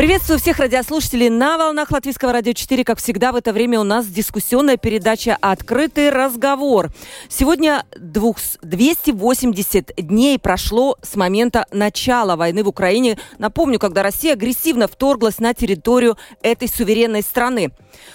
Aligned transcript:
Приветствую 0.00 0.38
всех 0.38 0.58
радиослушателей 0.60 1.28
на 1.28 1.58
волнах 1.58 1.90
Латвийского 1.90 2.32
радио 2.32 2.54
4. 2.54 2.84
Как 2.84 2.96
всегда, 2.96 3.32
в 3.32 3.36
это 3.36 3.52
время 3.52 3.78
у 3.78 3.82
нас 3.82 4.06
дискуссионная 4.06 4.78
передача 4.78 5.36
«Открытый 5.38 6.08
разговор». 6.08 6.88
Сегодня 7.28 7.84
280 7.98 9.92
дней 9.98 10.38
прошло 10.38 10.96
с 11.02 11.16
момента 11.16 11.66
начала 11.70 12.36
войны 12.36 12.64
в 12.64 12.68
Украине. 12.68 13.18
Напомню, 13.36 13.78
когда 13.78 14.02
Россия 14.02 14.32
агрессивно 14.32 14.88
вторглась 14.88 15.38
на 15.38 15.52
территорию 15.52 16.16
этой 16.40 16.68
суверенной 16.68 17.20
страны. 17.20 17.70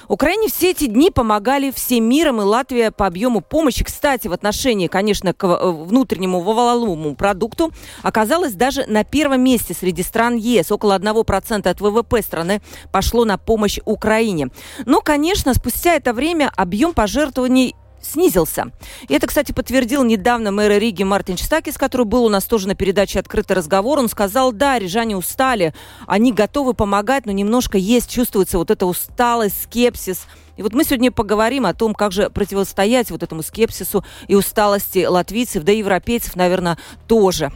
Украине 0.08 0.48
все 0.48 0.72
эти 0.72 0.86
дни 0.86 1.12
помогали 1.12 1.70
всем 1.70 2.06
миром, 2.06 2.42
и 2.42 2.44
Латвия 2.44 2.90
по 2.90 3.06
объему 3.06 3.42
помощи, 3.42 3.84
кстати, 3.84 4.28
в 4.28 4.34
отношении, 4.34 4.88
конечно, 4.88 5.34
к 5.34 5.44
э, 5.46 5.70
внутреннему 5.70 6.42
валовому 6.42 7.16
продукту, 7.16 7.72
оказалась 8.02 8.54
даже 8.54 8.86
на 8.88 9.04
первом 9.04 9.42
месте 9.42 9.76
среди 9.76 10.02
стран 10.02 10.36
ЕС. 10.36 10.72
Около 10.72 10.98
1% 10.98 11.75
от 11.76 11.82
ВВП 11.82 12.22
страны 12.22 12.62
пошло 12.92 13.26
на 13.26 13.38
помощь 13.38 13.80
Украине. 13.86 14.50
Но, 14.86 15.02
конечно, 15.02 15.54
спустя 15.54 15.96
это 15.96 16.14
время 16.14 16.52
объем 16.56 16.94
пожертвований 16.94 17.76
снизился. 18.02 18.72
И 19.08 19.14
это, 19.14 19.26
кстати, 19.26 19.52
подтвердил 19.52 20.04
недавно 20.04 20.52
мэр 20.52 20.80
Риги 20.80 21.02
Мартин 21.02 21.36
Чистакис, 21.36 21.76
который 21.78 22.06
был 22.06 22.26
у 22.26 22.30
нас 22.30 22.44
тоже 22.46 22.68
на 22.68 22.76
передаче 22.76 23.20
«Открытый 23.20 23.56
разговор». 23.56 23.98
Он 23.98 24.10
сказал, 24.10 24.52
да, 24.52 24.78
рижане 24.78 25.18
устали, 25.18 25.74
они 26.06 26.32
готовы 26.32 26.76
помогать, 26.76 27.26
но 27.26 27.32
немножко 27.32 27.80
есть, 27.80 28.10
чувствуется 28.10 28.60
вот 28.60 28.70
эта 28.70 28.86
усталость, 28.86 29.64
скепсис. 29.64 30.28
И 30.56 30.62
вот 30.62 30.74
мы 30.74 30.84
сегодня 30.84 31.12
поговорим 31.12 31.66
о 31.66 31.74
том, 31.74 31.96
как 31.96 32.12
же 32.12 32.30
противостоять 32.30 33.10
вот 33.10 33.24
этому 33.24 33.42
скепсису 33.42 34.06
и 34.28 34.36
усталости 34.36 35.06
латвийцев, 35.06 35.64
да 35.64 35.72
и 35.72 35.80
европейцев, 35.80 36.36
наверное, 36.36 36.78
тоже. 37.08 37.52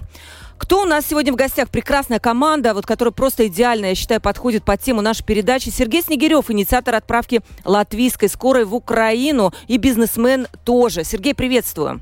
Кто 0.59 0.81
у 0.83 0.85
нас 0.85 1.05
сегодня 1.07 1.31
в 1.31 1.37
гостях? 1.37 1.69
Прекрасная 1.69 2.19
команда, 2.19 2.73
вот, 2.73 2.85
которая 2.85 3.13
просто 3.13 3.47
идеально, 3.47 3.87
я 3.87 3.95
считаю, 3.95 4.19
подходит 4.19 4.63
под 4.65 4.81
тему 4.81 5.01
нашей 5.01 5.25
передачи. 5.25 5.69
Сергей 5.69 6.03
Снегирев, 6.03 6.51
инициатор 6.51 6.95
отправки 6.95 7.41
латвийской 7.63 8.27
скорой 8.27 8.65
в 8.65 8.75
Украину 8.75 9.53
и 9.67 9.77
бизнесмен 9.77 10.47
тоже. 10.65 11.03
Сергей, 11.05 11.33
приветствую. 11.33 12.01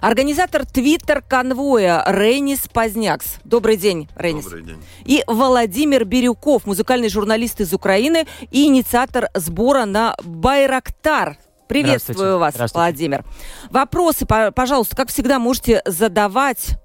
Организатор 0.00 0.66
Твиттер-конвоя 0.66 2.02
Рейнис 2.06 2.68
Позднякс. 2.72 3.36
Добрый 3.44 3.76
день, 3.76 4.08
Рейнис. 4.16 4.44
Добрый 4.44 4.62
день. 4.64 4.82
И 5.04 5.22
Владимир 5.26 6.04
Бирюков, 6.04 6.66
музыкальный 6.66 7.08
журналист 7.10 7.60
из 7.60 7.72
Украины 7.72 8.26
и 8.50 8.66
инициатор 8.66 9.28
сбора 9.34 9.84
на 9.84 10.16
Байрактар. 10.24 11.36
Приветствую 11.68 12.38
вас, 12.38 12.54
Владимир. 12.74 13.24
Вопросы, 13.70 14.26
пожалуйста, 14.26 14.96
как 14.96 15.08
всегда, 15.08 15.38
можете 15.38 15.80
задавать 15.86 16.76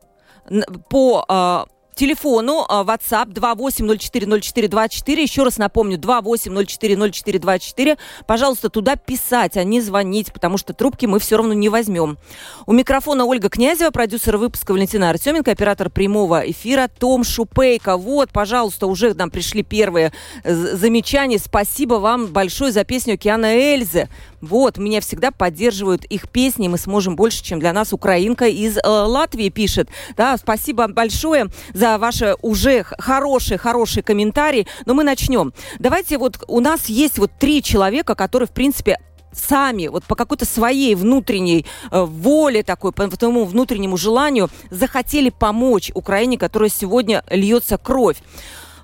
по 0.89 1.25
а, 1.27 1.65
телефону 1.99 2.65
а, 2.69 2.83
WhatsApp 2.83 3.33
28040424. 3.33 5.21
Еще 5.21 5.43
раз 5.43 5.57
напомню, 5.57 5.97
28040424. 5.97 7.97
Пожалуйста, 8.25 8.69
туда 8.69 8.95
писать, 8.95 9.57
а 9.57 9.65
не 9.65 9.81
звонить, 9.81 10.31
потому 10.31 10.57
что 10.57 10.73
трубки 10.73 11.05
мы 11.05 11.19
все 11.19 11.35
равно 11.35 11.53
не 11.53 11.67
возьмем. 11.67 12.17
У 12.65 12.71
микрофона 12.71 13.25
Ольга 13.25 13.49
Князева, 13.49 13.91
продюсер 13.91 14.37
выпуска 14.37 14.71
Валентина 14.71 15.09
Артеменко, 15.09 15.51
оператор 15.51 15.89
прямого 15.89 16.49
эфира 16.49 16.87
Том 16.87 17.25
Шупейко. 17.25 17.97
Вот, 17.97 18.31
пожалуйста, 18.31 18.87
уже 18.87 19.13
нам 19.13 19.29
пришли 19.29 19.61
первые 19.61 20.13
э, 20.43 20.53
замечания. 20.53 21.37
Спасибо 21.37 21.95
вам 21.95 22.27
большое 22.27 22.71
за 22.71 22.85
песню 22.85 23.15
Океана 23.15 23.57
Эльзы. 23.57 24.07
Вот, 24.39 24.77
меня 24.77 25.01
всегда 25.01 25.31
поддерживают 25.31 26.05
их 26.05 26.29
песни, 26.29 26.69
мы 26.69 26.77
сможем 26.77 27.17
больше, 27.17 27.43
чем 27.43 27.59
для 27.59 27.73
нас 27.73 27.91
украинка 27.91 28.47
из 28.47 28.77
э, 28.77 28.87
Латвии 28.87 29.49
пишет. 29.49 29.89
Да, 30.15 30.37
спасибо 30.37 30.87
большое 30.87 31.49
за 31.73 31.88
ваши 31.97 32.35
уже 32.41 32.83
хорошие, 32.83 33.57
хорошие 33.57 34.03
комментарии. 34.03 34.67
Но 34.85 34.93
мы 34.93 35.03
начнем. 35.03 35.53
Давайте 35.79 36.17
вот 36.17 36.43
у 36.47 36.59
нас 36.59 36.87
есть 36.87 37.17
вот 37.17 37.31
три 37.39 37.63
человека, 37.63 38.15
которые, 38.15 38.47
в 38.47 38.51
принципе, 38.51 38.97
сами, 39.31 39.87
вот 39.87 40.03
по 40.05 40.15
какой-то 40.15 40.45
своей 40.45 40.95
внутренней 40.95 41.65
э, 41.91 42.01
воле 42.01 42.63
такой, 42.63 42.91
по 42.91 43.07
тому 43.09 43.45
внутреннему 43.45 43.97
желанию 43.97 44.49
захотели 44.69 45.29
помочь 45.29 45.91
Украине, 45.93 46.37
которая 46.37 46.69
сегодня 46.69 47.23
льется 47.29 47.77
кровь. 47.77 48.17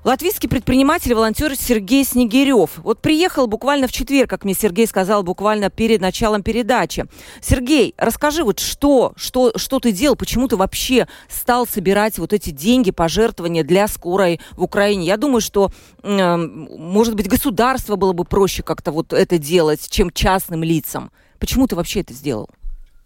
Латвийский 0.06 0.48
предприниматель 0.48 1.10
и 1.10 1.14
волонтер 1.16 1.56
Сергей 1.56 2.06
Снегирев. 2.06 2.78
Вот 2.78 3.02
приехал 3.02 3.48
буквально 3.48 3.88
в 3.88 3.92
четверг, 3.92 4.30
как 4.30 4.46
мне 4.46 4.54
Сергей 4.54 4.86
сказал, 4.86 5.24
буквально 5.24 5.72
перед 5.72 6.00
началом 6.00 6.44
передачи. 6.44 7.06
Сергей, 7.42 7.96
расскажи, 7.98 8.44
вот 8.44 8.60
что, 8.60 9.14
что, 9.16 9.54
что 9.56 9.80
ты 9.80 9.92
делал, 9.92 10.16
почему 10.16 10.48
ты 10.48 10.58
вообще 10.58 11.08
стал 11.28 11.66
собирать 11.66 12.20
вот 12.20 12.34
эти 12.34 12.52
деньги, 12.52 12.92
пожертвования 12.92 13.64
для 13.64 13.88
скорой 13.88 14.40
в 14.52 14.62
Украине? 14.62 15.08
Я 15.08 15.18
думаю, 15.18 15.42
что, 15.42 15.72
э, 16.04 16.38
может 16.38 17.16
быть, 17.16 17.28
государство 17.28 17.96
было 17.96 18.14
бы 18.14 18.26
проще 18.26 18.62
как-то 18.62 18.92
вот 18.92 19.12
это 19.12 19.40
делать, 19.40 19.90
чем 19.90 20.12
частным 20.12 20.62
лицам. 20.62 21.12
Почему 21.40 21.66
ты 21.66 21.76
вообще 21.76 22.02
это 22.02 22.14
сделал? 22.14 22.52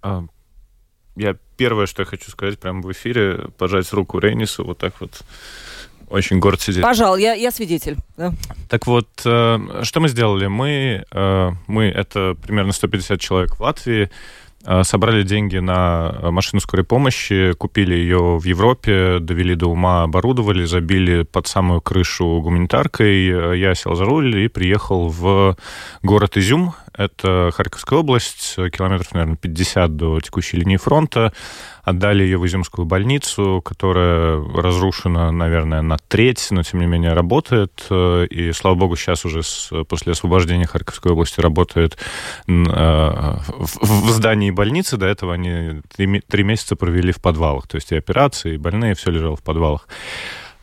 А, 0.01 0.25
я 1.15 1.37
первое, 1.55 1.85
что 1.85 2.01
я 2.01 2.05
хочу 2.05 2.29
сказать 2.29 2.59
прямо 2.59 2.81
в 2.81 2.91
эфире, 2.91 3.47
пожать 3.57 3.93
руку 3.93 4.19
Рейнису 4.19 4.65
вот 4.65 4.79
так 4.79 4.99
вот 4.99 5.21
очень 6.09 6.39
горд 6.39 6.61
сидеть. 6.61 6.83
Пожалуй, 6.83 7.21
я, 7.21 7.33
я 7.33 7.51
свидетель. 7.51 7.97
Да. 8.17 8.33
Так 8.69 8.87
вот, 8.87 9.07
э, 9.25 9.81
что 9.83 9.99
мы 9.99 10.09
сделали? 10.09 10.47
Мы, 10.47 11.05
э, 11.11 11.51
мы, 11.67 11.85
это 11.85 12.35
примерно 12.41 12.71
150 12.71 13.19
человек 13.19 13.55
в 13.55 13.61
Латвии, 13.61 14.09
э, 14.65 14.83
собрали 14.83 15.23
деньги 15.23 15.57
на 15.57 16.31
машину 16.31 16.59
скорой 16.61 16.83
помощи, 16.83 17.53
купили 17.53 17.95
ее 17.95 18.37
в 18.37 18.43
Европе, 18.43 19.19
довели 19.19 19.55
до 19.55 19.67
ума, 19.67 20.03
оборудовали, 20.03 20.65
забили 20.65 21.23
под 21.23 21.47
самую 21.47 21.81
крышу 21.81 22.41
гуманитаркой. 22.41 23.57
Я 23.59 23.75
сел 23.75 23.95
за 23.95 24.05
руль 24.05 24.35
и 24.37 24.47
приехал 24.47 25.09
в 25.09 25.55
город 26.03 26.37
Изюм. 26.37 26.73
Это 26.99 27.49
Харьковская 27.53 27.99
область, 27.99 28.55
километров, 28.55 29.13
наверное, 29.13 29.37
50 29.37 29.95
до 29.95 30.19
текущей 30.19 30.57
линии 30.57 30.75
фронта 30.75 31.31
отдали 31.81 32.23
ее 32.23 32.37
в 32.37 32.45
Изюмскую 32.45 32.85
больницу, 32.85 33.61
которая 33.63 34.43
разрушена, 34.43 35.31
наверное, 35.31 35.81
на 35.81 35.97
треть, 35.97 36.47
но 36.51 36.61
тем 36.61 36.81
не 36.81 36.87
менее 36.87 37.13
работает. 37.13 37.87
И, 37.89 38.51
слава 38.53 38.75
богу, 38.75 38.97
сейчас 38.97 39.23
уже 39.23 39.43
с, 39.43 39.71
после 39.85 40.11
освобождения 40.11 40.67
Харьковской 40.67 41.13
области 41.13 41.39
работает 41.39 41.97
э, 42.47 42.51
в, 42.51 44.09
здании 44.11 44.51
больницы. 44.51 44.97
До 44.97 45.05
этого 45.05 45.33
они 45.33 45.81
три 45.95 46.43
месяца 46.43 46.75
провели 46.75 47.13
в 47.13 47.21
подвалах. 47.21 47.65
То 47.69 47.75
есть 47.75 47.93
и 47.93 47.95
операции, 47.95 48.55
и 48.55 48.57
больные, 48.57 48.93
все 48.93 49.09
лежало 49.09 49.37
в 49.37 49.41
подвалах. 49.41 49.87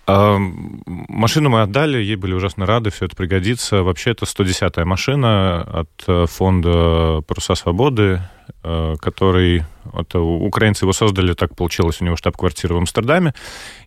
А, 0.09 0.39
машину 0.39 1.51
мы 1.51 1.63
отдали, 1.63 1.99
ей 1.99 2.15
были 2.15 2.33
ужасно 2.33 2.65
рады, 2.65 2.91
все 2.91 3.07
это 3.07 3.17
пригодится. 3.17 3.83
Вообще, 3.83 4.11
это 4.13 4.25
110-я 4.25 4.85
машина 4.85 5.63
от 5.63 5.91
э, 6.07 6.27
фонда 6.27 7.23
«Паруса 7.27 7.57
свободы», 7.57 8.23
э, 8.63 8.95
который... 9.01 9.65
Это, 9.93 10.21
украинцы 10.21 10.85
его 10.85 10.93
создали, 10.93 11.33
так 11.33 11.57
получилось, 11.57 12.01
у 12.01 12.05
него 12.05 12.17
штаб-квартира 12.17 12.75
в 12.75 12.77
Амстердаме. 12.77 13.35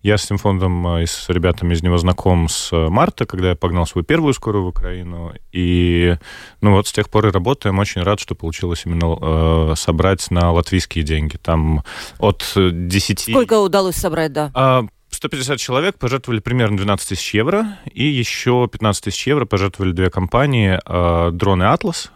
Я 0.02 0.18
с 0.18 0.26
этим 0.26 0.38
фондом 0.38 0.86
э, 0.88 1.04
и 1.04 1.06
с 1.06 1.30
ребятами 1.30 1.74
из 1.74 1.84
него 1.84 1.98
знаком 1.98 2.50
с 2.50 2.70
марта, 2.74 3.26
когда 3.26 3.50
я 3.52 3.56
погнал 3.56 3.88
свою 3.88 4.04
первую 4.04 4.34
скорую 4.34 4.66
в 4.66 4.68
Украину. 4.68 5.34
И 5.54 6.18
ну 6.60 6.74
вот 6.74 6.88
с 6.88 6.92
тех 6.92 7.10
пор 7.10 7.28
и 7.28 7.32
работаем. 7.32 7.80
Очень 7.80 8.02
рад, 8.02 8.20
что 8.20 8.36
получилось 8.36 8.82
именно 8.86 9.72
э, 9.72 9.76
собрать 9.78 10.30
на 10.32 10.52
латвийские 10.52 11.06
деньги. 11.06 11.38
Там 11.38 11.84
от 12.18 12.44
10... 12.56 13.20
Сколько 13.22 13.60
удалось 13.62 13.96
собрать, 13.96 14.34
да? 14.34 14.90
А, 15.20 15.28
150 15.28 15.60
человек 15.60 15.98
пожертвовали 15.98 16.40
примерно 16.40 16.78
12 16.78 17.10
тысяч 17.10 17.34
евро, 17.34 17.78
и 17.94 18.06
еще 18.06 18.70
15 18.72 19.04
тысяч 19.04 19.28
евро 19.28 19.46
пожертвовали 19.46 19.92
две 19.92 20.10
компании. 20.10 20.80
Э, 20.86 21.32
дроны 21.32 21.64
«Атлас», 21.64 22.12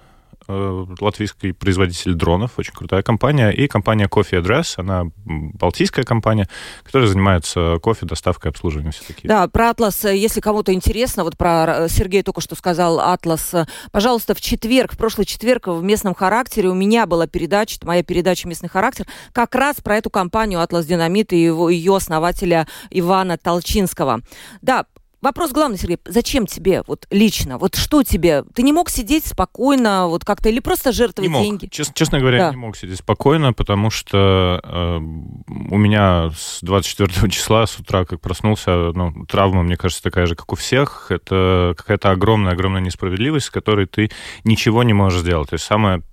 латвийский 0.47 1.53
производитель 1.53 2.13
дронов, 2.13 2.51
очень 2.57 2.73
крутая 2.73 3.01
компания, 3.01 3.49
и 3.49 3.67
компания 3.67 4.07
Coffee 4.07 4.41
Address, 4.41 4.75
она 4.77 5.05
балтийская 5.25 6.05
компания, 6.05 6.47
которая 6.83 7.07
занимается 7.07 7.77
кофе, 7.81 8.05
доставкой, 8.05 8.51
обслуживанием, 8.51 8.91
все 8.91 9.03
такие. 9.05 9.27
Да, 9.27 9.47
про 9.47 9.69
Атлас, 9.69 10.05
э, 10.05 10.15
если 10.17 10.41
кому-то 10.41 10.73
интересно, 10.73 11.23
вот 11.23 11.37
про 11.37 11.87
Сергей 11.89 12.23
только 12.23 12.41
что 12.41 12.55
сказал 12.55 12.99
Атлас, 12.99 13.53
пожалуйста, 13.91 14.33
в 14.35 14.41
четверг, 14.41 14.93
в 14.93 14.97
прошлый 14.97 15.25
четверг 15.25 15.67
в 15.67 15.83
местном 15.83 16.13
характере 16.13 16.69
у 16.69 16.73
меня 16.73 17.05
была 17.05 17.27
передача, 17.27 17.79
моя 17.83 18.03
передача 18.03 18.47
«Местный 18.47 18.69
характер», 18.69 19.07
как 19.31 19.55
раз 19.55 19.77
про 19.81 19.97
эту 19.97 20.09
компанию 20.09 20.61
Атлас 20.61 20.85
Динамит 20.85 21.33
и 21.33 21.41
его, 21.41 21.69
ее 21.69 21.95
основателя 21.95 22.67
Ивана 22.89 23.37
Толчинского. 23.37 24.21
Да, 24.61 24.85
вопрос 25.23 25.51
главный, 25.51 25.77
Сергей, 25.77 25.97
зачем 26.05 26.45
тебе 26.45 26.83
вот 26.85 27.07
лично? 27.09 27.57
Вот 27.57 27.75
что 27.75 28.03
тебе? 28.03 28.43
Ты 28.53 28.61
не 28.61 28.73
мог 28.73 28.89
сидеть 28.89 29.25
спокойно, 29.25 30.07
вот 30.07 30.25
как-то, 30.25 30.49
или 30.49 30.59
просто 30.59 30.91
жертвовать 30.91 31.29
не 31.29 31.33
мог. 31.33 31.43
деньги? 31.43 31.67
Честно, 31.67 31.93
честно 31.95 32.19
говоря, 32.19 32.37
да. 32.39 32.49
не 32.51 32.57
мог 32.57 32.75
сидеть 32.77 32.99
спокойно, 32.99 33.53
потому 33.53 33.89
что 33.89 34.59
э, 34.63 34.97
у 34.97 35.77
меня 35.77 36.31
с 36.37 36.59
24 36.61 37.29
числа 37.31 37.65
с 37.65 37.79
утра, 37.79 38.05
как 38.05 38.21
проснулся, 38.21 38.91
ну, 38.93 39.25
травма, 39.25 39.63
мне 39.63 39.77
кажется, 39.77 40.03
такая 40.03 40.25
же, 40.25 40.35
как 40.35 40.51
у 40.51 40.55
всех. 40.55 41.07
Это 41.09 41.73
какая-то 41.77 42.11
огромная-огромная 42.11 42.81
несправедливость, 42.81 43.47
с 43.47 43.51
которой 43.51 43.85
ты 43.85 44.11
ничего 44.43 44.83
не 44.83 44.93
можешь 44.93 45.21
сделать. 45.21 45.49
То 45.49 45.55
есть 45.55 45.65
самое 45.65 46.03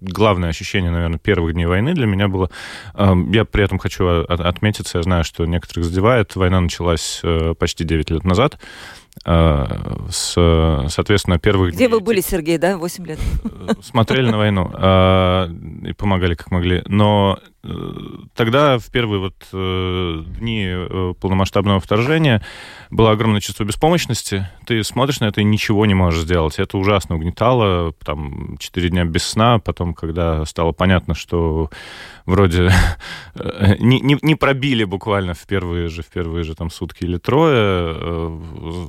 главное 0.00 0.50
ощущение, 0.50 0.90
наверное, 0.90 1.18
первых 1.18 1.54
дней 1.54 1.66
войны 1.66 1.94
для 1.94 2.06
меня 2.06 2.28
было... 2.28 2.50
Эм, 2.94 3.30
я 3.30 3.44
при 3.44 3.64
этом 3.64 3.78
хочу 3.78 4.06
отметиться, 4.06 4.98
я 4.98 5.02
знаю, 5.02 5.24
что 5.24 5.46
некоторых 5.46 5.84
задевает. 5.84 6.34
Война 6.36 6.60
началась 6.60 7.20
э, 7.22 7.54
почти 7.58 7.84
9 7.84 8.10
лет 8.10 8.24
назад. 8.24 8.58
Э, 9.24 9.66
с, 10.10 10.32
соответственно, 10.88 11.38
первых 11.38 11.70
Где 11.70 11.86
дней... 11.86 11.88
вы 11.88 12.00
были, 12.00 12.20
Сергей, 12.20 12.58
да, 12.58 12.76
8 12.76 13.06
лет? 13.06 13.18
Э, 13.44 13.72
смотрели 13.82 14.30
на 14.30 14.38
войну 14.38 14.68
и 15.88 15.92
помогали, 15.92 16.34
как 16.34 16.50
могли. 16.50 16.82
Но 16.86 17.38
тогда, 18.34 18.78
в 18.78 18.86
первые 18.90 19.20
вот 19.20 19.34
дни 19.50 21.14
полномасштабного 21.20 21.80
вторжения, 21.80 22.42
было 22.90 23.10
огромное 23.10 23.40
чувство 23.40 23.64
беспомощности. 23.64 24.48
Ты 24.66 24.82
смотришь 24.84 25.20
на 25.20 25.26
это 25.26 25.40
и 25.40 25.44
ничего 25.44 25.84
не 25.86 25.94
можешь 25.94 26.22
сделать. 26.22 26.58
Это 26.58 26.78
ужасно 26.78 27.16
угнетало. 27.16 27.92
Там 28.04 28.56
четыре 28.58 28.90
дня 28.90 29.04
без 29.04 29.24
сна. 29.24 29.58
Потом, 29.58 29.94
когда 29.94 30.44
стало 30.44 30.72
понятно, 30.72 31.14
что 31.14 31.70
вроде 32.28 32.70
не, 33.78 34.00
не, 34.00 34.18
не 34.22 34.34
пробили 34.34 34.84
буквально 34.84 35.34
в 35.34 35.46
первые 35.46 35.88
же, 35.88 36.02
в 36.02 36.06
первые 36.06 36.44
же 36.44 36.54
там 36.54 36.70
сутки 36.70 37.04
или 37.04 37.18
трое, 37.18 37.96
э, 37.96 38.88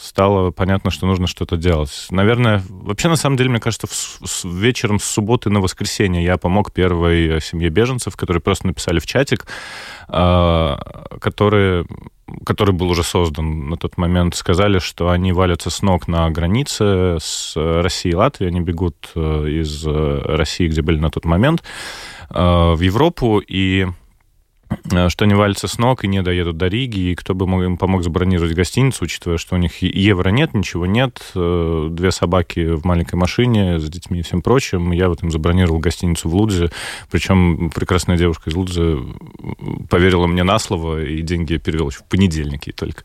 стало 0.00 0.50
понятно, 0.50 0.90
что 0.90 1.06
нужно 1.06 1.26
что-то 1.26 1.56
делать. 1.56 2.06
Наверное, 2.10 2.62
вообще, 2.68 3.08
на 3.08 3.16
самом 3.16 3.36
деле, 3.36 3.50
мне 3.50 3.60
кажется, 3.60 3.86
в, 3.86 3.92
в, 3.92 4.44
вечером 4.44 4.98
с 4.98 5.04
субботы 5.04 5.50
на 5.50 5.60
воскресенье 5.60 6.22
я 6.22 6.36
помог 6.36 6.72
первой 6.72 7.40
семье 7.40 7.70
беженцев, 7.78 8.16
которые 8.16 8.40
просто 8.40 8.66
написали 8.66 8.98
в 8.98 9.06
чатик, 9.06 9.46
э, 10.08 10.76
которые 11.20 11.84
который 12.44 12.74
был 12.74 12.90
уже 12.90 13.02
создан 13.02 13.68
на 13.70 13.76
тот 13.76 13.96
момент, 13.96 14.34
сказали, 14.34 14.78
что 14.78 15.08
они 15.08 15.32
валятся 15.32 15.70
с 15.70 15.82
ног 15.82 16.08
на 16.08 16.30
границе 16.30 17.16
с 17.20 17.52
Россией 17.56 18.12
и 18.12 18.16
Латвией. 18.16 18.50
Они 18.50 18.60
бегут 18.60 19.10
э, 19.14 19.20
из 19.48 19.86
э, 19.86 20.20
России, 20.24 20.68
где 20.68 20.82
были 20.82 20.98
на 20.98 21.10
тот 21.10 21.24
момент, 21.24 21.62
э, 22.30 22.74
в 22.74 22.80
Европу. 22.80 23.38
И 23.38 23.86
что 25.08 25.24
они 25.24 25.34
валятся 25.34 25.68
с 25.68 25.78
ног 25.78 26.04
и 26.04 26.08
не 26.08 26.22
доедут 26.22 26.56
до 26.56 26.66
Риги, 26.66 27.10
и 27.10 27.14
кто 27.14 27.34
бы 27.34 27.46
им 27.64 27.76
помог 27.76 28.02
забронировать 28.02 28.54
гостиницу, 28.54 29.04
учитывая, 29.04 29.38
что 29.38 29.54
у 29.54 29.58
них 29.58 29.82
евро 29.82 30.30
нет, 30.30 30.54
ничего 30.54 30.86
нет, 30.86 31.20
э, 31.34 31.88
две 31.90 32.10
собаки 32.10 32.74
в 32.74 32.84
маленькой 32.84 33.16
машине 33.16 33.78
с 33.78 33.88
детьми 33.88 34.20
и 34.20 34.22
всем 34.22 34.42
прочим. 34.42 34.92
Я 34.92 35.08
вот 35.08 35.22
им 35.22 35.30
забронировал 35.30 35.78
гостиницу 35.78 36.28
в 36.28 36.34
Лудзе, 36.34 36.70
причем 37.10 37.70
прекрасная 37.70 38.16
девушка 38.16 38.50
из 38.50 38.54
Лудзе 38.54 38.98
поверила 39.88 40.26
мне 40.26 40.42
на 40.42 40.58
слово, 40.58 41.02
и 41.04 41.22
деньги 41.22 41.54
я 41.54 41.58
перевел 41.58 41.90
еще 41.90 42.00
в 42.00 42.04
понедельник 42.04 42.58
только. 42.74 43.04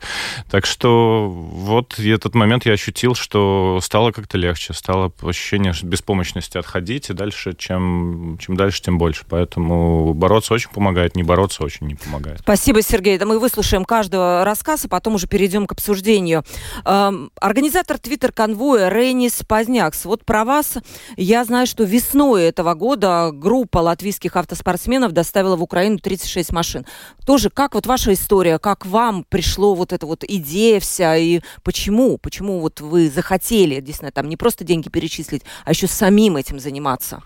Так 0.50 0.66
что 0.66 1.28
вот 1.28 1.98
и 1.98 2.08
этот 2.08 2.34
момент 2.34 2.66
я 2.66 2.72
ощутил, 2.72 3.14
что 3.14 3.78
стало 3.82 4.10
как-то 4.10 4.36
легче, 4.36 4.72
стало 4.72 5.12
ощущение 5.22 5.72
беспомощности 5.82 6.58
отходить, 6.58 7.10
и 7.10 7.14
дальше, 7.14 7.54
чем, 7.56 8.38
чем 8.40 8.56
дальше, 8.56 8.82
тем 8.82 8.98
больше. 8.98 9.24
Поэтому 9.28 10.12
бороться 10.14 10.54
очень 10.54 10.70
помогает, 10.70 11.16
не 11.16 11.22
бороться 11.22 11.53
бороться 11.54 11.64
очень 11.64 11.86
не 11.86 11.94
помогает. 11.94 12.40
Спасибо, 12.40 12.82
Сергей. 12.82 13.18
Да 13.18 13.26
мы 13.26 13.38
выслушаем 13.38 13.84
каждого 13.84 14.44
рассказа, 14.44 14.88
потом 14.88 15.14
уже 15.14 15.26
перейдем 15.26 15.66
к 15.66 15.72
обсуждению. 15.72 16.44
Эм, 16.84 17.30
организатор 17.40 17.98
твиттер-конвоя 17.98 18.88
Рейнис 18.88 19.42
Позднякс. 19.46 20.04
Вот 20.04 20.24
про 20.24 20.44
вас 20.44 20.74
я 21.16 21.44
знаю, 21.44 21.66
что 21.66 21.84
весной 21.84 22.44
этого 22.44 22.74
года 22.74 23.30
группа 23.32 23.78
латвийских 23.78 24.36
автоспортсменов 24.36 25.12
доставила 25.12 25.56
в 25.56 25.62
Украину 25.62 25.98
36 25.98 26.52
машин. 26.52 26.86
Тоже 27.26 27.50
как 27.50 27.74
вот 27.74 27.86
ваша 27.86 28.12
история, 28.12 28.58
как 28.58 28.86
вам 28.86 29.24
пришло 29.24 29.74
вот 29.74 29.92
эта 29.92 30.06
вот 30.06 30.24
идея 30.24 30.80
вся 30.80 31.16
и 31.16 31.40
почему? 31.62 32.18
Почему 32.18 32.60
вот 32.60 32.80
вы 32.80 33.10
захотели, 33.10 33.80
действительно, 33.80 34.12
там 34.12 34.28
не 34.28 34.36
просто 34.36 34.64
деньги 34.64 34.88
перечислить, 34.88 35.42
а 35.64 35.70
еще 35.70 35.86
самим 35.86 36.36
этим 36.36 36.58
заниматься? 36.58 37.22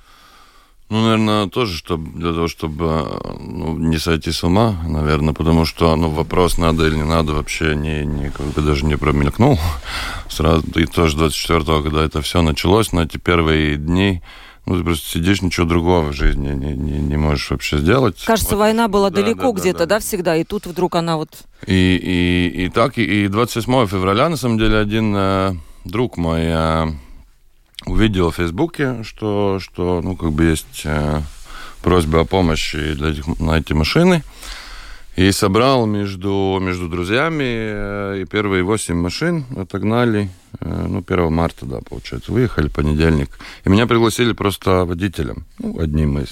Ну, 0.90 1.02
наверное, 1.02 1.49
тоже 1.49 1.76
чтобы 1.76 2.19
для 2.19 2.32
того, 2.32 2.49
чтобы 2.49 3.20
ну, 3.40 3.76
не 3.76 3.99
сойти 3.99 4.32
с 4.32 4.43
ума, 4.43 4.75
наверное, 4.87 5.35
потому 5.35 5.67
что 5.67 5.94
ну, 5.96 6.08
вопрос 6.08 6.56
надо 6.56 6.87
или 6.87 6.96
не 6.96 7.05
надо 7.05 7.35
вообще 7.35 7.75
не, 7.75 8.06
не 8.06 8.31
как 8.31 8.46
бы 8.46 8.62
даже 8.62 8.87
не 8.87 8.96
промелькнул. 8.96 9.58
Сразу 10.29 10.64
и 10.76 10.87
тоже 10.87 11.19
24-го, 11.19 11.82
когда 11.82 12.05
это 12.05 12.23
все 12.23 12.40
началось, 12.40 12.93
на 12.93 13.00
эти 13.00 13.19
первые 13.19 13.76
дни, 13.76 14.23
ну, 14.64 14.79
ты 14.79 14.85
просто 14.85 15.11
сидишь, 15.11 15.43
ничего 15.43 15.67
другого 15.67 16.08
в 16.08 16.14
жизни 16.14 16.55
не, 16.55 16.73
не, 16.73 16.99
не 16.99 17.17
можешь 17.17 17.50
вообще 17.50 17.79
сделать. 17.79 18.23
Кажется, 18.25 18.55
вот. 18.55 18.61
война 18.61 18.88
была 18.88 19.11
да, 19.11 19.23
далеко 19.23 19.52
да, 19.52 19.61
где-то, 19.61 19.79
да, 19.81 19.87
да. 19.87 19.94
да, 19.96 20.00
всегда, 20.00 20.37
и 20.37 20.44
тут 20.44 20.67
вдруг 20.67 20.94
она 20.94 21.19
вот... 21.19 21.31
И, 21.67 21.96
и, 21.96 22.64
и 22.64 22.69
так, 22.70 22.96
и, 22.96 23.25
и 23.25 23.29
27 23.29 23.87
февраля, 23.87 24.31
на 24.31 24.37
самом 24.38 24.56
деле, 24.56 24.79
один 24.79 25.14
э, 25.14 25.55
друг 25.85 26.17
мой... 26.17 26.44
Э, 26.44 26.87
увидел 27.87 28.31
в 28.31 28.37
Фейсбуке, 28.37 29.03
что, 29.05 29.59
что 29.61 30.01
ну, 30.03 30.17
как 30.17 30.33
бы 30.33 30.45
есть 30.45 30.83
э, 30.85 31.21
просьба 31.83 32.21
о 32.21 32.25
помощи 32.25 32.95
для 32.95 33.11
этих, 33.11 33.27
на 33.41 33.59
эти 33.59 33.73
машины. 33.73 34.23
И 35.17 35.33
собрал 35.33 35.85
между, 35.87 36.59
между 36.61 36.89
друзьями, 36.89 37.45
э, 37.45 38.23
и 38.23 38.25
первые 38.25 38.63
восемь 38.63 38.97
машин 38.97 39.45
отогнали, 39.57 40.31
э, 40.61 40.87
ну, 40.89 41.03
1 41.07 41.33
марта, 41.33 41.67
да, 41.67 41.81
получается, 41.81 42.31
выехали, 42.31 42.69
понедельник. 42.69 43.31
И 43.65 43.69
меня 43.69 43.87
пригласили 43.87 44.33
просто 44.33 44.85
водителем, 44.85 45.45
ну, 45.59 45.81
одним 45.81 46.19
из 46.19 46.29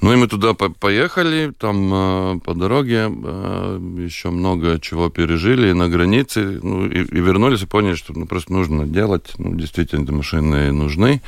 ну 0.00 0.12
и 0.12 0.16
мы 0.16 0.28
туда 0.28 0.54
по 0.54 0.68
поехали, 0.68 1.52
там 1.58 1.90
э, 1.92 2.40
по 2.44 2.54
дороге 2.54 3.10
э, 3.10 3.80
еще 3.98 4.30
много 4.30 4.78
чего 4.80 5.08
пережили 5.08 5.72
на 5.72 5.88
границе, 5.88 6.60
ну 6.62 6.86
и, 6.86 7.00
и 7.00 7.20
вернулись 7.20 7.62
и 7.62 7.66
поняли, 7.66 7.96
что 7.96 8.12
ну, 8.16 8.26
просто 8.26 8.52
нужно 8.52 8.86
делать, 8.86 9.32
ну 9.38 9.54
действительно 9.54 10.04
эти 10.04 10.10
машины 10.12 10.72
нужны. 10.72 11.20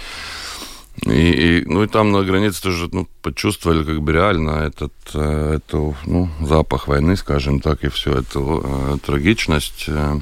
И, 1.07 1.11
и, 1.11 1.65
ну 1.65 1.83
и 1.83 1.87
там 1.87 2.13
на 2.13 2.23
границе 2.23 2.63
тоже 2.63 2.89
ну, 2.93 3.09
почувствовали 3.23 3.85
как 3.85 4.03
бы 4.03 4.13
реально 4.13 4.51
этот, 4.51 4.93
э, 5.15 5.57
эту, 5.57 5.97
ну, 6.05 6.29
запах 6.41 6.89
войны, 6.89 7.17
скажем 7.17 7.61
так, 7.61 7.85
и 7.85 7.89
всю 7.89 8.13
эту 8.13 8.63
э, 8.63 8.99
трагичность. 9.05 9.87
Э. 9.89 10.21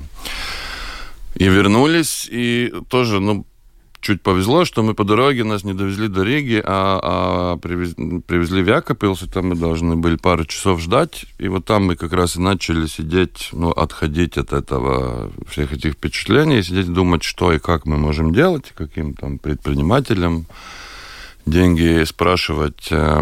И 1.35 1.45
вернулись, 1.45 2.29
и 2.31 2.73
тоже, 2.89 3.21
ну, 3.21 3.45
чуть 4.00 4.23
повезло, 4.23 4.65
что 4.65 4.83
мы 4.83 4.95
по 4.95 5.05
дороге 5.05 5.45
нас 5.45 5.64
не 5.64 5.75
довезли 5.75 6.09
до 6.09 6.23
Риги, 6.23 6.62
а, 6.64 7.00
а 7.02 7.57
привезли, 7.57 8.21
привезли 8.21 8.62
в 8.62 8.69
Якопилс, 8.69 9.23
и 9.23 9.28
там 9.28 9.49
мы 9.49 9.57
должны 9.57 9.97
были 9.97 10.17
пару 10.17 10.45
часов 10.45 10.81
ждать. 10.81 11.26
И 11.38 11.49
вот 11.49 11.64
там 11.64 11.87
мы 11.87 11.97
как 11.97 12.12
раз 12.12 12.37
и 12.37 12.40
начали 12.40 12.87
сидеть, 12.87 13.50
ну, 13.52 13.71
отходить 13.71 14.38
от 14.38 14.52
этого, 14.52 15.31
всех 15.49 15.73
этих 15.73 15.95
впечатлений, 15.95 16.62
сидеть 16.62 16.93
думать, 16.93 17.23
что 17.23 17.52
и 17.52 17.59
как 17.59 17.87
мы 17.87 17.97
можем 17.97 18.33
делать, 18.33 18.73
каким 18.76 19.14
там 19.14 19.38
предпринимателям 19.38 20.47
деньги 21.49 22.05
спрашивать 22.05 22.88
э, 22.90 23.21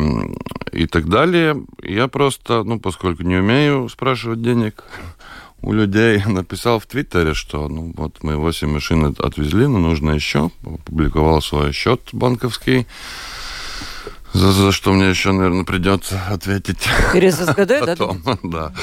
и 0.72 0.86
так 0.86 1.08
далее. 1.08 1.64
Я 1.82 2.08
просто, 2.08 2.64
ну, 2.64 2.80
поскольку 2.80 3.22
не 3.22 3.36
умею 3.36 3.88
спрашивать 3.88 4.42
денег, 4.42 4.84
у 5.66 5.72
людей 5.72 6.22
написал 6.26 6.78
в 6.78 6.86
Твиттере, 6.86 7.34
что 7.34 7.68
ну 7.68 7.92
вот 7.96 8.22
мы 8.22 8.36
8 8.36 8.68
машин 8.68 9.16
отвезли, 9.18 9.66
но 9.66 9.78
нужно 9.78 10.12
еще. 10.12 10.50
Опубликовал 10.64 11.42
свой 11.42 11.72
счет 11.72 12.00
банковский. 12.12 12.86
За, 14.32 14.52
за 14.52 14.70
что 14.70 14.92
мне 14.92 15.08
еще, 15.08 15.32
наверное, 15.32 15.64
придется 15.64 16.20
ответить. 16.28 16.78
Через 17.12 17.36
СГД, 17.36 17.80
Потом, 17.80 18.22
да? 18.22 18.38
да. 18.42 18.74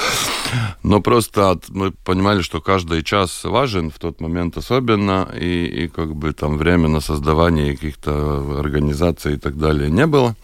Но 0.81 0.99
просто 0.99 1.51
от, 1.51 1.69
мы 1.69 1.91
понимали, 1.91 2.41
что 2.41 2.59
каждый 2.59 3.03
час 3.03 3.43
важен 3.43 3.91
в 3.91 3.99
тот 3.99 4.19
момент 4.19 4.57
особенно, 4.57 5.29
и, 5.39 5.65
и 5.65 5.87
как 5.87 6.15
бы 6.15 6.33
там 6.33 6.57
время 6.57 6.87
на 6.87 7.01
создавание 7.01 7.75
каких-то 7.75 8.59
организаций 8.59 9.35
и 9.35 9.37
так 9.37 9.57
далее 9.57 9.91
не 9.91 10.07
было. 10.07 10.35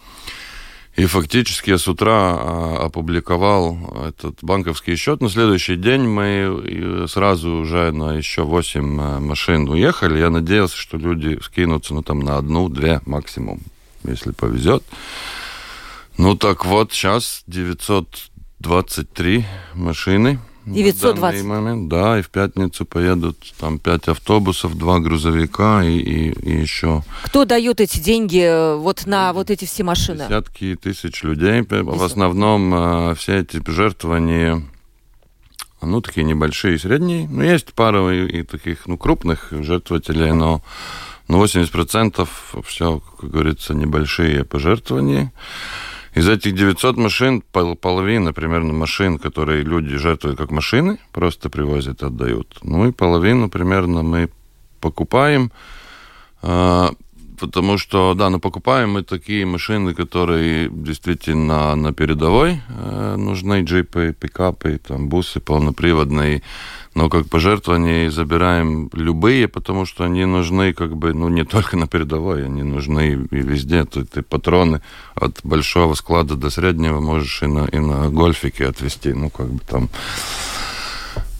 И 1.00 1.06
фактически 1.06 1.70
я 1.70 1.78
с 1.78 1.88
утра 1.88 2.12
а, 2.12 2.84
опубликовал 2.84 3.78
этот 4.06 4.36
банковский 4.42 4.96
счет. 4.96 5.22
На 5.22 5.30
следующий 5.30 5.76
день 5.76 6.02
мы 6.02 7.06
сразу 7.08 7.52
уже 7.52 7.90
на 7.90 8.18
еще 8.18 8.42
8 8.42 9.00
а, 9.00 9.18
машин 9.18 9.66
уехали. 9.70 10.18
Я 10.18 10.28
надеялся, 10.28 10.76
что 10.76 10.98
люди 10.98 11.38
скинутся 11.42 11.94
ну, 11.94 12.02
там, 12.02 12.20
на 12.20 12.36
одну-две 12.36 13.00
максимум, 13.06 13.62
если 14.04 14.32
повезет. 14.32 14.82
Ну 16.18 16.36
так 16.36 16.66
вот, 16.66 16.92
сейчас 16.92 17.44
923 17.46 19.46
машины. 19.72 20.38
920. 20.66 21.44
момент, 21.44 21.88
да, 21.88 22.18
и 22.18 22.22
в 22.22 22.30
пятницу 22.30 22.84
поедут 22.84 23.36
там 23.58 23.78
пять 23.78 24.08
автобусов, 24.08 24.76
два 24.76 24.98
грузовика 24.98 25.82
и, 25.82 25.98
и, 25.98 26.30
и 26.30 26.60
еще. 26.60 27.02
Кто 27.24 27.44
дает 27.44 27.80
эти 27.80 27.98
деньги 27.98 28.42
э, 28.42 28.76
вот 28.76 29.06
на 29.06 29.32
вот 29.32 29.50
эти 29.50 29.64
все 29.64 29.82
машины? 29.84 30.24
Десятки 30.28 30.76
тысяч 30.76 31.22
людей. 31.22 31.62
В 31.62 32.02
основном 32.02 32.74
э, 32.74 33.14
все 33.14 33.38
эти 33.38 33.60
пожертвования 33.60 34.62
ну, 35.82 36.00
такие 36.02 36.24
небольшие 36.24 36.74
и 36.74 36.78
средние. 36.78 37.26
Ну, 37.28 37.42
есть 37.42 37.72
пара 37.72 38.12
и, 38.12 38.40
и 38.40 38.42
таких, 38.42 38.86
ну, 38.86 38.98
крупных 38.98 39.48
жертвователей, 39.50 40.32
но 40.32 40.62
ну, 41.28 41.42
80% 41.42 42.28
все, 42.64 43.00
как 43.20 43.30
говорится, 43.30 43.72
небольшие 43.72 44.44
пожертвования. 44.44 45.32
Из 46.14 46.28
этих 46.28 46.54
900 46.54 46.96
машин 46.96 47.42
половина 47.80 48.32
примерно 48.32 48.72
машин, 48.72 49.18
которые 49.18 49.62
люди 49.62 49.96
жертвуют 49.96 50.38
как 50.38 50.50
машины, 50.50 50.98
просто 51.12 51.48
привозят, 51.50 52.02
отдают. 52.02 52.58
Ну 52.62 52.88
и 52.88 52.92
половину 52.92 53.48
примерно 53.48 54.02
мы 54.02 54.28
покупаем, 54.80 55.52
а, 56.42 56.90
потому 57.40 57.78
что, 57.78 58.14
да, 58.14 58.30
ну 58.30 58.38
покупаем 58.38 58.92
мы 58.92 59.02
такие 59.02 59.46
машины, 59.46 59.94
которые 59.94 60.68
действительно 60.70 61.74
на 61.74 61.92
передовой 61.92 62.60
э, 62.68 63.16
нужны, 63.16 63.62
джипы, 63.62 64.14
пикапы, 64.18 64.78
там, 64.86 65.08
бусы 65.08 65.40
полноприводные, 65.40 66.42
но 66.94 67.08
как 67.08 67.28
пожертвования 67.28 68.10
забираем 68.10 68.90
любые, 68.92 69.48
потому 69.48 69.86
что 69.86 70.04
они 70.04 70.26
нужны 70.26 70.72
как 70.72 70.96
бы, 70.96 71.14
ну, 71.14 71.28
не 71.28 71.44
только 71.44 71.76
на 71.76 71.86
передовой, 71.86 72.44
они 72.44 72.62
нужны 72.62 73.26
и 73.30 73.36
везде. 73.36 73.84
Тут 73.84 74.10
ты 74.10 74.22
патроны 74.22 74.82
от 75.14 75.40
большого 75.42 75.94
склада 75.94 76.36
до 76.36 76.50
среднего 76.50 77.00
можешь 77.00 77.42
и 77.42 77.46
на, 77.46 77.64
и 77.64 77.78
на 77.78 78.10
гольфике 78.10 78.66
отвезти, 78.66 79.12
ну, 79.14 79.30
как 79.30 79.48
бы 79.48 79.60
там... 79.66 79.88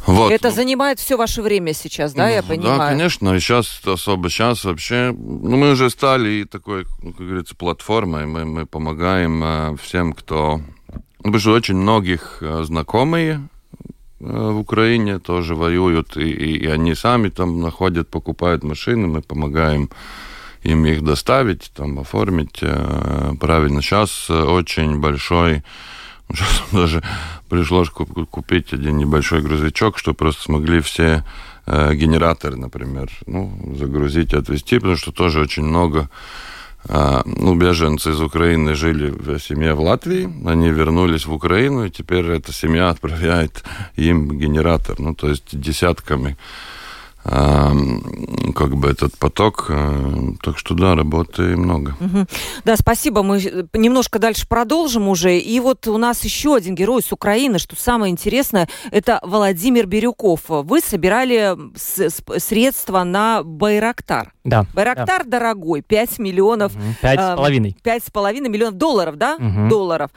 Вот. 0.06 0.32
Это 0.32 0.50
занимает 0.50 0.98
все 0.98 1.16
ваше 1.16 1.42
время 1.42 1.72
сейчас, 1.74 2.14
да, 2.14 2.28
я 2.28 2.42
понимаю? 2.42 2.78
Да, 2.78 2.88
конечно. 2.88 3.38
Сейчас, 3.38 3.80
особо 3.84 4.30
сейчас 4.30 4.64
вообще, 4.64 5.14
ну, 5.16 5.56
мы 5.56 5.72
уже 5.72 5.90
стали 5.90 6.44
такой, 6.44 6.86
ну, 7.02 7.12
как 7.12 7.26
говорится, 7.26 7.54
платформой. 7.54 8.26
Мы, 8.26 8.44
мы 8.44 8.66
помогаем 8.66 9.42
э, 9.44 9.76
всем, 9.82 10.12
кто... 10.12 10.60
Ну, 10.88 11.02
потому 11.24 11.38
что 11.38 11.52
очень 11.52 11.76
многих 11.76 12.38
э, 12.40 12.62
знакомые 12.64 13.42
Э, 14.20 14.50
в 14.50 14.58
Украине 14.58 15.18
тоже 15.18 15.54
воюют, 15.54 16.16
и, 16.16 16.30
и, 16.30 16.56
и 16.64 16.66
они 16.66 16.94
сами 16.94 17.30
там 17.30 17.60
находят, 17.60 18.08
покупают 18.08 18.62
машины, 18.62 19.06
мы 19.06 19.22
помогаем 19.22 19.90
им 20.62 20.84
их 20.84 21.02
доставить, 21.02 21.72
там, 21.74 21.98
оформить 21.98 22.58
э, 22.60 23.32
правильно. 23.40 23.80
Сейчас 23.80 24.26
э, 24.28 24.34
очень 24.34 25.00
большой, 25.00 25.62
сейчас 26.28 26.62
даже 26.72 27.02
пришлось 27.50 27.90
купить 27.90 28.72
один 28.72 28.96
небольшой 28.96 29.42
грузовичок, 29.42 29.98
чтобы 29.98 30.16
просто 30.16 30.42
смогли 30.42 30.80
все 30.80 31.24
э, 31.66 31.94
генераторы, 31.94 32.56
например, 32.56 33.10
ну, 33.26 33.74
загрузить, 33.76 34.32
отвезти, 34.32 34.78
потому 34.78 34.96
что 34.96 35.12
тоже 35.12 35.40
очень 35.40 35.64
много 35.64 36.08
а, 36.88 37.22
ну, 37.26 37.54
беженцы 37.56 38.10
из 38.10 38.20
Украины 38.22 38.74
жили 38.74 39.10
в 39.10 39.38
семье 39.38 39.74
в 39.74 39.80
Латвии, 39.80 40.32
они 40.48 40.70
вернулись 40.70 41.26
в 41.26 41.32
Украину, 41.32 41.84
и 41.84 41.90
теперь 41.90 42.24
эта 42.26 42.52
семья 42.52 42.88
отправляет 42.88 43.62
им 43.96 44.38
генератор, 44.38 44.98
ну, 44.98 45.14
то 45.14 45.28
есть 45.28 45.60
десятками 45.60 46.38
как 47.22 48.76
бы 48.76 48.88
этот 48.88 49.16
поток. 49.18 49.66
Э, 49.68 50.32
так 50.42 50.58
что 50.58 50.74
да, 50.74 50.94
работы 50.94 51.42
много. 51.56 51.96
Угу. 52.00 52.26
Да, 52.64 52.76
спасибо. 52.76 53.22
Мы 53.22 53.40
немножко 53.74 54.18
дальше 54.18 54.46
продолжим 54.48 55.08
уже. 55.08 55.38
И 55.38 55.60
вот 55.60 55.86
у 55.86 55.98
нас 55.98 56.24
еще 56.24 56.54
один 56.54 56.74
герой 56.74 57.02
с 57.02 57.12
Украины, 57.12 57.58
что 57.58 57.76
самое 57.76 58.10
интересное, 58.10 58.68
это 58.90 59.20
Владимир 59.22 59.86
Бирюков. 59.86 60.40
Вы 60.48 60.80
собирали 60.80 61.56
средства 61.76 63.04
на 63.04 63.42
Байрактар. 63.42 64.32
Да. 64.44 64.64
Байрактар 64.74 65.24
да. 65.24 65.38
дорогой, 65.38 65.82
5 65.82 66.18
миллионов. 66.18 66.72
Пять 67.02 67.20
с 67.20 67.36
половиной. 67.36 67.76
Пять 67.82 68.04
с 68.04 68.10
половиной 68.10 68.48
миллионов 68.48 68.74
долларов, 68.76 69.16
да? 69.16 69.36
Угу. 69.36 69.68
Долларов. 69.68 70.10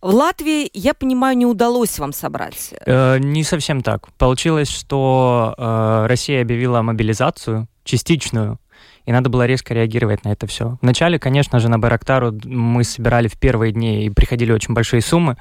В 0.00 0.14
Латвии, 0.14 0.70
я 0.72 0.94
понимаю, 0.94 1.36
не 1.36 1.46
удалось 1.46 1.98
вам 1.98 2.12
собрать. 2.12 2.72
Э, 2.86 3.18
не 3.18 3.42
совсем 3.42 3.82
так. 3.82 4.08
Получилось, 4.18 4.68
что 4.68 5.54
э, 5.58 6.06
Россия 6.06 6.44
объявила 6.46 6.82
мобилизацию 6.82 7.68
частичную, 7.84 8.58
и 9.04 9.12
надо 9.12 9.28
было 9.28 9.46
резко 9.46 9.74
реагировать 9.74 10.24
на 10.24 10.30
это 10.30 10.46
все. 10.46 10.78
Вначале, 10.80 11.18
конечно 11.18 11.60
же, 11.60 11.68
на 11.68 11.78
Байрактару 11.78 12.32
мы 12.44 12.84
собирали 12.84 13.28
в 13.28 13.38
первые 13.38 13.72
дни 13.72 14.06
и 14.06 14.10
приходили 14.10 14.52
очень 14.52 14.74
большие 14.74 15.02
суммы, 15.02 15.36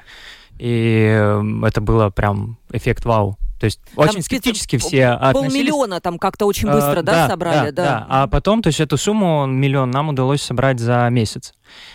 и 0.58 1.08
э, 1.10 1.44
это 1.64 1.82
было 1.82 2.10
прям 2.10 2.58
эффект 2.72 3.06
вау. 3.06 3.38
То 3.60 3.66
есть 3.66 3.80
там 3.96 4.10
очень 4.10 4.22
скептически 4.22 4.78
все 4.78 5.08
относились. 5.08 5.54
Полмиллиона 5.54 6.02
там 6.02 6.20
как-то 6.20 6.46
очень 6.46 6.70
быстро, 6.70 7.00
а, 7.00 7.04
да, 7.04 7.14
да, 7.14 7.28
собрали? 7.30 7.72
Да, 7.72 7.84
да, 7.84 8.00
да. 8.00 8.06
А 8.10 8.28
потом, 8.28 8.62
то 8.62 8.68
есть 8.68 8.80
эту 8.80 8.98
сумму, 8.98 9.46
миллион, 9.46 9.92
нам 9.92 10.10
удалось 10.10 10.42
собрать 10.42 10.80
за 10.80 11.08
месяц. 11.10 11.54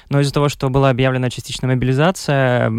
Но 0.08 0.20
из-за 0.20 0.32
того, 0.32 0.48
что 0.48 0.68
была 0.70 0.90
объявлена 0.90 1.30
частичная 1.30 1.70
мобилизация, 1.70 2.70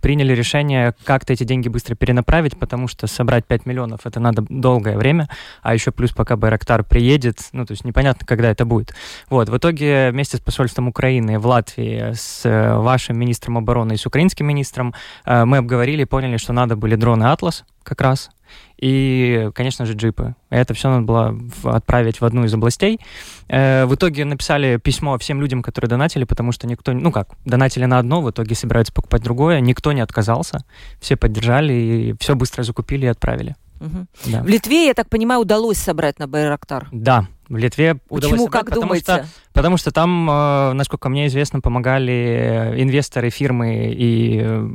приняли 0.00 0.32
решение 0.34 0.94
как-то 1.04 1.32
эти 1.32 1.44
деньги 1.44 1.68
быстро 1.68 1.94
перенаправить, 1.94 2.58
потому 2.58 2.88
что 2.88 3.06
собрать 3.06 3.46
5 3.46 3.66
миллионов 3.66 4.00
это 4.04 4.20
надо 4.20 4.44
долгое 4.48 4.96
время, 4.96 5.28
а 5.62 5.74
еще 5.74 5.90
плюс 5.90 6.12
пока 6.12 6.36
Байрактар 6.36 6.84
приедет, 6.84 7.38
ну 7.52 7.64
то 7.66 7.72
есть 7.72 7.84
непонятно, 7.84 8.26
когда 8.26 8.50
это 8.50 8.64
будет. 8.64 8.94
Вот, 9.28 9.48
в 9.48 9.56
итоге 9.56 10.10
вместе 10.10 10.36
с 10.36 10.40
посольством 10.40 10.88
Украины 10.88 11.38
в 11.38 11.46
Латвии, 11.46 12.12
с 12.14 12.44
э, 12.44 12.76
вашим 12.76 13.18
министром 13.18 13.58
обороны 13.58 13.94
и 13.94 13.96
с 13.96 14.06
украинским 14.06 14.46
министром 14.46 14.94
э, 15.24 15.44
мы 15.44 15.58
обговорили, 15.58 16.04
поняли, 16.04 16.36
что 16.36 16.52
надо 16.52 16.76
были 16.76 16.94
дроны 16.96 17.24
«Атлас», 17.24 17.64
как 17.82 18.00
раз, 18.00 18.30
и, 18.78 19.50
конечно 19.54 19.86
же, 19.86 19.94
джипы. 19.94 20.34
Это 20.50 20.74
все 20.74 20.90
надо 20.90 21.02
было 21.02 21.38
отправить 21.64 22.20
в 22.20 22.24
одну 22.24 22.44
из 22.44 22.54
областей. 22.54 23.00
Э, 23.48 23.86
в 23.86 23.94
итоге 23.94 24.24
написали 24.24 24.76
письмо 24.76 25.16
всем 25.18 25.40
людям, 25.40 25.62
которые 25.62 25.88
донатили, 25.88 26.24
потому 26.24 26.52
что 26.52 26.66
никто, 26.66 26.92
ну 26.92 27.10
как, 27.10 27.30
донатили 27.44 27.84
на 27.84 27.98
одно, 27.98 28.20
в 28.20 28.30
итоге 28.30 28.54
собираются 28.54 28.92
покупать 28.92 29.22
другое, 29.22 29.60
никто 29.60 29.92
не 29.92 30.00
отказался, 30.00 30.64
все 31.00 31.16
поддержали 31.16 31.72
и 31.72 32.14
все 32.20 32.34
быстро 32.34 32.62
закупили 32.62 33.06
и 33.06 33.08
отправили. 33.08 33.56
Угу. 33.80 34.06
Да. 34.26 34.42
В 34.42 34.46
Литве, 34.46 34.86
я 34.86 34.94
так 34.94 35.08
понимаю, 35.08 35.40
удалось 35.40 35.78
собрать 35.78 36.18
на 36.18 36.26
Байрактар. 36.26 36.88
Да, 36.92 37.26
в 37.48 37.56
Литве 37.56 37.98
удалось 38.08 38.32
Почему, 38.32 38.44
собрать, 38.46 38.52
как 38.52 38.64
потому 38.66 38.82
думаете? 38.86 39.04
что 39.04 39.26
потому 39.52 39.76
что 39.76 39.90
там, 39.90 40.30
э, 40.30 40.72
насколько 40.72 41.08
мне 41.08 41.26
известно, 41.26 41.60
помогали 41.60 42.74
инвесторы, 42.76 43.30
фирмы 43.30 43.92
и 43.92 44.40
э, 44.42 44.68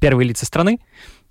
первые 0.00 0.28
лица 0.28 0.46
страны 0.46 0.78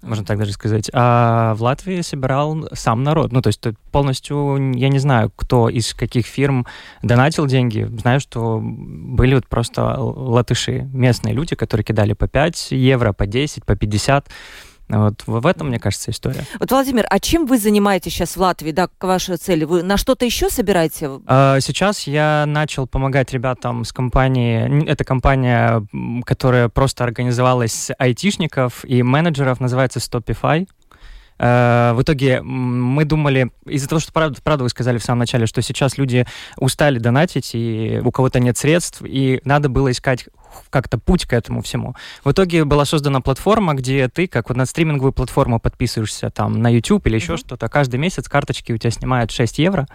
можно 0.01 0.25
так 0.25 0.37
даже 0.37 0.51
сказать. 0.51 0.89
А 0.93 1.55
в 1.55 1.63
Латвии 1.63 2.01
собирал 2.01 2.69
сам 2.73 3.03
народ. 3.03 3.31
Ну, 3.31 3.41
то 3.41 3.47
есть 3.47 3.63
полностью, 3.91 4.73
я 4.75 4.89
не 4.89 4.99
знаю, 4.99 5.31
кто 5.35 5.69
из 5.69 5.93
каких 5.93 6.25
фирм 6.25 6.65
донатил 7.01 7.47
деньги. 7.47 7.87
Знаю, 7.99 8.19
что 8.19 8.59
были 8.61 9.35
вот 9.35 9.47
просто 9.47 9.99
латыши, 9.99 10.87
местные 10.93 11.33
люди, 11.33 11.55
которые 11.55 11.83
кидали 11.83 12.13
по 12.13 12.27
5 12.27 12.71
евро, 12.71 13.13
по 13.13 13.25
10, 13.25 13.65
по 13.65 13.75
50. 13.75 14.29
Вот 14.89 15.23
в 15.25 15.45
этом, 15.45 15.67
мне 15.67 15.79
кажется, 15.79 16.11
история. 16.11 16.45
Вот, 16.59 16.71
Владимир, 16.71 17.05
а 17.09 17.19
чем 17.19 17.45
вы 17.45 17.57
занимаетесь 17.57 18.13
сейчас 18.13 18.37
в 18.37 18.41
Латвии, 18.41 18.71
да, 18.71 18.87
ваша 19.01 19.37
цель? 19.37 19.65
Вы 19.65 19.83
на 19.83 19.97
что-то 19.97 20.25
еще 20.25 20.49
собираете? 20.49 21.19
А, 21.25 21.59
сейчас 21.59 22.07
я 22.07 22.45
начал 22.47 22.87
помогать 22.87 23.33
ребятам 23.33 23.83
с 23.83 23.91
компании, 23.91 24.87
это 24.87 25.03
компания, 25.03 25.85
которая 26.25 26.69
просто 26.69 27.03
организовалась 27.03 27.73
с 27.73 27.93
айтишников 27.97 28.85
и 28.85 29.03
менеджеров, 29.03 29.59
называется 29.59 29.99
Stopify. 29.99 30.67
Э, 31.39 31.93
в 31.93 32.01
итоге 32.01 32.41
мы 32.41 33.05
думали, 33.05 33.51
из-за 33.65 33.87
того, 33.87 33.99
что, 33.99 34.11
правда, 34.11 34.39
правда, 34.43 34.63
вы 34.63 34.69
сказали 34.69 34.97
в 34.97 35.03
самом 35.03 35.19
начале, 35.19 35.45
что 35.45 35.61
сейчас 35.61 35.97
люди 35.97 36.25
устали 36.57 36.99
донатить, 36.99 37.51
и 37.53 38.01
у 38.03 38.11
кого-то 38.11 38.39
нет 38.39 38.57
средств, 38.57 39.01
и 39.03 39.41
надо 39.43 39.69
было 39.69 39.91
искать 39.91 40.25
как-то 40.69 40.97
путь 40.97 41.25
к 41.25 41.33
этому 41.33 41.61
всему. 41.61 41.95
В 42.23 42.31
итоге 42.31 42.65
была 42.65 42.85
создана 42.85 43.21
платформа, 43.21 43.73
где 43.73 44.07
ты, 44.07 44.27
как 44.27 44.49
вот 44.49 44.57
на 44.57 44.65
стриминговую 44.65 45.13
платформу 45.13 45.59
подписываешься 45.59 46.29
там 46.29 46.61
на 46.61 46.73
YouTube 46.73 47.05
или 47.07 47.15
еще 47.15 47.33
mm-hmm. 47.33 47.37
что-то, 47.37 47.67
каждый 47.67 47.97
месяц 47.97 48.27
карточки 48.27 48.71
у 48.71 48.77
тебя 48.77 48.91
снимают 48.91 49.31
6 49.31 49.59
евро, 49.59 49.87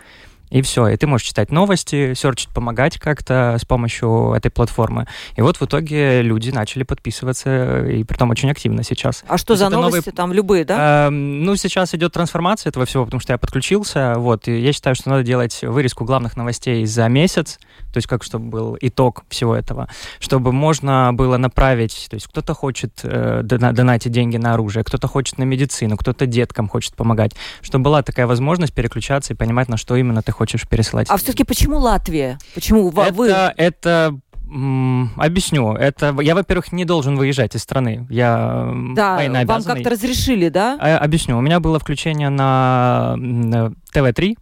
и 0.53 0.61
все. 0.61 0.89
И 0.89 0.97
ты 0.97 1.07
можешь 1.07 1.27
читать 1.27 1.51
новости, 1.51 2.13
серчить, 2.15 2.51
помогать 2.51 2.99
как-то 2.99 3.57
с 3.59 3.65
помощью 3.65 4.35
этой 4.37 4.51
платформы. 4.51 5.07
И 5.35 5.41
вот 5.41 5.57
в 5.57 5.63
итоге 5.63 6.21
люди 6.21 6.51
начали 6.51 6.83
подписываться, 6.83 7.87
и 7.87 8.05
при 8.05 8.17
том 8.17 8.31
очень 8.31 8.51
активно 8.51 8.83
сейчас. 8.83 9.25
А 9.27 9.39
что 9.39 9.55
То 9.55 9.57
за 9.57 9.69
новости? 9.71 9.97
Новые... 9.97 10.13
Там 10.13 10.33
любые, 10.33 10.65
да? 10.67 11.07
Э, 11.07 11.11
ну, 11.11 11.57
сейчас 11.57 11.95
идет 11.95 12.13
трансформация 12.13 12.69
этого 12.69 12.85
всего, 12.85 13.07
потому 13.07 13.21
что 13.21 13.33
я 13.33 13.39
подключился. 13.39 14.15
Вот, 14.19 14.47
и 14.47 14.59
я 14.61 14.73
считаю, 14.75 14.95
что 14.95 15.09
надо 15.09 15.23
делать 15.23 15.59
вырезку 15.63 16.05
главных 16.05 16.37
новостей 16.37 16.85
за 16.85 17.09
месяц, 17.09 17.59
то 17.93 17.97
есть 17.97 18.07
как 18.07 18.23
чтобы 18.23 18.47
был 18.47 18.79
итог 18.81 19.25
всего 19.31 19.57
этого, 19.57 19.89
чтобы 20.21 20.53
можно 20.53 21.13
было 21.15 21.39
направить, 21.39 22.09
то 22.11 22.15
есть 22.15 22.27
кто-то 22.27 22.53
хочет 22.53 23.01
э, 23.03 23.41
донатить 23.43 24.13
деньги 24.13 24.37
на 24.37 24.53
оружие, 24.53 24.85
кто-то 24.85 25.09
хочет 25.09 25.39
на 25.39 25.45
медицину, 25.45 25.97
кто-то 25.97 26.27
деткам 26.27 26.69
хочет 26.69 26.95
помогать, 26.95 27.33
чтобы 27.63 27.85
была 27.85 28.03
такая 28.03 28.27
возможность 28.27 28.75
переключаться 28.75 29.33
и 29.33 29.37
понимать, 29.37 29.69
на 29.69 29.79
что 29.79 29.97
именно 29.97 30.23
ты 30.23 30.33
хочешь 30.33 30.42
хочешь 30.43 30.67
пересылать. 30.67 31.07
А 31.09 31.17
все-таки 31.17 31.45
почему 31.45 31.79
Латвия? 31.79 32.37
Почему 32.55 32.91
это, 32.91 33.15
вы? 33.15 33.29
Это 33.29 34.19
Объясню. 35.17 35.73
Это 35.73 36.15
я, 36.21 36.35
во-первых, 36.35 36.73
не 36.73 36.85
должен 36.85 37.17
выезжать 37.17 37.55
из 37.55 37.63
страны. 37.63 38.07
Я 38.11 38.71
да, 38.95 39.19
вам 39.47 39.63
как-то 39.63 39.89
разрешили, 39.89 40.51
да? 40.51 40.77
А, 40.79 40.99
объясню. 40.99 41.39
У 41.39 41.41
меня 41.41 41.59
было 41.59 41.79
включение 41.79 42.29
на 42.29 43.17
ТВ-3 43.95 44.37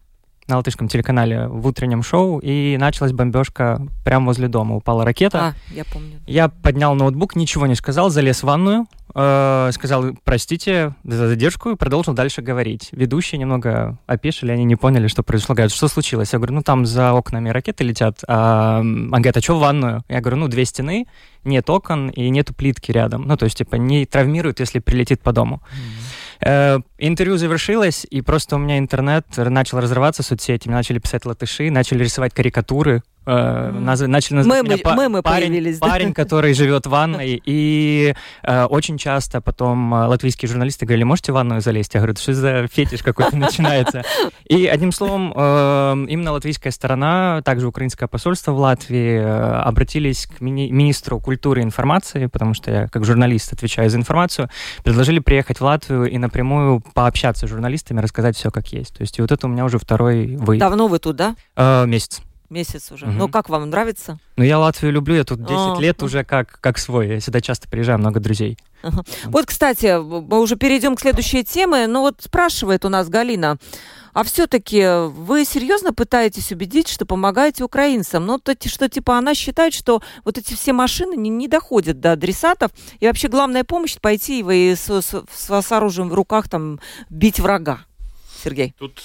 на 0.50 0.56
латышском 0.56 0.88
телеканале 0.88 1.48
в 1.48 1.66
утреннем 1.66 2.02
шоу, 2.02 2.38
и 2.38 2.76
началась 2.78 3.12
бомбежка 3.12 3.86
прямо 4.04 4.26
возле 4.26 4.48
дома. 4.48 4.76
Упала 4.76 5.04
ракета. 5.04 5.38
А, 5.38 5.74
я 5.74 5.84
помню. 5.84 6.20
Я 6.26 6.48
поднял 6.48 6.94
ноутбук, 6.94 7.36
ничего 7.36 7.66
не 7.66 7.74
сказал, 7.74 8.10
залез 8.10 8.40
в 8.40 8.44
ванную, 8.44 8.86
э, 9.14 9.70
сказал 9.72 10.06
простите 10.24 10.94
за 11.04 11.28
задержку 11.28 11.70
и 11.70 11.76
продолжил 11.76 12.12
дальше 12.12 12.42
говорить. 12.42 12.88
Ведущие 12.92 13.38
немного 13.38 13.98
опешили, 14.06 14.52
они 14.52 14.64
не 14.64 14.76
поняли, 14.76 15.06
что 15.06 15.22
произошло. 15.22 15.54
Говорят, 15.54 15.72
что 15.72 15.88
случилось? 15.88 16.32
Я 16.32 16.38
говорю, 16.38 16.54
ну 16.54 16.62
там 16.62 16.84
за 16.84 17.12
окнами 17.12 17.48
ракеты 17.48 17.84
летят. 17.84 18.22
А, 18.28 18.80
он 18.80 19.10
говорит, 19.10 19.36
а 19.36 19.40
что 19.40 19.56
в 19.56 19.60
ванную? 19.60 20.04
Я 20.08 20.20
говорю, 20.20 20.36
ну 20.36 20.48
две 20.48 20.64
стены, 20.64 21.06
нет 21.44 21.70
окон 21.70 22.10
и 22.10 22.28
нету 22.28 22.54
плитки 22.54 22.92
рядом. 22.92 23.22
Ну 23.22 23.36
то 23.36 23.44
есть 23.44 23.56
типа 23.56 23.76
не 23.76 24.04
травмирует, 24.04 24.60
если 24.60 24.78
прилетит 24.80 25.22
по 25.22 25.32
дому. 25.32 25.62
Mm-hmm. 25.72 25.99
Интервью 26.42 27.36
завершилось, 27.36 28.06
и 28.10 28.22
просто 28.22 28.56
у 28.56 28.58
меня 28.58 28.78
интернет 28.78 29.26
начал 29.36 29.78
разрываться 29.78 30.22
соцсетями, 30.22 30.72
начали 30.72 30.98
писать 30.98 31.26
латыши, 31.26 31.70
начали 31.70 32.02
рисовать 32.02 32.32
карикатуры, 32.32 33.02
э, 33.30 33.70
наз... 33.70 34.00
начали 34.00 34.36
называть 34.36 34.62
мемы, 34.62 34.76
меня 34.76 34.96
мемы 34.96 35.22
парень, 35.22 35.48
появились, 35.48 35.78
парень, 35.78 36.08
да? 36.08 36.14
который 36.14 36.54
живет 36.54 36.86
в 36.86 36.90
ванной, 36.90 37.40
и 37.44 38.14
э, 38.42 38.64
очень 38.64 38.98
часто 38.98 39.40
потом 39.40 39.94
э, 39.94 40.06
латвийские 40.06 40.48
журналисты 40.48 40.86
говорили, 40.86 41.04
можете 41.04 41.32
в 41.32 41.36
ванную 41.36 41.60
залезть? 41.60 41.94
Я 41.94 42.00
говорю, 42.00 42.16
что 42.16 42.34
за 42.34 42.66
фетиш 42.66 43.02
какой-то 43.02 43.36
начинается? 43.36 44.02
И 44.44 44.66
одним 44.66 44.92
словом, 44.92 45.32
э, 45.34 46.06
именно 46.08 46.32
латвийская 46.32 46.72
сторона, 46.72 47.42
также 47.44 47.66
украинское 47.68 48.08
посольство 48.08 48.52
в 48.52 48.58
Латвии 48.58 49.18
э, 49.18 49.60
обратились 49.62 50.26
к 50.26 50.40
мини 50.40 50.70
министру 50.70 51.20
культуры 51.20 51.60
и 51.60 51.64
информации, 51.64 52.26
потому 52.26 52.54
что 52.54 52.70
я 52.70 52.88
как 52.88 53.04
журналист 53.04 53.52
отвечаю 53.52 53.90
за 53.90 53.98
информацию, 53.98 54.48
предложили 54.82 55.18
приехать 55.20 55.58
в 55.58 55.64
Латвию 55.64 56.10
и 56.10 56.18
напрямую 56.18 56.82
пообщаться 56.94 57.46
с 57.46 57.50
журналистами, 57.50 58.00
рассказать 58.00 58.36
все 58.36 58.50
как 58.50 58.68
есть. 58.72 58.96
То 58.96 59.02
есть 59.02 59.18
и 59.18 59.22
вот 59.22 59.32
это 59.32 59.46
у 59.46 59.50
меня 59.50 59.64
уже 59.64 59.78
второй 59.78 60.36
выезд. 60.36 60.60
Давно 60.60 60.88
вы 60.88 60.98
тут, 60.98 61.16
да? 61.16 61.36
Э, 61.56 61.86
месяц 61.86 62.20
месяц 62.50 62.92
уже. 62.92 63.06
Угу. 63.06 63.12
Ну, 63.14 63.28
как 63.28 63.48
вам 63.48 63.68
нравится? 63.70 64.18
Ну, 64.36 64.44
я 64.44 64.58
Латвию 64.58 64.92
люблю, 64.92 65.14
я 65.14 65.24
тут 65.24 65.40
10 65.40 65.50
а, 65.50 65.76
лет 65.80 66.02
уже 66.02 66.24
как, 66.24 66.60
как 66.60 66.78
свой. 66.78 67.08
Я 67.08 67.20
сюда 67.20 67.40
часто 67.40 67.68
приезжаю, 67.68 67.98
много 67.98 68.20
друзей. 68.20 68.58
Ага. 68.82 69.04
Вот, 69.24 69.46
кстати, 69.46 70.00
мы 70.00 70.40
уже 70.40 70.56
перейдем 70.56 70.96
к 70.96 71.00
следующей 71.00 71.44
теме. 71.44 71.86
Но 71.86 72.02
вот 72.02 72.22
спрашивает 72.22 72.84
у 72.84 72.88
нас 72.88 73.08
Галина, 73.08 73.58
а 74.12 74.24
все-таки 74.24 75.08
вы 75.08 75.44
серьезно 75.44 75.92
пытаетесь 75.92 76.50
убедить, 76.52 76.88
что 76.88 77.06
помогаете 77.06 77.64
украинцам? 77.64 78.26
Ну, 78.26 78.38
то, 78.38 78.54
что 78.66 78.88
типа 78.88 79.16
она 79.16 79.34
считает, 79.34 79.72
что 79.72 80.02
вот 80.24 80.38
эти 80.38 80.54
все 80.54 80.72
машины 80.72 81.14
не, 81.16 81.30
не 81.30 81.48
доходят 81.48 82.00
до 82.00 82.12
адресатов, 82.12 82.72
и 82.98 83.06
вообще 83.06 83.28
главная 83.28 83.64
помощь 83.64 83.96
пойти 83.98 84.40
и 84.40 84.74
с, 84.74 84.90
с, 84.90 85.24
с, 85.30 85.62
с 85.62 85.72
оружием 85.72 86.08
в 86.08 86.14
руках 86.14 86.48
там 86.48 86.80
бить 87.08 87.38
врага. 87.38 87.80
Сергей. 88.42 88.74
Тут 88.78 89.00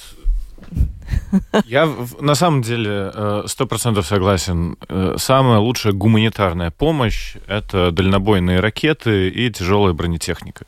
я 1.65 1.89
на 2.19 2.35
самом 2.35 2.61
деле 2.61 3.11
э, 3.13 3.43
сто 3.47 3.65
процентов 3.65 4.05
согласен. 4.05 4.77
Э, 4.87 5.15
самая 5.17 5.59
лучшая 5.59 5.93
гуманитарная 5.93 6.71
помощь— 6.71 7.35
это 7.47 7.91
дальнобойные 7.91 8.59
ракеты 8.59 9.29
и 9.29 9.51
тяжелая 9.51 9.93
бронетехника 9.93 10.65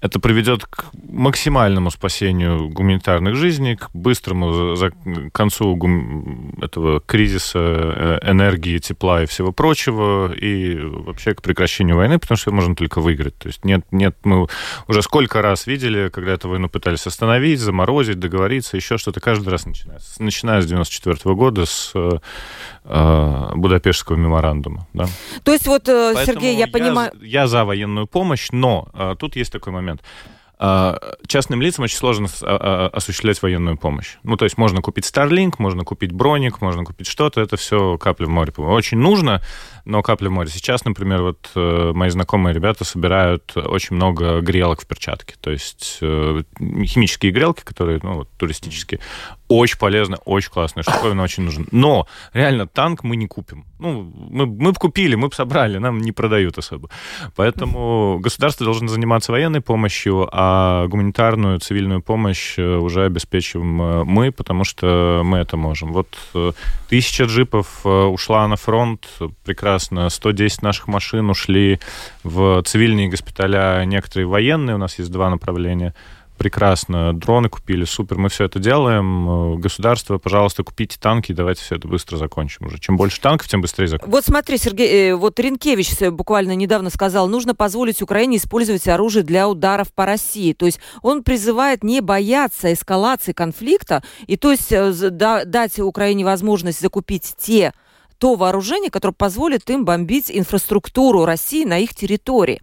это 0.00 0.18
приведет 0.18 0.64
к 0.64 0.86
максимальному 0.94 1.90
спасению 1.90 2.70
гуманитарных 2.70 3.36
жизней, 3.36 3.76
к 3.76 3.90
быстрому 3.92 4.74
за, 4.74 4.90
к 4.90 5.30
концу 5.32 5.76
гум, 5.76 6.54
этого 6.62 7.00
кризиса 7.00 7.58
э, 7.58 8.18
энергии, 8.22 8.78
тепла 8.78 9.22
и 9.22 9.26
всего 9.26 9.52
прочего, 9.52 10.32
и 10.32 10.78
вообще 10.78 11.34
к 11.34 11.42
прекращению 11.42 11.96
войны, 11.96 12.18
потому 12.18 12.38
что 12.38 12.50
можно 12.50 12.74
только 12.74 13.00
выиграть. 13.00 13.36
То 13.36 13.48
есть 13.48 13.64
нет, 13.64 13.84
нет, 13.90 14.16
мы 14.24 14.48
уже 14.88 15.02
сколько 15.02 15.42
раз 15.42 15.66
видели, 15.66 16.08
когда 16.08 16.32
эту 16.32 16.48
войну 16.48 16.68
пытались 16.68 17.06
остановить, 17.06 17.60
заморозить, 17.60 18.18
договориться, 18.18 18.76
еще 18.76 18.96
что-то 18.96 19.20
каждый 19.20 19.50
раз 19.50 19.66
начинается. 19.66 20.22
Начиная 20.22 20.62
с 20.62 20.66
94 20.66 21.34
года, 21.34 21.66
с 21.66 21.92
э, 21.94 22.18
Будапештского 22.84 24.16
меморандума. 24.16 24.86
Да? 24.94 25.06
То 25.44 25.52
есть 25.52 25.66
вот, 25.66 25.88
э, 25.88 26.12
Поэтому 26.14 26.40
Сергей, 26.40 26.54
я, 26.54 26.66
я 26.66 26.66
понимаю... 26.66 27.12
Я 27.20 27.46
за 27.46 27.64
военную 27.64 28.06
помощь, 28.06 28.48
но 28.52 28.88
э, 28.94 29.16
тут 29.18 29.36
есть 29.36 29.52
такой 29.52 29.72
момент. 29.72 30.02
А, 30.62 30.98
частным 31.26 31.62
лицам 31.62 31.84
очень 31.84 31.96
сложно 31.96 32.28
а, 32.42 32.90
а, 32.92 32.96
осуществлять 32.96 33.40
военную 33.40 33.78
помощь. 33.78 34.18
Ну, 34.24 34.36
то 34.36 34.44
есть 34.44 34.58
можно 34.58 34.82
купить 34.82 35.06
Starlink, 35.06 35.54
можно 35.56 35.84
купить 35.84 36.12
броник, 36.12 36.60
можно 36.60 36.84
купить 36.84 37.06
что-то, 37.06 37.40
это 37.40 37.56
все 37.56 37.96
капля 37.96 38.26
в 38.26 38.28
море. 38.28 38.52
Очень 38.58 38.98
нужно, 38.98 39.40
но 39.84 40.02
капля 40.02 40.28
в 40.28 40.32
море. 40.32 40.48
Сейчас, 40.48 40.84
например, 40.84 41.22
вот 41.22 41.50
э, 41.54 41.92
мои 41.94 42.10
знакомые 42.10 42.54
ребята 42.54 42.84
собирают 42.84 43.56
очень 43.56 43.96
много 43.96 44.40
грелок 44.40 44.82
в 44.82 44.86
перчатке. 44.86 45.34
То 45.40 45.50
есть 45.50 45.98
э, 46.00 46.42
химические 46.58 47.32
грелки, 47.32 47.62
которые, 47.62 48.00
ну, 48.02 48.14
вот, 48.14 48.28
туристические, 48.36 49.00
очень 49.48 49.78
полезно, 49.78 50.16
очень 50.24 50.50
классно, 50.50 50.82
штуковина 50.82 51.22
очень 51.22 51.42
нужен. 51.42 51.66
Но 51.72 52.06
реально 52.32 52.68
танк 52.68 53.02
мы 53.02 53.16
не 53.16 53.26
купим. 53.26 53.64
Ну, 53.80 54.12
мы, 54.30 54.46
мы 54.46 54.72
бы 54.72 54.78
купили, 54.78 55.16
мы 55.16 55.30
собрали, 55.32 55.78
нам 55.78 55.98
не 55.98 56.12
продают 56.12 56.58
особо. 56.58 56.88
Поэтому 57.34 58.20
государство 58.20 58.64
должно 58.64 58.88
заниматься 58.88 59.32
военной 59.32 59.60
помощью, 59.60 60.28
а 60.30 60.86
гуманитарную, 60.86 61.58
цивильную 61.58 62.00
помощь 62.00 62.58
э, 62.58 62.76
уже 62.76 63.06
обеспечиваем 63.06 63.82
э, 63.82 64.04
мы, 64.04 64.30
потому 64.30 64.64
что 64.64 65.22
мы 65.24 65.38
это 65.38 65.56
можем. 65.56 65.92
Вот 65.92 66.08
тысяча 66.88 67.24
джипов 67.24 67.84
ушла 67.84 68.46
на 68.46 68.56
фронт, 68.56 69.08
прекрасно. 69.44 69.69
110 69.78 70.62
наших 70.62 70.88
машин 70.88 71.30
ушли 71.30 71.80
в 72.24 72.62
цивильные 72.64 73.08
госпиталя, 73.08 73.84
некоторые 73.84 74.26
военные, 74.26 74.76
у 74.76 74.78
нас 74.78 74.98
есть 74.98 75.10
два 75.10 75.30
направления 75.30 75.94
прекрасно. 76.40 77.12
Дроны 77.12 77.50
купили, 77.50 77.84
супер, 77.84 78.16
мы 78.16 78.30
все 78.30 78.44
это 78.44 78.58
делаем. 78.58 79.60
Государство, 79.60 80.16
пожалуйста, 80.16 80.64
купите 80.64 80.98
танки, 80.98 81.34
давайте 81.34 81.60
все 81.62 81.76
это 81.76 81.86
быстро 81.86 82.16
закончим 82.16 82.64
уже. 82.64 82.78
Чем 82.78 82.96
больше 82.96 83.20
танков, 83.20 83.46
тем 83.46 83.60
быстрее 83.60 83.88
закончим. 83.88 84.10
Вот 84.10 84.24
смотри, 84.24 84.56
Сергей, 84.56 85.10
э, 85.10 85.14
вот 85.14 85.38
Ренкевич 85.38 86.00
буквально 86.10 86.54
недавно 86.56 86.88
сказал, 86.88 87.28
нужно 87.28 87.54
позволить 87.54 88.00
Украине 88.00 88.38
использовать 88.38 88.88
оружие 88.88 89.22
для 89.22 89.50
ударов 89.50 89.92
по 89.92 90.06
России. 90.06 90.54
То 90.54 90.64
есть 90.64 90.80
он 91.02 91.24
призывает 91.24 91.84
не 91.84 92.00
бояться 92.00 92.72
эскалации 92.72 93.32
конфликта, 93.32 94.02
и 94.26 94.38
то 94.38 94.50
есть 94.50 94.72
э, 94.72 94.92
дать 95.10 95.78
Украине 95.78 96.24
возможность 96.24 96.80
закупить 96.80 97.34
те 97.36 97.74
то 98.20 98.34
вооружение, 98.34 98.90
которое 98.90 99.14
позволит 99.14 99.68
им 99.70 99.86
бомбить 99.86 100.30
инфраструктуру 100.30 101.24
России 101.24 101.64
на 101.64 101.78
их 101.78 101.94
территории. 101.94 102.60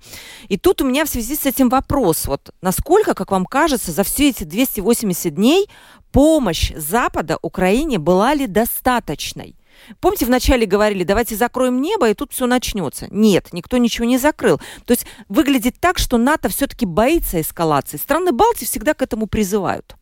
И 0.49 0.57
тут 0.57 0.81
у 0.81 0.85
меня 0.85 1.03
в 1.03 1.09
связи 1.09 1.35
с 1.35 1.47
этим 1.47 1.69
вопрос. 1.69 2.27
Вот 2.27 2.51
насколько, 2.61 3.15
как 3.15 3.31
вам 3.31 3.45
кажется, 3.45 3.91
за 3.91 4.03
все 4.03 4.29
эти 4.29 4.43
280 4.43 5.33
дней 5.33 5.67
помощь 6.11 6.71
Запада 6.75 7.39
Украине 7.41 7.97
была 7.97 8.35
ли 8.35 8.45
достаточной? 8.45 9.55
Помните, 9.99 10.27
вначале 10.27 10.67
говорили, 10.67 11.03
давайте 11.03 11.35
закроем 11.35 11.81
небо, 11.81 12.09
и 12.09 12.13
тут 12.13 12.33
все 12.33 12.45
начнется. 12.45 13.07
Нет, 13.09 13.49
никто 13.51 13.77
ничего 13.77 14.05
не 14.05 14.19
закрыл. 14.19 14.59
То 14.85 14.91
есть 14.91 15.07
выглядит 15.27 15.79
так, 15.79 15.97
что 15.97 16.17
НАТО 16.17 16.49
все-таки 16.49 16.85
боится 16.85 17.41
эскалации. 17.41 17.97
Страны 17.97 18.31
Балтии 18.31 18.65
всегда 18.65 18.93
к 18.93 19.01
этому 19.01 19.25
призывают. 19.25 19.96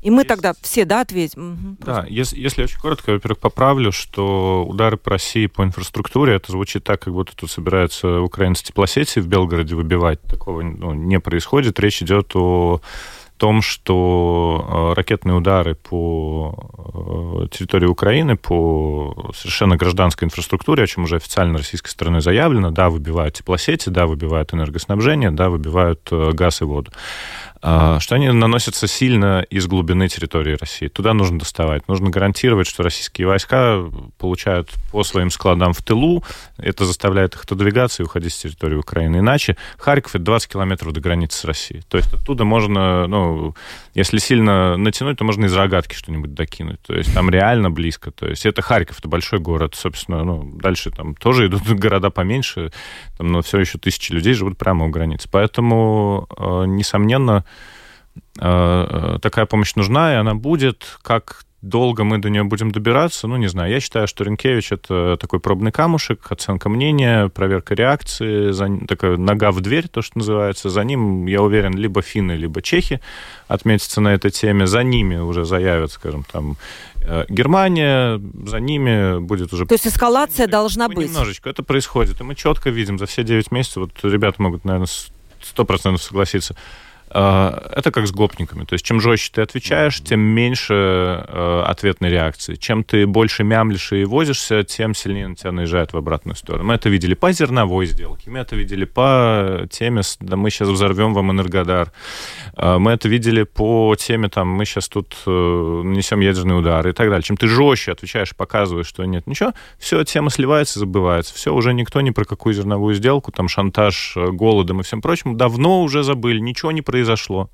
И 0.00 0.10
мы 0.10 0.18
если... 0.18 0.28
тогда 0.28 0.52
все, 0.60 0.84
да, 0.84 1.00
ответим? 1.00 1.52
Угу, 1.52 1.76
да, 1.80 2.06
если, 2.08 2.38
если 2.38 2.62
очень 2.62 2.78
коротко, 2.78 3.12
во-первых, 3.12 3.38
поправлю, 3.38 3.90
что 3.90 4.64
удары 4.64 4.96
по 4.96 5.10
России 5.10 5.46
по 5.46 5.62
инфраструктуре, 5.62 6.34
это 6.34 6.52
звучит 6.52 6.84
так, 6.84 7.02
как 7.02 7.12
будто 7.12 7.34
тут 7.34 7.50
собираются 7.50 8.20
украинцы 8.20 8.64
теплосети 8.64 9.18
в 9.18 9.26
Белгороде 9.26 9.74
выбивать. 9.74 10.22
Такого 10.22 10.62
ну, 10.62 10.94
не 10.94 11.18
происходит. 11.18 11.80
Речь 11.80 12.02
идет 12.02 12.34
о 12.36 12.80
том, 13.38 13.62
что 13.62 14.92
э, 14.92 14.94
ракетные 14.96 15.34
удары 15.34 15.74
по 15.74 16.54
э, 17.42 17.48
территории 17.56 17.86
Украины, 17.86 18.36
по 18.36 19.32
совершенно 19.34 19.76
гражданской 19.76 20.26
инфраструктуре, 20.26 20.82
о 20.82 20.86
чем 20.86 21.04
уже 21.04 21.16
официально 21.16 21.56
российской 21.56 21.88
стороной 21.88 22.20
заявлено, 22.20 22.70
да, 22.70 22.90
выбивают 22.90 23.36
теплосети, 23.36 23.88
да, 23.88 24.06
выбивают 24.06 24.52
энергоснабжение, 24.52 25.30
да, 25.30 25.48
выбивают 25.48 26.00
э, 26.10 26.32
газ 26.32 26.60
и 26.60 26.64
воду. 26.64 26.90
А, 27.60 27.98
что 27.98 28.14
они 28.14 28.30
наносятся 28.30 28.86
сильно 28.86 29.44
из 29.50 29.66
глубины 29.66 30.08
территории 30.08 30.56
России. 30.56 30.88
Туда 30.88 31.12
нужно 31.12 31.40
доставать. 31.40 31.88
Нужно 31.88 32.10
гарантировать, 32.10 32.68
что 32.68 32.82
российские 32.82 33.26
войска 33.26 33.84
получают 34.18 34.70
по 34.92 35.02
своим 35.02 35.30
складам 35.30 35.72
в 35.72 35.82
тылу. 35.82 36.22
Это 36.56 36.84
заставляет 36.84 37.34
их 37.34 37.44
отодвигаться 37.44 38.02
и 38.02 38.06
уходить 38.06 38.32
с 38.32 38.38
территории 38.38 38.76
Украины. 38.76 39.18
Иначе 39.18 39.56
Харьков— 39.76 40.14
это 40.14 40.24
20 40.24 40.52
километров 40.52 40.92
до 40.92 41.00
границы 41.00 41.38
с 41.38 41.44
Россией. 41.44 41.82
То 41.88 41.98
есть 41.98 42.12
оттуда 42.14 42.44
можно, 42.44 43.08
ну, 43.08 43.54
если 43.94 44.18
сильно 44.18 44.76
натянуть, 44.76 45.18
то 45.18 45.24
можно 45.24 45.46
из 45.46 45.54
рогатки 45.54 45.94
что-нибудь 45.94 46.34
докинуть. 46.34 46.80
То 46.82 46.94
есть 46.94 47.12
там 47.12 47.28
реально 47.28 47.70
близко. 47.70 48.12
То 48.12 48.28
есть 48.28 48.46
это 48.46 48.62
Харьков, 48.62 49.00
это 49.00 49.08
большой 49.08 49.40
город. 49.40 49.74
Собственно, 49.74 50.22
ну, 50.22 50.56
дальше 50.60 50.90
там 50.90 51.16
тоже 51.16 51.48
идут 51.48 51.62
города 51.68 52.10
поменьше, 52.10 52.70
там, 53.16 53.32
но 53.32 53.42
все 53.42 53.58
еще 53.58 53.78
тысячи 53.78 54.12
людей 54.12 54.34
живут 54.34 54.58
прямо 54.58 54.86
у 54.86 54.90
границы. 54.90 55.28
Поэтому, 55.30 56.28
э, 56.36 56.64
несомненно, 56.66 57.44
такая 58.34 59.46
помощь 59.46 59.74
нужна, 59.74 60.12
и 60.12 60.16
она 60.16 60.34
будет 60.34 60.98
как 61.02 61.44
долго 61.60 62.04
мы 62.04 62.18
до 62.18 62.30
нее 62.30 62.44
будем 62.44 62.70
добираться, 62.70 63.26
ну, 63.26 63.36
не 63.36 63.48
знаю. 63.48 63.72
Я 63.72 63.80
считаю, 63.80 64.06
что 64.06 64.24
Ренкевич— 64.24 64.72
это 64.72 65.16
такой 65.20 65.40
пробный 65.40 65.72
камушек, 65.72 66.30
оценка 66.30 66.68
мнения, 66.68 67.28
проверка 67.28 67.74
реакции, 67.74 68.52
за, 68.52 68.68
такая 68.86 69.16
нога 69.16 69.50
в 69.50 69.60
дверь, 69.60 69.88
то, 69.88 70.00
что 70.02 70.18
называется. 70.18 70.70
За 70.70 70.84
ним, 70.84 71.26
я 71.26 71.42
уверен, 71.42 71.76
либо 71.76 72.00
финны, 72.00 72.32
либо 72.32 72.62
чехи 72.62 73.00
отметятся 73.48 74.00
на 74.00 74.14
этой 74.14 74.30
теме. 74.30 74.66
За 74.66 74.82
ними 74.82 75.16
уже 75.16 75.44
заявят, 75.44 75.90
скажем, 75.90 76.24
там, 76.30 76.56
э, 77.02 77.24
Германия, 77.28 78.20
за 78.46 78.60
ними 78.60 79.18
будет 79.18 79.52
уже... 79.52 79.66
То 79.66 79.74
есть 79.74 79.86
эскалация 79.86 80.46
должна 80.46 80.88
быть? 80.88 81.08
Немножечко. 81.08 81.50
Это 81.50 81.64
происходит. 81.64 82.20
И 82.20 82.24
мы 82.24 82.36
четко 82.36 82.70
видим 82.70 82.98
за 82.98 83.06
все 83.06 83.24
9 83.24 83.50
месяцев, 83.50 83.76
вот 83.76 83.92
ребята 84.04 84.40
могут, 84.40 84.64
наверное, 84.64 84.88
сто 85.42 85.64
процентов 85.64 86.02
согласиться. 86.02 86.54
А, 87.10 87.70
это 87.74 87.90
как 87.90 88.06
с 88.06 88.12
гопниками. 88.12 88.64
То 88.64 88.74
есть 88.74 88.84
чем 88.84 89.00
жестче 89.00 89.30
ты 89.34 89.42
отвечаешь, 89.42 90.00
тем 90.00 90.20
меньше 90.20 90.74
э, 90.74 91.62
ответной 91.66 92.10
реакции. 92.10 92.56
Чем 92.56 92.84
ты 92.84 93.06
больше 93.06 93.44
мямлишь 93.44 93.92
и 93.92 94.04
возишься, 94.04 94.62
тем 94.62 94.94
сильнее 94.94 95.28
на 95.28 95.36
тебя 95.36 95.52
наезжает 95.52 95.92
в 95.92 95.96
обратную 95.96 96.36
сторону. 96.36 96.64
Мы 96.64 96.74
это 96.74 96.88
видели 96.88 97.14
по 97.14 97.32
зерновой 97.32 97.86
сделке, 97.86 98.30
мы 98.30 98.40
это 98.40 98.56
видели 98.56 98.84
по 98.84 99.66
теме, 99.70 100.02
да 100.20 100.36
мы 100.36 100.50
сейчас 100.50 100.68
взорвем 100.68 101.14
вам 101.14 101.30
Энергодар. 101.32 101.92
А, 102.54 102.78
мы 102.78 102.92
это 102.92 103.08
видели 103.08 103.44
по 103.44 103.96
теме, 103.98 104.28
там, 104.28 104.48
мы 104.48 104.66
сейчас 104.66 104.88
тут 104.88 105.16
э, 105.26 105.30
нанесем 105.84 106.20
ядерный 106.20 106.58
удар 106.58 106.86
и 106.86 106.92
так 106.92 107.08
далее. 107.08 107.22
Чем 107.22 107.38
ты 107.38 107.48
жестче 107.48 107.92
отвечаешь, 107.92 108.36
показываешь, 108.36 108.86
что 108.86 109.04
нет 109.04 109.26
ничего, 109.26 109.54
все, 109.78 110.04
тема 110.04 110.30
сливается, 110.30 110.78
забывается. 110.78 111.34
Все, 111.34 111.54
уже 111.54 111.72
никто 111.72 112.00
ни 112.02 112.10
про 112.10 112.24
какую 112.24 112.54
зерновую 112.54 112.94
сделку, 112.94 113.32
там, 113.32 113.48
шантаж 113.48 114.14
э, 114.16 114.30
голодом 114.30 114.80
и 114.80 114.82
всем 114.82 115.00
прочим 115.00 115.36
давно 115.38 115.82
уже 115.82 116.02
забыли, 116.02 116.38
ничего 116.38 116.70
не 116.70 116.82
происходит 116.82 116.97
произошло. 116.98 117.48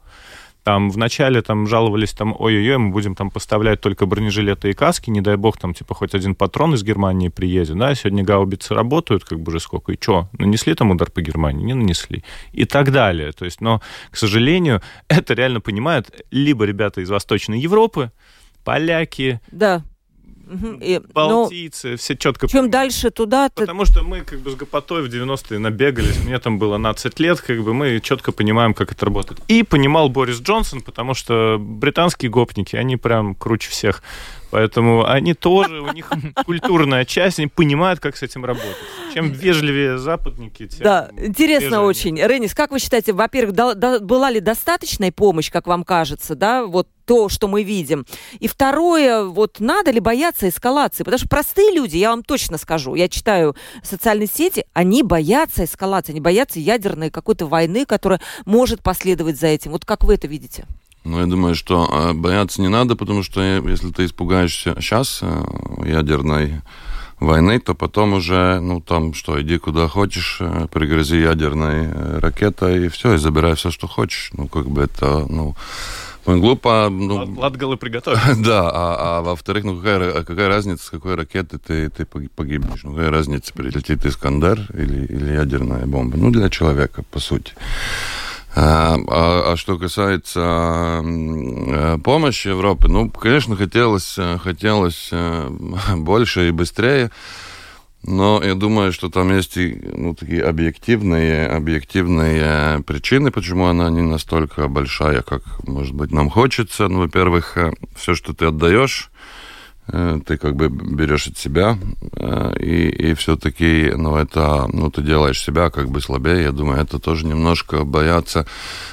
Там 0.62 0.90
вначале 0.90 1.42
там 1.42 1.66
жаловались, 1.66 2.14
там, 2.14 2.34
ой-ой-ой, 2.38 2.78
мы 2.78 2.90
будем 2.90 3.14
там 3.14 3.30
поставлять 3.30 3.82
только 3.82 4.06
бронежилеты 4.06 4.70
и 4.70 4.72
каски, 4.72 5.10
не 5.10 5.20
дай 5.20 5.36
бог, 5.36 5.58
там, 5.58 5.74
типа, 5.74 5.94
хоть 5.94 6.14
один 6.14 6.34
патрон 6.34 6.72
из 6.74 6.82
Германии 6.82 7.28
приедет, 7.28 7.76
да, 7.76 7.94
сегодня 7.94 8.24
гаубицы 8.24 8.74
работают, 8.74 9.24
как 9.24 9.40
бы 9.40 9.50
уже 9.50 9.60
сколько, 9.60 9.92
и 9.92 9.98
что, 10.00 10.28
нанесли 10.38 10.74
там 10.74 10.90
удар 10.90 11.10
по 11.10 11.20
Германии? 11.20 11.66
Не 11.66 11.74
нанесли. 11.74 12.24
И 12.52 12.64
так 12.64 12.92
далее. 12.92 13.32
То 13.32 13.44
есть, 13.44 13.60
но, 13.60 13.82
к 14.10 14.16
сожалению, 14.16 14.80
это 15.08 15.34
реально 15.34 15.60
понимают 15.60 16.10
либо 16.30 16.64
ребята 16.64 17.02
из 17.02 17.10
Восточной 17.10 17.60
Европы, 17.60 18.10
поляки, 18.64 19.40
да. 19.52 19.82
И, 20.80 21.00
Балтийцы, 21.12 21.92
ну, 21.92 21.96
все 21.96 22.16
четко. 22.16 22.48
Чем 22.48 22.70
дальше 22.70 23.10
туда... 23.10 23.50
Потому 23.54 23.84
что 23.84 24.02
мы 24.02 24.20
как 24.20 24.40
бы 24.40 24.50
с 24.50 24.54
Гопотой 24.54 25.02
в 25.02 25.06
90-е 25.06 25.58
набегались, 25.58 26.22
мне 26.24 26.38
там 26.38 26.58
было 26.58 26.76
12 26.78 27.20
лет, 27.20 27.40
как 27.40 27.62
бы 27.62 27.74
мы 27.74 28.00
четко 28.00 28.32
понимаем, 28.32 28.74
как 28.74 28.92
это 28.92 29.06
работает. 29.06 29.40
И 29.48 29.62
понимал 29.62 30.08
Борис 30.08 30.40
Джонсон, 30.40 30.82
потому 30.82 31.14
что 31.14 31.56
британские 31.58 32.30
гопники, 32.30 32.76
они 32.76 32.96
прям 32.96 33.34
круче 33.34 33.70
всех. 33.70 34.02
Поэтому 34.54 35.04
они 35.04 35.34
тоже, 35.34 35.80
у 35.80 35.92
них 35.92 36.12
культурная 36.46 37.04
часть, 37.04 37.40
они 37.40 37.48
понимают, 37.48 37.98
как 37.98 38.16
с 38.16 38.22
этим 38.22 38.44
работать. 38.44 38.76
Чем 39.12 39.32
вежливее 39.32 39.98
западники, 39.98 40.68
тем 40.68 40.84
Да, 40.84 41.10
интересно 41.16 41.82
очень. 41.82 42.16
Ренис, 42.24 42.54
как 42.54 42.70
вы 42.70 42.78
считаете, 42.78 43.12
во-первых, 43.14 43.52
да, 43.52 43.74
да, 43.74 43.98
была 43.98 44.30
ли 44.30 44.38
достаточная 44.38 45.10
помощь, 45.10 45.50
как 45.50 45.66
вам 45.66 45.82
кажется, 45.82 46.36
да, 46.36 46.66
вот 46.66 46.86
то, 47.04 47.28
что 47.28 47.48
мы 47.48 47.64
видим? 47.64 48.06
И 48.38 48.46
второе, 48.46 49.24
вот 49.24 49.58
надо 49.58 49.90
ли 49.90 49.98
бояться 49.98 50.48
эскалации? 50.48 51.02
Потому 51.02 51.18
что 51.18 51.28
простые 51.28 51.74
люди, 51.74 51.96
я 51.96 52.10
вам 52.10 52.22
точно 52.22 52.56
скажу, 52.56 52.94
я 52.94 53.08
читаю 53.08 53.56
социальные 53.82 54.28
сети, 54.28 54.64
они 54.72 55.02
боятся 55.02 55.64
эскалации, 55.64 56.12
они 56.12 56.20
боятся 56.20 56.60
ядерной 56.60 57.10
какой-то 57.10 57.46
войны, 57.46 57.86
которая 57.86 58.20
может 58.46 58.84
последовать 58.84 59.36
за 59.36 59.48
этим. 59.48 59.72
Вот 59.72 59.84
как 59.84 60.04
вы 60.04 60.14
это 60.14 60.28
видите? 60.28 60.64
Ну, 61.04 61.20
я 61.20 61.26
думаю, 61.26 61.54
что 61.54 61.86
э, 61.90 62.12
бояться 62.14 62.62
не 62.62 62.68
надо, 62.68 62.96
потому 62.96 63.22
что 63.22 63.42
если 63.42 63.90
ты 63.90 64.06
испугаешься 64.06 64.74
сейчас 64.80 65.20
э, 65.20 65.44
ядерной 65.84 66.62
войны, 67.20 67.60
то 67.60 67.74
потом 67.74 68.14
уже, 68.14 68.58
ну, 68.60 68.80
там, 68.80 69.12
что, 69.12 69.40
иди 69.40 69.58
куда 69.58 69.86
хочешь, 69.86 70.38
э, 70.40 70.66
пригрози 70.72 71.16
ядерной 71.16 72.18
ракетой, 72.20 72.86
и 72.86 72.88
все, 72.88 73.14
и 73.14 73.18
забирай 73.18 73.54
все, 73.54 73.70
что 73.70 73.86
хочешь. 73.86 74.30
Ну, 74.32 74.48
как 74.48 74.66
бы 74.66 74.80
это, 74.82 75.26
ну, 75.28 75.54
глупо. 76.24 76.88
Ну, 76.90 77.34
Латгалы 77.36 77.76
приготовить. 77.76 78.20
Да, 78.42 78.70
а, 78.72 79.18
а 79.18 79.22
во-вторых, 79.22 79.64
ну 79.64 79.76
какая, 79.76 80.24
какая 80.24 80.48
разница, 80.48 80.86
с 80.86 80.90
какой 80.90 81.16
ракеты 81.16 81.58
ты, 81.58 81.90
ты 81.90 82.06
погибнешь? 82.06 82.82
Ну 82.82 82.94
какая 82.94 83.10
разница, 83.10 83.52
прилетит 83.52 84.06
Искандер 84.06 84.58
или, 84.72 85.04
или 85.04 85.32
ядерная 85.32 85.86
бомба? 85.86 86.16
Ну, 86.16 86.30
для 86.30 86.48
человека, 86.48 87.02
по 87.10 87.20
сути. 87.20 87.52
А, 88.56 88.96
а, 89.08 89.52
а 89.52 89.56
что 89.56 89.78
касается 89.78 91.02
э, 91.02 91.98
помощи 92.04 92.48
Европы, 92.48 92.86
ну, 92.86 93.10
конечно, 93.10 93.56
хотелось, 93.56 94.14
э, 94.16 94.38
хотелось 94.38 95.08
э, 95.10 95.48
больше 95.96 96.48
и 96.48 96.52
быстрее, 96.52 97.10
но 98.04 98.40
я 98.44 98.54
думаю, 98.54 98.92
что 98.92 99.08
там 99.08 99.34
есть 99.34 99.56
и 99.56 99.74
ну, 99.96 100.14
такие 100.14 100.44
объективные, 100.44 101.48
объективные 101.48 102.80
причины, 102.84 103.32
почему 103.32 103.66
она 103.66 103.90
не 103.90 104.02
настолько 104.02 104.68
большая, 104.68 105.22
как, 105.22 105.42
может 105.66 105.94
быть, 105.94 106.12
нам 106.12 106.30
хочется. 106.30 106.86
Ну, 106.86 107.00
во-первых, 107.00 107.58
все, 107.96 108.14
что 108.14 108.34
ты 108.34 108.46
отдаешь, 108.46 109.10
ты 109.86 110.38
как 110.38 110.56
бы 110.56 110.68
берешь 110.68 111.26
от 111.26 111.36
себя, 111.36 111.78
э, 112.16 112.54
и, 112.58 112.88
и 112.88 113.14
все-таки, 113.14 113.92
ну, 113.94 114.16
это, 114.16 114.66
ну, 114.72 114.90
ты 114.90 115.02
делаешь 115.02 115.42
себя 115.42 115.68
как 115.68 115.90
бы 115.90 116.00
слабее, 116.00 116.44
я 116.44 116.52
думаю, 116.52 116.80
это 116.80 116.98
тоже 116.98 117.26
немножко 117.26 117.84
бояться. 117.84 118.46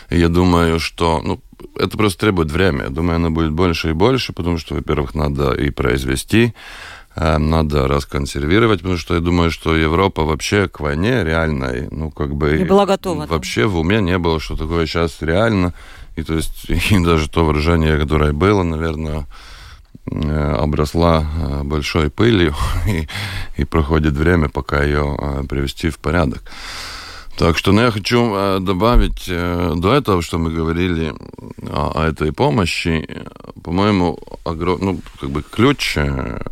Я 0.09 0.27
думаю, 0.27 0.79
что, 0.79 1.21
ну, 1.23 1.39
это 1.77 1.97
просто 1.97 2.19
требует 2.19 2.51
время. 2.51 2.85
Я 2.85 2.89
думаю, 2.89 3.15
оно 3.15 3.31
будет 3.31 3.51
больше 3.51 3.91
и 3.91 3.93
больше, 3.93 4.33
потому 4.33 4.57
что, 4.57 4.75
во-первых, 4.75 5.15
надо 5.15 5.53
и 5.53 5.69
произвести, 5.69 6.53
э, 7.15 7.37
надо 7.37 7.87
расконсервировать, 7.87 8.79
потому 8.81 8.97
что 8.97 9.15
я 9.15 9.21
думаю, 9.21 9.49
что 9.49 9.77
Европа 9.77 10.23
вообще 10.23 10.67
к 10.67 10.81
войне 10.81 11.23
реальной, 11.23 11.87
ну, 11.89 12.11
как 12.11 12.35
бы... 12.35 12.57
Не 12.57 12.65
была 12.65 12.85
готова. 12.85 13.27
Вообще 13.27 13.61
да? 13.61 13.67
в 13.69 13.77
уме 13.77 14.01
не 14.01 14.17
было, 14.17 14.41
что 14.41 14.57
такое 14.57 14.85
сейчас 14.87 15.21
реально. 15.21 15.73
И 16.17 16.23
то 16.23 16.33
есть, 16.33 16.69
и 16.91 17.01
даже 17.01 17.29
то 17.29 17.45
выражение, 17.45 17.97
которое 17.97 18.33
было, 18.33 18.63
наверное, 18.63 19.21
Э, 19.21 19.25
обросла 20.11 21.23
э, 21.23 21.63
большой 21.63 22.09
пылью, 22.09 22.55
и, 22.87 23.07
и 23.57 23.65
проходит 23.65 24.13
время, 24.13 24.49
пока 24.49 24.83
ее 24.83 25.17
э, 25.19 25.43
привести 25.47 25.89
в 25.89 25.97
порядок. 25.99 26.43
Так 27.37 27.57
что 27.57 27.71
ну, 27.71 27.81
я 27.81 27.91
хочу 27.91 28.59
добавить 28.59 29.25
до 29.27 29.93
этого, 29.93 30.21
что 30.21 30.37
мы 30.37 30.51
говорили 30.51 31.13
о, 31.71 31.91
о 31.95 32.07
этой 32.07 32.33
помощи, 32.33 33.07
по-моему, 33.63 34.19
огром... 34.43 34.77
ну, 34.81 34.99
как 35.19 35.29
бы 35.31 35.41
ключ, 35.41 35.97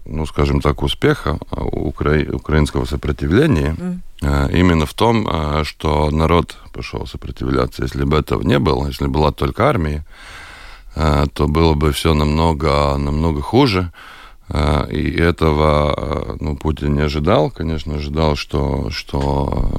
ну, 0.06 0.26
скажем 0.26 0.62
так, 0.62 0.82
успеха 0.82 1.38
укра... 1.52 2.26
украинского 2.32 2.86
сопротивления 2.86 3.76
mm. 4.22 4.58
именно 4.58 4.86
в 4.88 4.94
том, 4.94 5.28
что 5.64 6.10
народ 6.10 6.58
пошел 6.74 7.06
сопротивляться. 7.06 7.84
Если 7.84 8.04
бы 8.04 8.18
этого 8.18 8.42
не 8.42 8.58
было, 8.58 8.88
если 8.88 9.06
была 9.06 9.32
только 9.32 9.68
армия, 9.68 10.06
Э, 10.06 10.49
то 10.96 11.48
было 11.48 11.74
бы 11.74 11.92
все 11.92 12.14
намного, 12.14 12.98
намного 12.98 13.42
хуже. 13.42 13.92
Э, 14.50 14.88
и 14.90 15.16
этого 15.16 15.94
э, 15.96 16.38
ну, 16.40 16.56
Путин 16.56 16.96
не 16.96 17.02
ожидал. 17.02 17.52
Конечно, 17.52 17.96
ожидал, 17.96 18.36
что, 18.36 18.90
что 18.90 19.72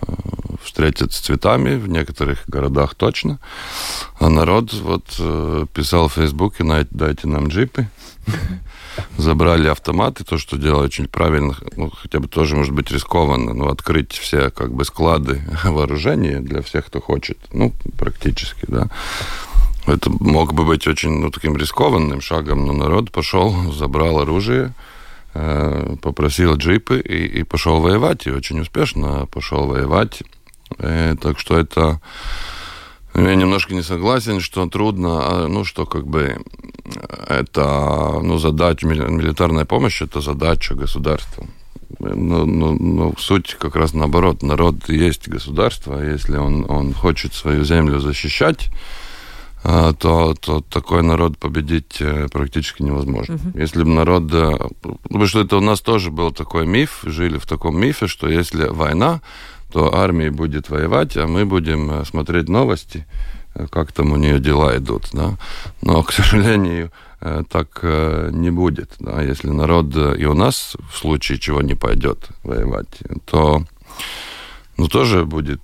встретят 0.62 1.12
с 1.12 1.20
цветами 1.20 1.76
в 1.76 1.88
некоторых 1.88 2.44
городах 2.46 2.94
точно. 2.94 3.38
А 4.18 4.28
народ 4.28 4.72
вот 4.74 5.04
писал 5.72 6.08
в 6.08 6.14
Фейсбуке, 6.14 6.64
дайте 6.90 7.26
нам 7.28 7.48
джипы. 7.48 7.88
Забрали 9.16 9.68
автоматы, 9.68 10.24
то, 10.24 10.38
что 10.38 10.56
делаю 10.56 10.84
очень 10.84 11.06
правильно, 11.06 11.54
ну, 11.76 11.90
хотя 11.90 12.18
бы 12.20 12.28
тоже, 12.28 12.56
может 12.56 12.72
быть, 12.72 12.90
рискованно, 12.90 13.54
но 13.54 13.68
открыть 13.68 14.12
все 14.12 14.50
как 14.50 14.72
бы 14.72 14.84
склады 14.84 15.42
вооружения 15.64 16.40
для 16.40 16.62
всех, 16.62 16.86
кто 16.86 17.00
хочет, 17.00 17.38
ну, 17.52 17.72
практически, 17.98 18.64
да. 18.68 18.88
Это 19.90 20.10
мог 20.20 20.54
бы 20.54 20.64
быть 20.64 20.86
очень 20.86 21.10
ну, 21.18 21.30
таким 21.30 21.56
рискованным 21.56 22.20
шагом, 22.20 22.64
но 22.64 22.72
народ 22.72 23.10
пошел, 23.10 23.72
забрал 23.72 24.20
оружие, 24.20 24.72
э, 25.34 25.96
попросил 26.00 26.54
джипы 26.56 27.00
и, 27.00 27.40
и 27.40 27.42
пошел 27.42 27.80
воевать, 27.80 28.26
и 28.26 28.30
очень 28.30 28.60
успешно 28.60 29.26
пошел 29.26 29.66
воевать. 29.66 30.22
Э, 30.78 31.16
так 31.20 31.38
что 31.38 31.58
это... 31.58 32.00
Я 33.14 33.34
немножко 33.34 33.74
не 33.74 33.82
согласен, 33.82 34.38
что 34.38 34.68
трудно, 34.68 35.08
а, 35.22 35.48
ну, 35.48 35.64
что 35.64 35.84
как 35.84 36.06
бы 36.06 36.40
это, 37.26 38.20
ну, 38.22 38.38
задача, 38.38 38.86
милитарная 38.86 39.64
помощь, 39.64 40.00
это 40.00 40.20
задача 40.20 40.76
государства. 40.76 41.44
Но, 41.98 42.46
но, 42.46 42.72
но 42.72 43.12
суть 43.18 43.56
как 43.58 43.74
раз 43.74 43.94
наоборот. 43.94 44.44
Народ 44.44 44.88
есть 44.88 45.26
государство, 45.26 46.00
если 46.00 46.36
он, 46.36 46.64
он 46.70 46.94
хочет 46.94 47.34
свою 47.34 47.64
землю 47.64 47.98
защищать, 47.98 48.68
а, 48.68 49.09
то, 49.62 50.34
то 50.40 50.60
такой 50.60 51.02
народ 51.02 51.36
победить 51.36 52.00
э, 52.00 52.28
практически 52.32 52.82
невозможно. 52.82 53.34
Угу. 53.34 53.58
Если 53.58 53.82
бы 53.82 53.90
народ... 53.90 54.32
Э, 54.32 54.56
потому 55.02 55.26
что 55.26 55.40
это 55.40 55.56
у 55.58 55.60
нас 55.60 55.80
тоже 55.80 56.10
был 56.10 56.32
такой 56.32 56.66
миф, 56.66 57.00
жили 57.02 57.36
в 57.36 57.46
таком 57.46 57.78
мифе, 57.78 58.06
что 58.06 58.28
если 58.28 58.64
война, 58.68 59.20
то 59.70 59.94
армия 59.94 60.30
будет 60.30 60.70
воевать, 60.70 61.16
а 61.16 61.26
мы 61.26 61.44
будем 61.44 61.90
э, 61.90 62.04
смотреть 62.06 62.48
новости, 62.48 63.06
как 63.70 63.92
там 63.92 64.12
у 64.12 64.16
нее 64.16 64.40
дела 64.40 64.76
идут. 64.78 65.08
Да? 65.12 65.36
Но, 65.82 66.02
к 66.02 66.12
сожалению, 66.12 66.90
так 67.50 67.82
не 67.82 68.50
будет. 68.50 68.92
Да? 68.98 69.20
Если 69.20 69.50
народ 69.50 69.94
и 69.94 70.24
у 70.24 70.32
нас 70.32 70.74
в 70.90 70.96
случае 70.96 71.38
чего 71.38 71.60
не 71.60 71.74
пойдет 71.74 72.28
воевать, 72.44 73.02
то 73.26 73.62
ну, 74.78 74.88
тоже 74.88 75.26
будет 75.26 75.60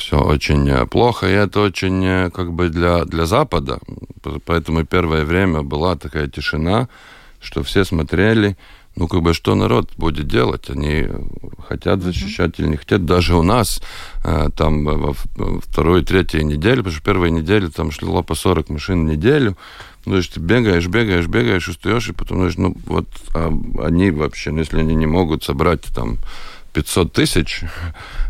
все 0.00 0.18
очень 0.18 0.68
э, 0.68 0.86
плохо, 0.86 1.28
и 1.28 1.32
это 1.32 1.60
очень 1.60 2.04
э, 2.04 2.30
как 2.30 2.52
бы 2.52 2.70
для, 2.70 3.04
для 3.04 3.26
Запада. 3.26 3.78
Поэтому 4.46 4.84
первое 4.84 5.24
время 5.24 5.62
была 5.62 5.96
такая 5.96 6.26
тишина, 6.26 6.88
что 7.40 7.62
все 7.62 7.84
смотрели, 7.84 8.56
ну, 8.96 9.08
как 9.08 9.22
бы, 9.22 9.34
что 9.34 9.54
народ 9.54 9.90
будет 9.96 10.26
делать? 10.26 10.68
Они 10.68 11.06
хотят 11.68 12.02
защищать 12.02 12.58
или 12.58 12.66
не 12.66 12.76
хотят. 12.76 13.04
Даже 13.04 13.36
у 13.36 13.42
нас 13.42 13.80
э, 14.24 14.48
там 14.56 14.84
во 14.84 15.14
второй, 15.60 16.02
третьей 16.02 16.44
неделе, 16.44 16.78
потому 16.78 16.94
что 16.94 17.04
первой 17.04 17.30
неделе 17.30 17.68
там 17.68 17.90
шло 17.92 18.22
по 18.22 18.34
40 18.34 18.70
машин 18.70 19.06
в 19.06 19.10
неделю, 19.10 19.56
ну, 20.06 20.12
то 20.12 20.16
есть 20.16 20.32
ты 20.32 20.40
бегаешь, 20.40 20.86
бегаешь, 20.86 21.26
бегаешь, 21.26 21.68
устаешь, 21.68 22.08
и 22.08 22.12
потом, 22.12 22.38
знаешь, 22.38 22.56
ну, 22.56 22.74
вот 22.86 23.06
а 23.34 23.52
они 23.84 24.10
вообще, 24.10 24.50
ну, 24.50 24.60
если 24.60 24.80
они 24.80 24.94
не 24.94 25.06
могут 25.06 25.44
собрать 25.44 25.82
там 25.94 26.16
500 26.72 27.12
тысяч 27.12 27.62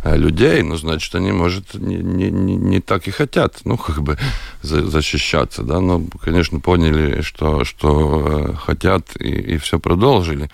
э, 0.05 0.17
людей, 0.17 0.63
ну, 0.63 0.77
значит, 0.77 1.15
они, 1.15 1.33
может, 1.33 1.75
не, 1.75 1.97
не, 1.97 2.31
не 2.31 2.81
так 2.81 3.07
и 3.09 3.11
хотят, 3.11 3.61
ну, 3.65 3.77
как 3.77 4.03
бы 4.03 4.19
защищаться, 4.63 5.63
да, 5.63 5.81
но, 5.81 6.03
конечно, 6.23 6.61
поняли, 6.61 7.23
что, 7.23 7.65
что 7.65 8.51
э, 8.51 8.55
хотят, 8.55 9.17
и, 9.19 9.29
и 9.29 9.59
все 9.59 9.79
продолжили. 9.79 10.51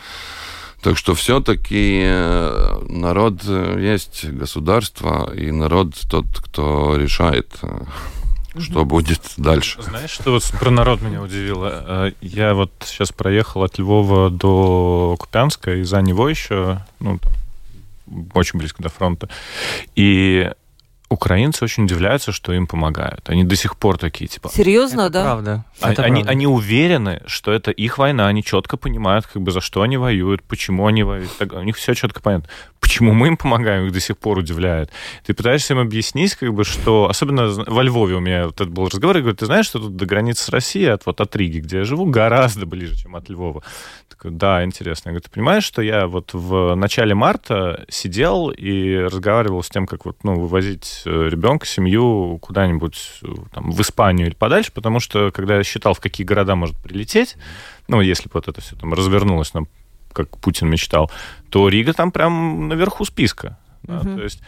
Так 0.82 0.96
что 0.96 1.14
все-таки 1.14 2.02
э, 2.04 2.78
народ 2.88 3.42
есть 3.44 4.24
государство, 4.24 5.32
и 5.34 5.50
народ 5.50 5.94
тот, 6.08 6.26
кто 6.44 6.96
решает, 6.96 7.48
что 8.58 8.84
будет 8.84 9.20
дальше. 9.36 9.82
Знаешь, 9.82 10.10
что 10.10 10.32
вот 10.32 10.44
про 10.58 10.70
народ 10.70 11.02
меня 11.02 11.22
удивило? 11.22 12.12
Я 12.20 12.54
вот 12.54 12.72
сейчас 12.84 13.12
проехал 13.12 13.64
от 13.64 13.78
Львова 13.78 14.30
до 14.30 15.16
Купянска, 15.18 15.74
и 15.74 15.82
за 15.82 16.00
него 16.02 16.28
еще, 16.28 16.84
ну, 17.00 17.18
там, 17.18 17.32
очень 18.34 18.58
близко 18.58 18.82
до 18.82 18.88
фронта. 18.88 19.28
И 19.94 20.50
украинцы 21.08 21.64
очень 21.64 21.84
удивляются, 21.84 22.32
что 22.32 22.52
им 22.52 22.66
помогают. 22.66 23.28
Они 23.28 23.44
до 23.44 23.56
сих 23.56 23.76
пор 23.76 23.98
такие, 23.98 24.26
типа... 24.26 24.48
Серьезно, 24.48 25.02
это 25.02 25.10
да? 25.10 25.22
Правда. 25.22 25.64
А, 25.80 25.92
это 25.92 26.02
они, 26.02 26.22
правда. 26.22 26.30
они 26.30 26.46
уверены, 26.46 27.22
что 27.26 27.52
это 27.52 27.70
их 27.70 27.98
война, 27.98 28.26
они 28.26 28.42
четко 28.42 28.76
понимают, 28.76 29.26
как 29.26 29.42
бы 29.42 29.52
за 29.52 29.60
что 29.60 29.82
они 29.82 29.96
воюют, 29.96 30.42
почему 30.42 30.86
они 30.86 31.04
воюют. 31.04 31.36
Так, 31.38 31.52
у 31.52 31.62
них 31.62 31.76
все 31.76 31.94
четко 31.94 32.20
понятно. 32.20 32.48
Почему 32.80 33.12
мы 33.12 33.28
им 33.28 33.36
помогаем, 33.36 33.86
их 33.86 33.92
до 33.92 34.00
сих 34.00 34.18
пор 34.18 34.38
удивляет. 34.38 34.90
Ты 35.24 35.34
пытаешься 35.34 35.74
им 35.74 35.80
объяснить, 35.80 36.34
как 36.34 36.52
бы, 36.52 36.64
что... 36.64 37.08
Особенно 37.08 37.48
во 37.48 37.82
Львове 37.82 38.16
у 38.16 38.20
меня 38.20 38.46
вот 38.46 38.56
этот 38.56 38.70
был 38.70 38.88
разговор, 38.88 39.16
я 39.16 39.22
говорю, 39.22 39.36
ты 39.36 39.46
знаешь, 39.46 39.66
что 39.66 39.78
тут 39.78 39.96
до 39.96 40.06
границы 40.06 40.44
с 40.44 40.48
Россией, 40.48 40.86
от, 40.86 41.06
вот 41.06 41.20
от 41.20 41.34
Риги, 41.36 41.58
где 41.58 41.78
я 41.78 41.84
живу, 41.84 42.06
гораздо 42.06 42.66
ближе, 42.66 42.96
чем 42.96 43.16
от 43.16 43.28
Львова. 43.28 43.62
Такой, 44.08 44.30
да, 44.30 44.64
интересно. 44.64 45.10
Я 45.10 45.12
говорю, 45.12 45.24
ты 45.24 45.30
понимаешь, 45.30 45.64
что 45.64 45.82
я 45.82 46.06
вот 46.06 46.32
в 46.32 46.74
начале 46.74 47.14
марта 47.14 47.84
сидел 47.88 48.50
и 48.50 48.96
разговаривал 48.96 49.62
с 49.62 49.68
тем, 49.68 49.86
как 49.86 50.04
вот, 50.04 50.24
ну, 50.24 50.40
вывозить 50.40 50.95
э, 51.04 51.28
ребенка, 51.28 51.66
семью 51.66 52.38
куда-нибудь 52.40 53.20
э, 53.22 53.26
там, 53.52 53.70
в 53.70 53.80
Испанию 53.80 54.28
или 54.28 54.34
подальше, 54.34 54.72
потому 54.72 55.00
что, 55.00 55.30
когда 55.30 55.56
я 55.56 55.64
считал, 55.64 55.94
в 55.94 56.00
какие 56.00 56.26
города 56.26 56.54
может 56.54 56.76
прилететь, 56.76 57.36
ну, 57.88 58.00
если 58.00 58.24
бы 58.24 58.32
вот 58.34 58.48
это 58.48 58.60
все 58.60 58.76
там 58.76 58.94
развернулось, 58.94 59.54
нам, 59.54 59.68
как 60.12 60.36
Путин 60.38 60.68
мечтал, 60.68 61.10
то 61.50 61.68
Рига 61.68 61.92
там 61.92 62.10
прям 62.12 62.68
наверху 62.68 63.04
списка. 63.04 63.58
Да, 63.82 63.98
угу. 63.98 64.16
То 64.16 64.22
есть 64.22 64.40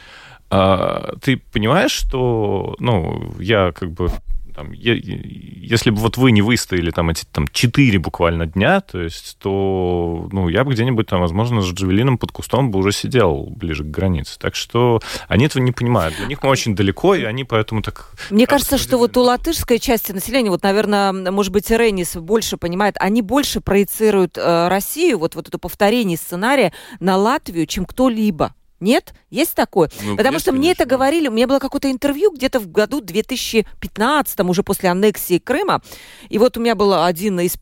а, 0.50 1.14
ты 1.20 1.36
понимаешь, 1.36 1.90
что, 1.90 2.74
ну, 2.78 3.34
я 3.38 3.72
как 3.72 3.90
бы 3.92 4.10
там, 4.58 4.72
если 4.72 5.90
бы 5.90 5.98
вот 5.98 6.16
вы 6.16 6.32
не 6.32 6.42
выстояли 6.42 6.90
там 6.90 7.10
эти 7.10 7.24
там 7.24 7.46
четыре 7.52 8.00
буквально 8.00 8.46
дня, 8.46 8.80
то 8.80 9.00
есть, 9.00 9.38
то, 9.38 10.28
ну, 10.32 10.48
я 10.48 10.64
бы 10.64 10.72
где-нибудь 10.72 11.06
там, 11.06 11.20
возможно, 11.20 11.62
с 11.62 11.66
Джавелином 11.66 12.18
под 12.18 12.32
кустом 12.32 12.72
бы 12.72 12.80
уже 12.80 12.90
сидел 12.90 13.44
ближе 13.54 13.84
к 13.84 13.86
границе. 13.86 14.36
Так 14.36 14.56
что 14.56 15.00
они 15.28 15.46
этого 15.46 15.62
не 15.62 15.70
понимают. 15.70 16.16
Для 16.16 16.26
них 16.26 16.42
мы 16.42 16.50
очень 16.50 16.74
далеко, 16.74 17.14
и 17.14 17.22
они 17.22 17.44
поэтому 17.44 17.82
так... 17.82 18.10
Мне 18.30 18.48
кажется, 18.48 18.78
что 18.78 18.98
вот 18.98 19.16
у 19.16 19.22
латышской 19.22 19.78
части 19.78 20.10
населения, 20.10 20.50
вот, 20.50 20.64
наверное, 20.64 21.12
может 21.12 21.52
быть, 21.52 21.70
Ренис 21.70 22.16
больше 22.16 22.56
понимает, 22.56 22.96
они 22.98 23.22
больше 23.22 23.60
проецируют 23.60 24.36
э, 24.36 24.68
Россию, 24.68 25.20
вот, 25.20 25.36
вот 25.36 25.46
это 25.46 25.58
повторение 25.58 26.16
сценария 26.16 26.72
на 26.98 27.16
Латвию, 27.16 27.66
чем 27.66 27.84
кто-либо. 27.84 28.54
Нет? 28.80 29.12
Есть 29.30 29.54
такое? 29.54 29.90
Ну, 30.02 30.16
Потому 30.16 30.34
есть, 30.34 30.44
что 30.44 30.52
мне 30.52 30.68
конечно. 30.68 30.82
это 30.82 30.90
говорили, 30.90 31.28
у 31.28 31.32
меня 31.32 31.46
было 31.46 31.58
какое-то 31.58 31.90
интервью 31.90 32.32
где-то 32.32 32.60
в 32.60 32.70
году 32.70 33.00
2015, 33.00 34.40
уже 34.40 34.62
после 34.62 34.88
аннексии 34.90 35.38
Крыма. 35.38 35.82
И 36.28 36.38
вот 36.38 36.56
у 36.56 36.60
меня 36.60 36.74
был 36.74 37.02
один 37.02 37.40
из 37.40 37.56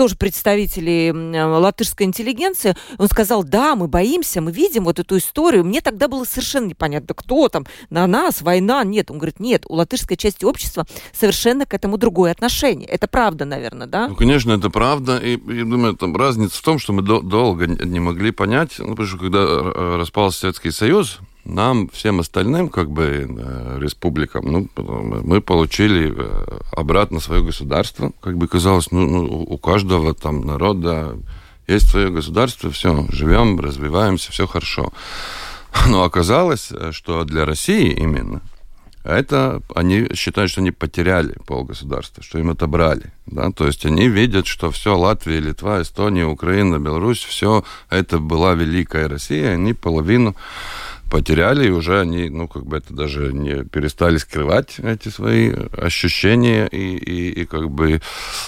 тоже 0.00 0.16
представители 0.16 1.12
латышской 1.12 2.06
интеллигенции, 2.06 2.74
он 2.96 3.06
сказал, 3.08 3.44
да, 3.44 3.76
мы 3.76 3.86
боимся, 3.86 4.40
мы 4.40 4.50
видим 4.50 4.84
вот 4.84 4.98
эту 4.98 5.18
историю. 5.18 5.62
Мне 5.62 5.82
тогда 5.82 6.08
было 6.08 6.24
совершенно 6.24 6.68
непонятно, 6.68 7.12
кто 7.14 7.50
там, 7.50 7.66
на 7.90 8.06
нас, 8.06 8.40
война, 8.40 8.82
нет. 8.82 9.10
Он 9.10 9.18
говорит, 9.18 9.40
нет, 9.40 9.64
у 9.68 9.74
латышской 9.74 10.16
части 10.16 10.46
общества 10.46 10.86
совершенно 11.12 11.66
к 11.66 11.74
этому 11.74 11.98
другое 11.98 12.32
отношение. 12.32 12.88
Это 12.88 13.08
правда, 13.08 13.44
наверное, 13.44 13.86
да? 13.86 14.08
Ну, 14.08 14.16
конечно, 14.16 14.52
это 14.52 14.70
правда. 14.70 15.18
И, 15.18 15.34
и 15.34 15.64
думаю, 15.64 15.94
там 15.96 16.16
разница 16.16 16.56
в 16.56 16.62
том, 16.62 16.78
что 16.78 16.94
мы 16.94 17.02
до 17.02 17.20
долго 17.20 17.66
не 17.66 18.00
могли 18.00 18.30
понять, 18.30 18.76
ну, 18.78 18.92
потому 18.92 19.06
что 19.06 19.18
когда 19.18 19.40
э, 19.40 19.96
распался 19.98 20.38
Советский 20.38 20.70
Союз, 20.70 21.18
нам, 21.44 21.88
всем 21.88 22.20
остальным, 22.20 22.68
как 22.68 22.90
бы, 22.90 23.26
э, 23.28 23.78
республикам, 23.80 24.44
ну, 24.50 24.68
мы 24.76 25.40
получили 25.40 26.12
э, 26.16 26.58
обратно 26.72 27.20
свое 27.20 27.42
государство. 27.42 28.12
Как 28.20 28.36
бы 28.36 28.48
казалось, 28.48 28.90
ну, 28.90 29.06
ну 29.06 29.42
у 29.42 29.58
каждого 29.58 30.14
там 30.14 30.42
народа 30.42 31.16
есть 31.66 31.88
свое 31.88 32.10
государство, 32.10 32.70
все, 32.70 33.06
живем, 33.10 33.58
развиваемся, 33.60 34.32
все 34.32 34.46
хорошо. 34.46 34.92
Но 35.88 36.02
оказалось, 36.02 36.72
что 36.92 37.24
для 37.24 37.44
России 37.44 37.90
именно 37.90 38.42
это 39.02 39.62
они 39.74 40.08
считают, 40.14 40.50
что 40.50 40.60
они 40.60 40.72
потеряли 40.72 41.34
полгосударства, 41.46 42.22
что 42.22 42.38
им 42.38 42.50
отобрали. 42.50 43.12
Да? 43.26 43.50
То 43.50 43.66
есть 43.66 43.86
они 43.86 44.08
видят, 44.08 44.46
что 44.46 44.70
все, 44.70 44.96
Латвия, 44.96 45.40
Литва, 45.40 45.80
Эстония, 45.80 46.26
Украина, 46.26 46.78
Беларусь, 46.78 47.24
все 47.24 47.64
это 47.88 48.18
была 48.18 48.54
великая 48.54 49.08
Россия, 49.08 49.52
они 49.52 49.72
половину 49.72 50.36
потеряли, 51.10 51.66
и 51.66 51.70
уже 51.70 52.00
они, 52.00 52.30
ну, 52.30 52.48
как 52.48 52.64
бы 52.64 52.78
это 52.78 52.94
даже 52.94 53.32
не 53.32 53.64
перестали 53.64 54.16
скрывать 54.16 54.78
эти 54.78 55.08
свои 55.08 55.52
ощущения 55.76 56.66
и, 56.66 56.96
и, 56.96 57.42
и 57.42 57.44
как 57.44 57.70
бы 57.70 58.00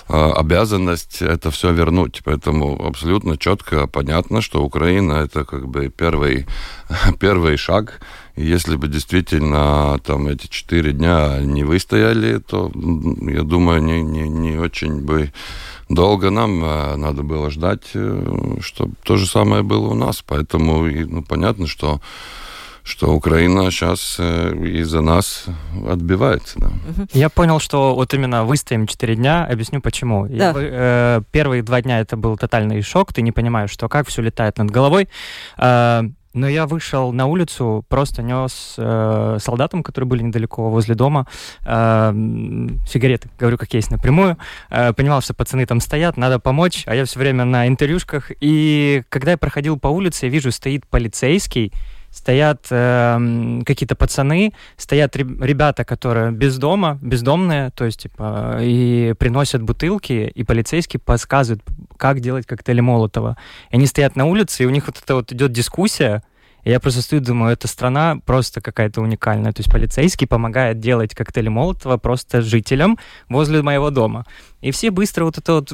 э, 0.08 0.30
обязанность 0.36 1.20
это 1.20 1.50
все 1.50 1.72
вернуть. 1.72 2.22
Поэтому 2.24 2.86
абсолютно 2.86 3.36
четко 3.36 3.86
понятно, 3.86 4.40
что 4.40 4.64
Украина 4.64 5.14
это 5.14 5.44
как 5.44 5.68
бы 5.68 5.88
первый, 5.88 6.46
первый 7.20 7.56
шаг. 7.56 8.00
И 8.36 8.44
если 8.46 8.76
бы 8.76 8.88
действительно 8.88 9.98
там 10.04 10.28
эти 10.28 10.46
четыре 10.46 10.92
дня 10.92 11.40
не 11.40 11.64
выстояли, 11.64 12.38
то, 12.38 12.70
я 12.74 13.42
думаю, 13.42 13.82
не, 13.82 14.02
не, 14.02 14.28
не 14.28 14.56
очень 14.56 15.02
бы 15.02 15.32
долго 15.88 16.30
нам 16.30 16.64
э, 16.64 16.96
надо 16.96 17.22
было 17.22 17.50
ждать, 17.50 17.90
э, 17.94 18.56
чтобы 18.60 18.94
то 19.02 19.16
же 19.16 19.26
самое 19.26 19.62
было 19.62 19.88
у 19.88 19.94
нас. 19.94 20.22
Поэтому 20.26 20.84
ну, 20.86 21.22
понятно, 21.22 21.66
что 21.66 22.00
что 22.84 23.14
Украина 23.14 23.70
сейчас 23.70 24.16
э, 24.18 24.54
из-за 24.80 25.00
нас 25.00 25.46
отбивается. 25.88 26.58
Да. 26.58 26.70
Я 27.12 27.28
понял, 27.28 27.60
что 27.60 27.94
вот 27.94 28.12
именно 28.14 28.44
выстоим 28.44 28.86
4 28.86 29.14
дня, 29.14 29.44
объясню 29.44 29.80
почему. 29.80 30.26
Да. 30.26 30.50
Я, 30.50 30.54
э, 30.56 31.20
первые 31.30 31.62
два 31.62 31.80
дня 31.82 32.00
это 32.00 32.16
был 32.16 32.36
тотальный 32.36 32.82
шок, 32.82 33.12
ты 33.12 33.22
не 33.22 33.32
понимаешь, 33.32 33.70
что 33.70 33.88
как 33.88 34.08
все 34.08 34.22
летает 34.22 34.58
над 34.58 34.70
головой. 34.70 35.08
Э, 35.58 36.02
но 36.34 36.48
я 36.48 36.66
вышел 36.66 37.12
на 37.12 37.26
улицу, 37.26 37.84
просто 37.88 38.22
нес 38.22 38.74
э, 38.78 39.36
солдатам, 39.38 39.82
которые 39.82 40.08
были 40.08 40.22
недалеко 40.22 40.70
возле 40.70 40.94
дома, 40.94 41.26
э, 41.64 42.12
сигареты, 42.88 43.28
говорю 43.38 43.58
как 43.58 43.72
есть 43.74 43.90
напрямую. 43.90 44.38
Э, 44.70 44.92
понимал, 44.92 45.20
что 45.20 45.34
пацаны 45.34 45.66
там 45.66 45.80
стоят, 45.80 46.16
надо 46.16 46.38
помочь, 46.38 46.84
а 46.86 46.94
я 46.94 47.04
все 47.04 47.18
время 47.18 47.44
на 47.44 47.68
интервьюшках. 47.68 48.32
И 48.40 49.02
когда 49.10 49.32
я 49.32 49.36
проходил 49.36 49.78
по 49.78 49.88
улице, 49.88 50.26
я 50.26 50.32
вижу, 50.32 50.50
стоит 50.52 50.86
полицейский, 50.86 51.72
стоят 52.12 52.66
э, 52.70 53.62
какие-то 53.64 53.96
пацаны, 53.96 54.52
стоят 54.76 55.16
ребята, 55.16 55.84
которые 55.84 56.30
без 56.30 56.58
дома, 56.58 56.98
бездомные, 57.00 57.70
то 57.70 57.84
есть, 57.84 58.02
типа, 58.02 58.58
и 58.60 59.14
приносят 59.18 59.62
бутылки, 59.62 60.30
и 60.32 60.44
полицейские 60.44 61.00
подсказывают, 61.00 61.62
как 61.96 62.20
делать 62.20 62.46
коктейли 62.46 62.80
Молотова. 62.80 63.38
И 63.70 63.76
они 63.76 63.86
стоят 63.86 64.14
на 64.14 64.26
улице, 64.26 64.62
и 64.62 64.66
у 64.66 64.70
них 64.70 64.86
вот 64.86 65.00
это 65.02 65.14
вот 65.16 65.32
идет 65.32 65.52
дискуссия, 65.52 66.22
и 66.64 66.70
я 66.70 66.78
просто 66.78 67.02
стою, 67.02 67.22
думаю, 67.22 67.54
эта 67.54 67.66
страна 67.66 68.18
просто 68.24 68.60
какая-то 68.60 69.00
уникальная. 69.00 69.52
То 69.52 69.60
есть 69.60 69.72
полицейский 69.72 70.28
помогает 70.28 70.78
делать 70.78 71.14
коктейли 71.14 71.48
Молотова 71.48 71.96
просто 71.96 72.40
жителям 72.40 72.98
возле 73.28 73.62
моего 73.62 73.90
дома. 73.90 74.26
И 74.60 74.70
все 74.70 74.90
быстро 74.90 75.24
вот 75.24 75.38
это 75.38 75.54
вот 75.54 75.72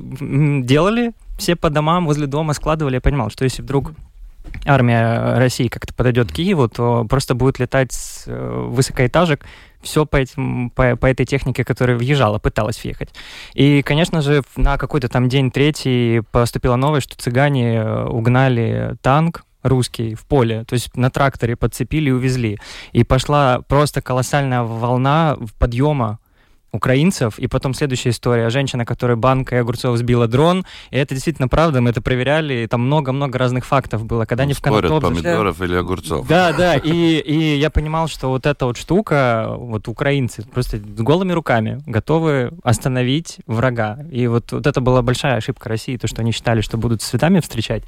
делали, 0.64 1.12
все 1.37 1.57
по 1.57 1.68
домам 1.68 2.07
возле 2.07 2.27
дома 2.27 2.55
складывали. 2.55 2.94
Я 2.94 3.01
понимал, 3.03 3.29
что 3.29 3.44
если 3.44 3.61
вдруг 3.61 3.92
армия 4.64 5.38
России 5.38 5.68
как-то 5.68 5.94
подойдет 5.94 6.30
к 6.30 6.34
Киеву, 6.34 6.68
то 6.68 7.04
просто 7.08 7.34
будет 7.34 7.58
летать 7.58 7.92
с 7.92 8.24
э, 8.26 8.66
высокоэтажек 8.68 9.44
все 9.82 10.06
по, 10.06 10.16
этим, 10.16 10.70
по, 10.70 10.96
по 10.96 11.06
этой 11.06 11.24
технике, 11.24 11.64
которая 11.64 11.96
въезжала, 11.96 12.38
пыталась 12.38 12.82
въехать. 12.82 13.11
И, 13.54 13.82
конечно 13.82 14.22
же, 14.22 14.42
на 14.56 14.76
какой-то 14.76 15.08
там 15.08 15.28
день 15.28 15.50
третий 15.50 16.22
поступила 16.32 16.76
новость, 16.76 17.12
что 17.12 17.22
цыгане 17.22 17.76
э, 17.76 18.04
угнали 18.06 18.96
танк 19.02 19.44
русский 19.62 20.14
в 20.14 20.24
поле, 20.24 20.64
то 20.64 20.74
есть 20.74 20.96
на 20.96 21.11
тракторе 21.11 21.56
подцепили 21.56 22.08
и 22.08 22.12
увезли. 22.12 22.58
И 22.92 23.04
пошла 23.04 23.61
просто 23.68 24.02
колоссальная 24.02 24.62
волна 24.62 25.37
подъема 25.58 26.18
украинцев. 26.72 27.38
И 27.38 27.46
потом 27.46 27.74
следующая 27.74 28.11
история. 28.11 28.50
Женщина, 28.50 28.85
которая 28.85 29.16
банкой 29.16 29.61
огурцов 29.61 29.96
сбила 29.96 30.26
дрон. 30.28 30.64
И 30.90 30.96
это 30.96 31.14
действительно 31.14 31.48
правда, 31.48 31.81
мы 31.81 31.90
это 31.90 32.02
проверяли. 32.02 32.64
И 32.64 32.66
там 32.66 32.83
много-много 32.83 33.38
разных 33.38 33.64
фактов 33.64 34.04
было. 34.04 34.24
Когда 34.24 34.44
ну, 34.44 34.48
они 34.48 34.54
в 34.54 34.61
Конотоп... 34.61 35.02
помидоров 35.02 35.61
или 35.62 35.74
огурцов. 35.74 36.26
Да, 36.26 36.52
да. 36.52 36.76
И, 36.76 37.18
и 37.18 37.57
я 37.57 37.70
понимал, 37.70 38.09
что 38.09 38.28
вот 38.28 38.46
эта 38.46 38.66
вот 38.66 38.76
штука, 38.76 39.54
вот 39.57 39.88
украинцы 39.88 40.42
просто 40.42 40.78
с 40.78 40.81
голыми 40.81 41.33
руками 41.33 41.81
готовы 41.87 42.52
остановить 42.62 43.38
врага. 43.46 43.98
И 44.11 44.26
вот, 44.26 44.52
вот 44.52 44.66
это 44.66 44.81
была 44.81 45.02
большая 45.02 45.37
ошибка 45.37 45.68
России, 45.68 45.96
то, 45.96 46.07
что 46.07 46.22
они 46.22 46.33
считали, 46.33 46.61
что 46.61 46.76
будут 46.76 47.02
с 47.02 47.07
цветами 47.07 47.40
встречать. 47.40 47.85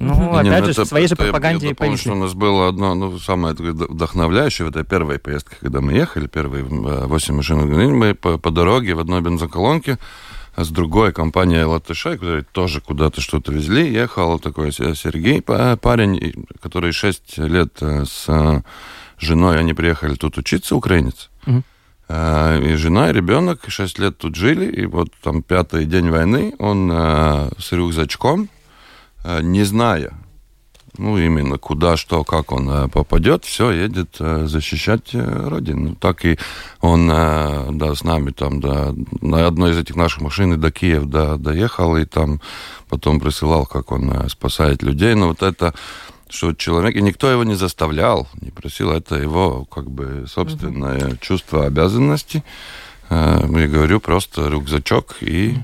Ну, 0.00 0.34
опять 0.34 0.60
ну, 0.60 0.66
же, 0.66 0.72
это, 0.72 0.84
своей 0.84 1.06
же 1.06 1.14
пропаганде 1.14 1.66
я, 1.66 1.70
я 1.70 1.74
помню, 1.74 1.96
что 1.96 2.12
у 2.12 2.16
нас 2.16 2.34
было 2.34 2.68
одно, 2.68 2.94
ну, 2.94 3.18
самое 3.18 3.54
вдохновляющее, 3.54 4.66
в 4.66 4.70
этой 4.70 4.84
первой 4.84 5.18
поездке, 5.18 5.56
когда 5.60 5.80
мы 5.80 5.92
ехали, 5.92 6.26
первые 6.26 6.64
8 6.64 7.34
машин, 7.34 7.96
мы 7.96 8.14
по, 8.14 8.36
по 8.38 8.50
дороге 8.50 8.94
в 8.94 8.98
одной 8.98 9.20
бензоколонке 9.20 9.98
с 10.56 10.68
другой 10.68 11.12
компанией 11.12 11.64
латышей, 11.64 12.14
которые 12.14 12.42
тоже 12.42 12.80
куда-то 12.80 13.20
что-то 13.20 13.52
везли, 13.52 13.92
ехал 13.92 14.38
такой 14.38 14.72
Сергей, 14.72 15.42
парень, 15.42 16.46
который 16.60 16.92
6 16.92 17.38
лет 17.38 17.76
э, 17.80 18.04
с 18.04 18.26
э, 18.28 18.62
женой, 19.18 19.58
они 19.58 19.74
приехали 19.74 20.14
тут 20.14 20.38
учиться, 20.38 20.76
украинец. 20.76 21.30
Mm-hmm. 21.46 21.62
И 22.06 22.74
жена, 22.74 23.08
и 23.08 23.14
ребенок 23.14 23.62
6 23.66 23.98
лет 23.98 24.18
тут 24.18 24.36
жили, 24.36 24.66
и 24.66 24.84
вот 24.84 25.08
там 25.22 25.42
пятый 25.42 25.86
день 25.86 26.10
войны 26.10 26.52
он 26.58 26.90
с 26.90 27.72
рюкзачком 27.72 28.42
Э, 28.44 28.53
не 29.24 29.64
зная, 29.64 30.12
ну, 30.96 31.18
именно 31.18 31.58
куда, 31.58 31.96
что, 31.96 32.22
как 32.22 32.52
он 32.52 32.70
э, 32.70 32.88
попадет, 32.88 33.44
все, 33.44 33.72
едет 33.72 34.16
э, 34.20 34.46
защищать 34.46 35.12
Родину. 35.12 35.96
Так 35.96 36.24
и 36.24 36.38
он, 36.80 37.08
да, 37.08 37.94
с 37.94 38.04
нами 38.04 38.30
там, 38.30 38.60
да, 38.60 38.94
на 39.20 39.46
одной 39.46 39.72
из 39.72 39.78
этих 39.78 39.96
наших 39.96 40.20
машин 40.20 40.60
до 40.60 40.70
Киева 40.70 41.06
да, 41.06 41.36
доехал, 41.36 41.96
и 41.96 42.04
там 42.04 42.40
потом 42.88 43.18
присылал, 43.18 43.66
как 43.66 43.90
он 43.90 44.28
спасает 44.28 44.82
людей. 44.84 45.14
Но 45.14 45.28
вот 45.28 45.42
это, 45.42 45.74
что 46.28 46.52
человек, 46.52 46.94
и 46.94 47.02
никто 47.02 47.28
его 47.28 47.42
не 47.42 47.54
заставлял, 47.54 48.28
не 48.40 48.50
просил, 48.50 48.92
это 48.92 49.16
его, 49.16 49.64
как 49.64 49.90
бы, 49.90 50.26
собственное 50.28 50.98
uh-huh. 50.98 51.18
чувство 51.20 51.66
обязанности. 51.66 52.44
Я 53.10 53.68
говорю, 53.68 54.00
просто 54.00 54.48
рюкзачок 54.48 55.16
и 55.20 55.56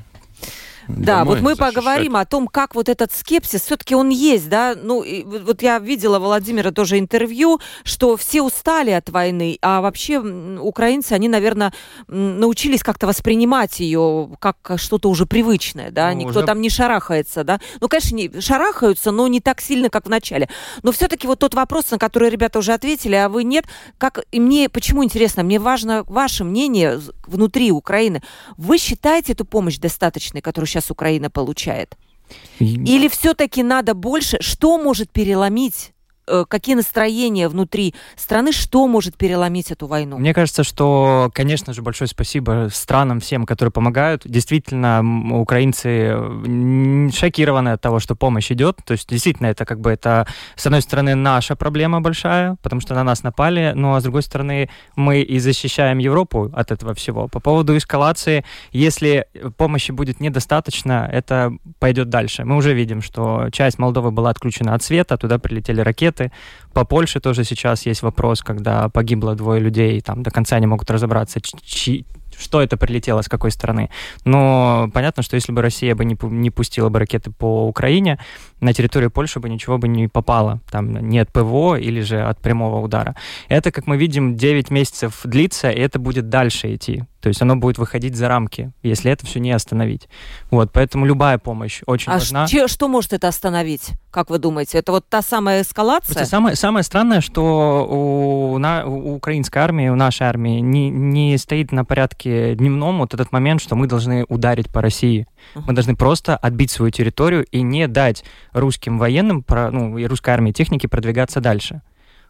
да, 0.97 1.25
вот 1.25 1.41
мы 1.41 1.55
защищать. 1.55 1.75
поговорим 1.75 2.17
о 2.17 2.25
том, 2.25 2.47
как 2.47 2.75
вот 2.75 2.89
этот 2.89 3.13
скепсис, 3.13 3.63
все-таки 3.63 3.95
он 3.95 4.09
есть, 4.09 4.49
да, 4.49 4.75
ну, 4.81 5.03
и, 5.03 5.23
вот 5.23 5.63
я 5.63 5.79
видела 5.79 6.19
Владимира 6.19 6.71
тоже 6.71 6.99
интервью, 6.99 7.61
что 7.85 8.17
все 8.17 8.43
устали 8.43 8.91
от 8.91 9.11
войны, 9.11 9.59
а 9.63 9.81
вообще 9.81 10.19
украинцы, 10.19 11.13
они, 11.13 11.29
наверное, 11.29 11.73
научились 12.09 12.83
как-то 12.83 13.07
воспринимать 13.07 13.81
ее 13.81 14.31
как 14.39 14.73
что-то 14.77 15.09
уже 15.09 15.27
привычное, 15.27 15.91
да, 15.91 16.11
ну, 16.11 16.19
никто 16.19 16.39
уже... 16.41 16.47
там 16.47 16.61
не 16.61 16.71
шарахается, 16.71 17.45
да, 17.45 17.61
ну, 17.81 17.89
конечно, 17.89 18.15
не 18.15 18.41
шарахаются, 18.41 19.11
но 19.11 19.29
не 19.29 19.41
так 19.41 19.61
сильно, 19.61 19.91
как 19.91 20.07
в 20.07 20.11
начале, 20.11 20.49
но 20.83 20.93
все-таки 20.93 21.27
вот 21.27 21.39
тот 21.39 21.55
вопрос, 21.55 21.91
на 21.91 21.99
который 21.99 22.31
ребята 22.31 22.59
уже 22.59 22.73
ответили, 22.73 23.15
а 23.15 23.29
вы 23.29 23.45
нет, 23.45 23.67
как, 23.99 24.21
и 24.33 24.41
мне, 24.41 24.69
почему 24.69 25.05
интересно, 25.05 25.43
мне 25.43 25.59
важно 25.59 26.05
ваше 26.05 26.45
мнение 26.45 27.01
внутри 27.27 27.71
Украины, 27.73 28.23
вы 28.57 28.79
считаете 28.79 29.33
эту 29.33 29.45
помощь 29.45 29.79
достаточной, 29.79 30.41
которую 30.41 30.67
сейчас 30.69 30.80
сейчас 30.81 30.91
Украина 30.91 31.31
получает? 31.31 31.97
Или 32.59 33.09
все-таки 33.09 33.63
надо 33.63 33.95
больше? 33.95 34.39
Что 34.41 34.79
может 34.79 35.11
переломить 35.11 35.93
какие 36.49 36.75
настроения 36.75 37.49
внутри 37.49 37.95
страны, 38.17 38.53
что 38.53 38.87
может 38.87 39.17
переломить 39.17 39.71
эту 39.71 39.87
войну? 39.87 40.19
Мне 40.19 40.35
кажется, 40.35 40.65
что, 40.65 41.31
конечно 41.35 41.73
же, 41.73 41.83
большое 41.83 42.09
спасибо 42.09 42.69
странам 42.73 43.21
всем, 43.21 43.47
которые 43.47 43.73
помогают. 43.73 44.23
Действительно, 44.25 45.03
украинцы 45.41 46.17
шокированы 47.13 47.71
от 47.71 47.81
того, 47.81 47.99
что 48.01 48.15
помощь 48.15 48.51
идет. 48.53 48.79
То 48.85 48.93
есть, 48.93 49.09
действительно, 49.09 49.49
это 49.49 49.65
как 49.65 49.81
бы 49.81 49.91
это, 49.91 50.27
с 50.57 50.67
одной 50.67 50.83
стороны, 50.83 51.15
наша 51.15 51.57
проблема 51.57 52.01
большая, 52.01 52.57
потому 52.63 52.81
что 52.81 52.95
на 52.95 53.05
нас 53.05 53.23
напали, 53.23 53.73
ну 53.75 53.95
а 53.95 54.01
с 54.01 54.03
другой 54.03 54.23
стороны, 54.23 54.69
мы 54.97 55.21
и 55.23 55.39
защищаем 55.39 55.99
Европу 55.99 56.51
от 56.55 56.71
этого 56.71 56.95
всего. 56.95 57.29
По 57.29 57.41
поводу 57.41 57.77
эскалации, 57.77 58.45
если 58.73 59.27
помощи 59.57 59.91
будет 59.93 60.21
недостаточно, 60.21 61.09
это 61.11 61.53
пойдет 61.79 62.09
дальше. 62.09 62.45
Мы 62.45 62.57
уже 62.57 62.75
видим, 62.75 63.03
что 63.03 63.49
часть 63.51 63.79
Молдовы 63.79 64.11
была 64.11 64.31
отключена 64.31 64.75
от 64.75 64.83
света, 64.83 65.17
туда 65.17 65.39
прилетели 65.39 65.81
ракеты, 65.81 66.10
ракеты. 66.11 66.33
По 66.73 66.85
Польше 66.85 67.21
тоже 67.21 67.45
сейчас 67.45 67.87
есть 67.87 68.03
вопрос, 68.03 68.43
когда 68.43 68.89
погибло 68.89 69.35
двое 69.35 69.61
людей, 69.61 70.01
там 70.01 70.23
до 70.23 70.31
конца 70.31 70.59
не 70.61 70.67
могут 70.67 70.91
разобраться, 70.91 71.41
чьи, 71.41 72.05
что 72.41 72.61
это 72.61 72.77
прилетело, 72.77 73.23
с 73.23 73.29
какой 73.29 73.51
стороны. 73.51 73.91
Но 74.25 74.91
понятно, 74.93 75.23
что 75.23 75.37
если 75.37 75.53
бы 75.53 75.63
Россия 75.63 75.95
бы 75.95 76.05
не, 76.05 76.17
не 76.23 76.51
пустила 76.51 76.89
бы 76.89 76.99
ракеты 76.99 77.31
по 77.31 77.67
Украине, 77.67 78.19
на 78.61 78.73
территорию 78.73 79.11
Польши 79.11 79.41
бы 79.41 79.49
ничего 79.49 79.79
бы 79.79 79.89
не 79.89 80.09
попало. 80.09 80.61
Там 80.71 80.93
не 81.09 81.19
от 81.19 81.33
ПВО 81.33 81.77
или 81.77 82.01
же 82.01 82.23
от 82.23 82.41
прямого 82.41 82.81
удара. 82.81 83.17
Это, 83.49 83.71
как 83.71 83.87
мы 83.87 83.97
видим, 83.97 84.37
9 84.37 84.71
месяцев 84.71 85.21
длится, 85.25 85.71
и 85.71 85.81
это 85.81 85.99
будет 85.99 86.29
дальше 86.29 86.75
идти. 86.75 87.05
То 87.21 87.29
есть 87.29 87.43
оно 87.43 87.57
будет 87.57 87.77
выходить 87.77 88.17
за 88.17 88.29
рамки, 88.29 88.73
если 88.83 89.13
это 89.13 89.27
все 89.27 89.41
не 89.41 89.53
остановить. 89.53 90.09
Вот, 90.51 90.73
поэтому 90.73 91.05
любая 91.05 91.37
помощь 91.37 91.83
очень 91.87 92.11
а 92.11 92.15
важна. 92.15 92.47
Ш- 92.47 92.67
что 92.67 92.89
может 92.89 93.13
это 93.13 93.29
остановить, 93.29 93.91
как 94.11 94.31
вы 94.31 94.39
думаете? 94.39 94.79
Это 94.79 94.93
вот 94.93 95.07
та 95.07 95.21
самая 95.21 95.61
эскалация? 95.61 96.25
Самое, 96.25 96.57
самое 96.57 96.83
странное, 96.83 97.21
что 97.21 97.87
у, 97.87 98.57
на, 98.59 98.87
у 98.87 99.17
украинской 99.17 99.59
армии, 99.59 99.89
у 99.89 99.97
нашей 99.97 100.27
армии 100.27 100.61
не, 100.61 100.89
не 100.89 101.37
стоит 101.37 101.73
на 101.73 101.85
порядке 101.85 102.30
дневном 102.55 102.99
вот 102.99 103.15
этот 103.15 103.33
момент, 103.33 103.61
что 103.61 103.77
мы 103.77 103.87
должны 103.87 104.25
ударить 104.29 104.71
по 104.71 104.81
России. 104.81 105.27
Мы 105.55 105.73
должны 105.73 105.97
просто 105.97 106.37
отбить 106.37 106.71
свою 106.71 106.91
территорию 106.91 107.45
и 107.45 107.63
не 107.63 107.89
дать 107.89 108.25
русским 108.53 108.99
военным, 108.99 109.45
ну, 109.49 109.99
и 109.99 110.07
русской 110.07 110.31
армии 110.31 110.53
техники 110.53 110.87
продвигаться 110.87 111.41
дальше 111.41 111.83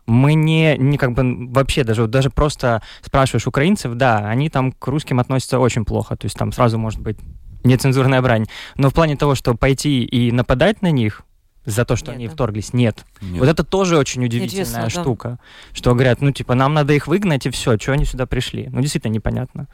мы 0.06 0.34
не, 0.34 0.76
не 0.76 0.98
как 0.98 1.12
бы 1.12 1.46
вообще 1.52 1.84
даже, 1.84 2.06
даже 2.06 2.30
просто 2.30 2.82
спрашиваешь 3.02 3.46
украинцев, 3.46 3.94
да, 3.94 4.28
они 4.28 4.48
там 4.48 4.72
к 4.72 4.86
русским 4.88 5.20
относятся 5.20 5.58
очень 5.58 5.84
плохо, 5.84 6.16
то 6.16 6.24
есть 6.24 6.36
там 6.36 6.52
сразу 6.52 6.78
может 6.78 7.00
быть 7.00 7.18
нецензурная 7.64 8.20
брань. 8.20 8.46
Но 8.76 8.90
в 8.90 8.94
плане 8.94 9.16
того, 9.16 9.34
что 9.34 9.54
пойти 9.54 10.02
и 10.02 10.32
нападать 10.32 10.82
на 10.82 10.90
них, 10.90 11.22
за 11.66 11.84
то, 11.84 11.94
что 11.94 12.10
нет, 12.10 12.16
они 12.16 12.26
да. 12.26 12.34
вторглись. 12.34 12.72
Нет. 12.72 13.04
нет. 13.20 13.38
Вот 13.38 13.48
это 13.48 13.64
тоже 13.64 13.98
очень 13.98 14.24
удивительная 14.24 14.88
штука. 14.88 15.28
Да. 15.28 15.38
Что 15.76 15.94
говорят, 15.94 16.22
ну, 16.22 16.32
типа, 16.32 16.54
нам 16.54 16.72
надо 16.72 16.94
их 16.94 17.06
выгнать, 17.06 17.44
и 17.46 17.50
все, 17.50 17.78
что 17.78 17.92
они 17.92 18.06
сюда 18.06 18.26
пришли. 18.26 18.68
Ну, 18.72 18.80
действительно 18.80 19.12
непонятно. 19.12 19.68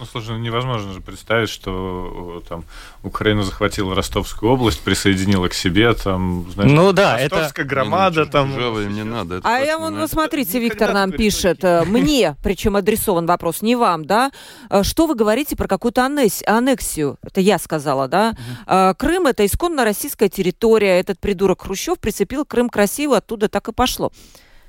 Ну, 0.00 0.06
слушай, 0.06 0.30
ну, 0.30 0.38
невозможно 0.38 0.94
же 0.94 1.02
представить, 1.02 1.50
что 1.50 2.42
там 2.48 2.64
Украина 3.02 3.42
захватила 3.42 3.94
Ростовскую 3.94 4.50
область, 4.50 4.80
присоединила 4.80 5.48
к 5.48 5.52
себе, 5.52 5.92
там, 5.92 6.46
знаешь, 6.54 6.72
ну, 6.72 6.92
да, 6.92 7.18
Ростовская 7.18 7.66
это... 7.66 7.74
громада, 7.74 8.24
ну, 8.24 8.30
там... 8.30 8.94
Не 8.94 9.04
надо. 9.04 9.36
Это 9.36 9.48
а 9.48 9.58
я 9.58 9.76
вон, 9.76 9.98
ну, 9.98 10.08
смотрите, 10.08 10.58
Виктор 10.58 10.94
нам 10.94 11.12
пишет, 11.12 11.62
э, 11.64 11.84
мне, 11.84 12.34
причем 12.42 12.76
адресован 12.76 13.26
вопрос, 13.26 13.60
не 13.60 13.76
вам, 13.76 14.06
да, 14.06 14.30
э, 14.70 14.82
что 14.84 15.06
вы 15.06 15.14
говорите 15.14 15.54
про 15.54 15.68
какую-то 15.68 16.06
аннексию? 16.06 17.18
Это 17.22 17.42
я 17.42 17.58
сказала, 17.58 18.08
да? 18.08 18.34
Угу. 18.66 18.94
Крым— 18.96 19.26
это 19.26 19.44
исконно 19.44 19.84
российская 19.84 20.30
территория, 20.30 20.98
этот 20.98 21.20
придурок 21.20 21.60
Хрущев 21.60 21.98
прицепил 21.98 22.46
Крым 22.46 22.70
к 22.70 22.76
России, 22.76 23.14
оттуда 23.14 23.50
так 23.50 23.68
и 23.68 23.72
пошло. 23.72 24.12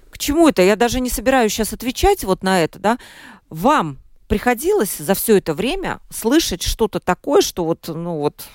К 0.10 0.17
чему 0.17 0.50
это? 0.50 0.62
Я 0.62 0.76
даже 0.76 1.00
не 1.00 1.10
собираюсь 1.10 1.54
сейчас 1.54 1.72
отвечать 1.72 2.26
вот 2.26 2.44
на 2.44 2.62
это, 2.62 2.80
да? 2.80 2.98
Вам 3.50 3.98
приходилось 4.32 4.98
за 4.98 5.13
все 5.13 5.39
это 5.39 5.54
время 5.54 6.00
слышать 6.10 6.63
что-то 6.63 7.02
такое, 7.02 7.41
что 7.41 7.65
вот, 7.65 7.89
ну 7.89 8.15
вот, 8.15 8.48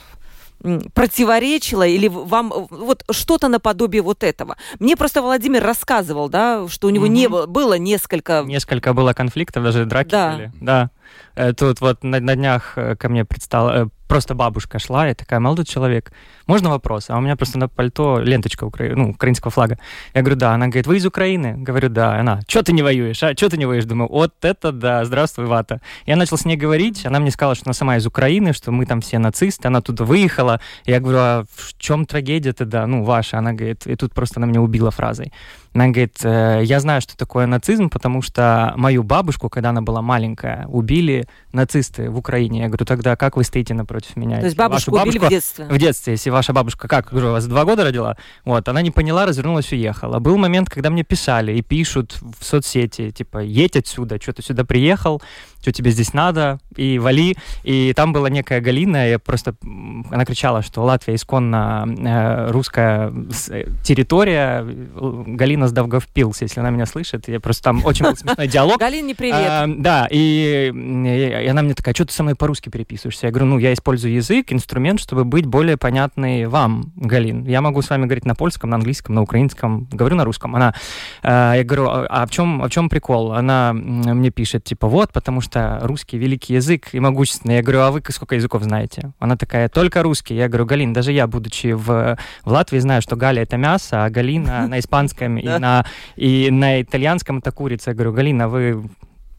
противоречило 0.95 1.87
или 1.87 2.09
вам 2.09 2.51
вот 2.71 3.05
что-то 3.11 3.49
наподобие 3.49 4.01
вот 4.01 4.25
этого. 4.25 4.57
Мне 4.79 4.97
просто 4.97 5.21
Владимир 5.21 5.63
рассказывал, 5.63 6.31
да, 6.31 6.67
что 6.69 6.87
у 6.87 6.91
него 6.91 7.05
mm-hmm. 7.05 7.11
не 7.11 7.29
было, 7.29 7.47
было 7.47 7.75
несколько... 7.75 8.43
Несколько 8.47 8.95
было 8.95 9.13
конфликтов, 9.13 9.65
даже 9.65 9.85
драки 9.85 10.11
да. 10.13 10.33
были. 10.33 10.53
Да. 10.63 10.91
Э, 11.35 11.53
тут 11.53 11.83
вот 11.83 12.03
на, 12.03 12.21
на 12.21 12.37
днях 12.37 12.73
э, 12.77 12.97
ко 12.97 13.11
мне 13.11 13.27
предстал, 13.27 13.69
э, 13.69 13.89
просто 14.07 14.35
бабушка 14.35 14.79
шла, 14.79 15.09
и 15.09 15.15
такая, 15.15 15.41
молодой 15.41 15.65
человек, 15.65 16.13
можно 16.47 16.71
вопрос? 16.71 17.11
А 17.11 17.17
у 17.17 17.21
меня 17.21 17.37
просто 17.37 17.59
на 17.59 17.69
пальто 17.69 18.21
ленточка 18.21 18.65
укра... 18.65 18.95
ну, 18.95 19.11
украинского 19.11 19.51
флага. 19.51 19.79
Я 20.15 20.23
говорю, 20.23 20.37
да. 20.37 20.55
Она 20.55 20.67
говорит, 20.67 20.87
вы 20.87 20.97
из 20.97 21.07
Украины? 21.07 21.55
Говорю, 21.57 21.89
да. 21.89 22.19
Она, 22.19 22.41
что 22.47 22.63
ты 22.63 22.73
не 22.73 22.83
воюешь? 22.83 23.23
А 23.23 23.33
что 23.33 23.49
ты 23.49 23.57
не 23.57 23.67
воюешь? 23.67 23.85
Думаю, 23.85 24.09
вот 24.11 24.33
это 24.43 24.73
да, 24.73 25.05
здравствуй, 25.05 25.47
вата. 25.47 25.81
Я 26.07 26.17
начал 26.17 26.37
с 26.37 26.45
ней 26.45 26.57
говорить, 26.57 27.05
она 27.07 27.19
мне 27.21 27.31
сказала, 27.31 27.55
что 27.55 27.67
она 27.67 27.75
сама 27.75 27.97
из 27.97 28.07
Украины, 28.07 28.53
что 28.53 28.71
мы 28.73 28.87
там 28.87 29.01
все 29.01 29.19
нацисты, 29.19 29.69
она 29.69 29.81
туда 29.81 30.05
выехала. 30.05 30.61
Я 30.85 31.01
говорю, 31.01 31.19
а 31.19 31.45
в 31.55 31.77
чем 31.79 32.07
трагедия 32.07 32.53
тогда, 32.53 32.87
ну, 32.87 33.03
ваша? 33.05 33.39
Она 33.39 33.53
говорит, 33.53 33.87
и 33.87 33.97
тут 33.97 34.15
просто 34.15 34.41
она 34.41 34.47
меня 34.47 34.61
убила 34.61 34.91
фразой. 34.91 35.33
Она 35.77 35.89
говорит, 35.89 36.17
«Э, 36.23 36.63
я 36.65 36.81
знаю, 36.81 37.03
что 37.03 37.19
такое 37.19 37.47
нацизм, 37.47 37.91
потому 37.91 38.23
что 38.23 38.73
мою 38.77 39.03
бабушку, 39.03 39.51
когда 39.51 39.71
она 39.71 39.83
была 39.83 40.01
маленькая, 40.01 40.67
убили 40.69 41.29
нацисты 41.53 42.09
в 42.09 42.17
Украине. 42.17 42.61
Я 42.61 42.69
говорю, 42.69 42.87
тогда 42.87 43.15
как 43.15 43.37
вы 43.37 43.45
стоите 43.45 43.75
напротив 43.75 44.17
меня? 44.17 44.39
То 44.39 44.47
есть 44.47 44.57
бабушку, 44.57 44.93
бабушку 44.93 45.09
убили 45.09 45.27
в 45.27 45.29
детстве? 45.29 45.67
В 45.67 45.79
детстве. 45.79 46.15
Если 46.15 46.31
ваша 46.31 46.55
бабушка, 46.55 46.89
как, 46.89 47.11
говорю, 47.11 47.33
вас 47.33 47.47
два 47.47 47.67
года 47.67 47.85
родила? 47.85 48.17
Вот, 48.47 48.67
она 48.69 48.81
не 48.81 48.91
поняла, 48.91 49.27
развернулась, 49.27 49.71
уехала. 49.71 50.19
Был 50.19 50.39
момент, 50.39 50.71
когда 50.71 50.89
мне 50.89 51.05
писали 51.05 51.53
и 51.53 51.61
пишут 51.61 52.17
в 52.23 52.43
соцсети, 52.43 53.11
типа, 53.11 53.39
едь 53.39 53.77
отсюда, 53.77 54.19
что 54.21 54.33
ты 54.33 54.43
сюда 54.43 54.65
приехал, 54.65 55.21
что 55.67 55.73
тебе 55.73 55.91
здесь 55.91 56.15
надо, 56.15 56.61
и 56.77 57.01
вали. 57.01 57.37
И 57.65 57.93
там 57.97 58.13
была 58.13 58.31
некая 58.31 58.61
Галина, 58.61 59.13
и 59.13 59.17
просто 59.17 59.57
она 60.13 60.25
кричала, 60.25 60.63
что 60.63 60.85
Латвия 60.85 61.17
исконно 61.17 61.85
э, 61.89 62.51
русская 62.53 63.13
э, 63.51 63.65
территория. 63.83 64.65
Галина 64.95 65.67
Сдавговпилс, 65.67 66.41
если 66.43 66.61
она 66.61 66.71
меня 66.71 66.87
слышит. 66.87 67.27
Я 67.27 67.41
просто 67.41 67.65
там 67.65 67.85
очень 67.85 68.05
был 68.05 68.17
смешной 68.17 68.47
диалог. 68.47 68.79
Галине 68.79 69.17
привет. 69.17 69.35
А, 69.37 69.67
да, 69.67 70.07
и, 70.09 70.69
она 71.51 71.63
мне 71.63 71.75
такая, 71.75 71.97
что 71.97 72.05
ты 72.05 72.13
со 72.13 72.23
мной 72.23 72.37
по-русски 72.37 72.69
переписываешься? 72.69 73.27
Я 73.27 73.33
говорю, 73.33 73.47
ну, 73.47 73.59
я 73.59 73.73
использую 73.73 74.15
язык, 74.15 74.53
инструмент, 74.53 75.01
чтобы 75.01 75.25
быть 75.25 75.47
более 75.47 75.77
понятной 75.77 76.47
вам, 76.47 76.93
Галин. 76.95 77.45
Я 77.45 77.61
могу 77.61 77.83
с 77.83 77.91
вами 77.91 78.05
говорить 78.05 78.25
на 78.25 78.37
польском, 78.37 78.71
на 78.71 78.77
английском, 78.77 79.17
на 79.17 79.23
украинском, 79.23 79.89
говорю 79.91 80.15
на 80.15 80.25
русском. 80.25 80.55
Она, 80.55 80.75
э, 81.25 81.55
я 81.57 81.65
говорю, 81.65 81.89
а, 81.89 82.07
а 82.09 82.27
в 82.27 82.31
чем, 82.31 82.63
а 82.63 82.69
в 82.69 82.71
чем 82.71 82.89
прикол? 82.89 83.33
Она 83.33 83.73
мне 83.73 84.31
пишет, 84.31 84.63
типа, 84.63 84.87
вот, 84.87 85.13
потому 85.13 85.41
что 85.41 85.56
русский 85.83 86.19
великий 86.19 86.55
язык 86.55 86.89
и 86.93 87.01
могущественный. 87.01 87.57
Я 87.57 87.63
говорю, 87.63 87.81
а 87.81 87.91
вы 87.91 88.03
сколько 88.09 88.35
языков 88.35 88.63
знаете? 88.63 89.13
Она 89.19 89.37
такая, 89.37 89.69
только 89.69 90.03
русский. 90.03 90.35
Я 90.35 90.49
говорю, 90.49 90.67
Галин, 90.67 90.93
даже 90.93 91.13
я, 91.13 91.27
будучи 91.27 91.73
в, 91.73 92.17
в 92.45 92.51
Латвии, 92.51 92.79
знаю, 92.79 93.03
что 93.03 93.17
Галя 93.17 93.43
это 93.43 93.57
мясо, 93.57 94.05
а 94.05 94.11
Галина 94.11 94.69
на 94.69 94.79
испанском 94.79 95.39
и 95.39 95.47
на, 95.47 95.85
и 96.17 96.51
на 96.51 96.83
итальянском 96.83 97.39
это 97.39 97.53
курица. 97.53 97.91
Я 97.91 97.95
говорю, 97.95 98.13
Галина, 98.13 98.49
вы 98.49 98.89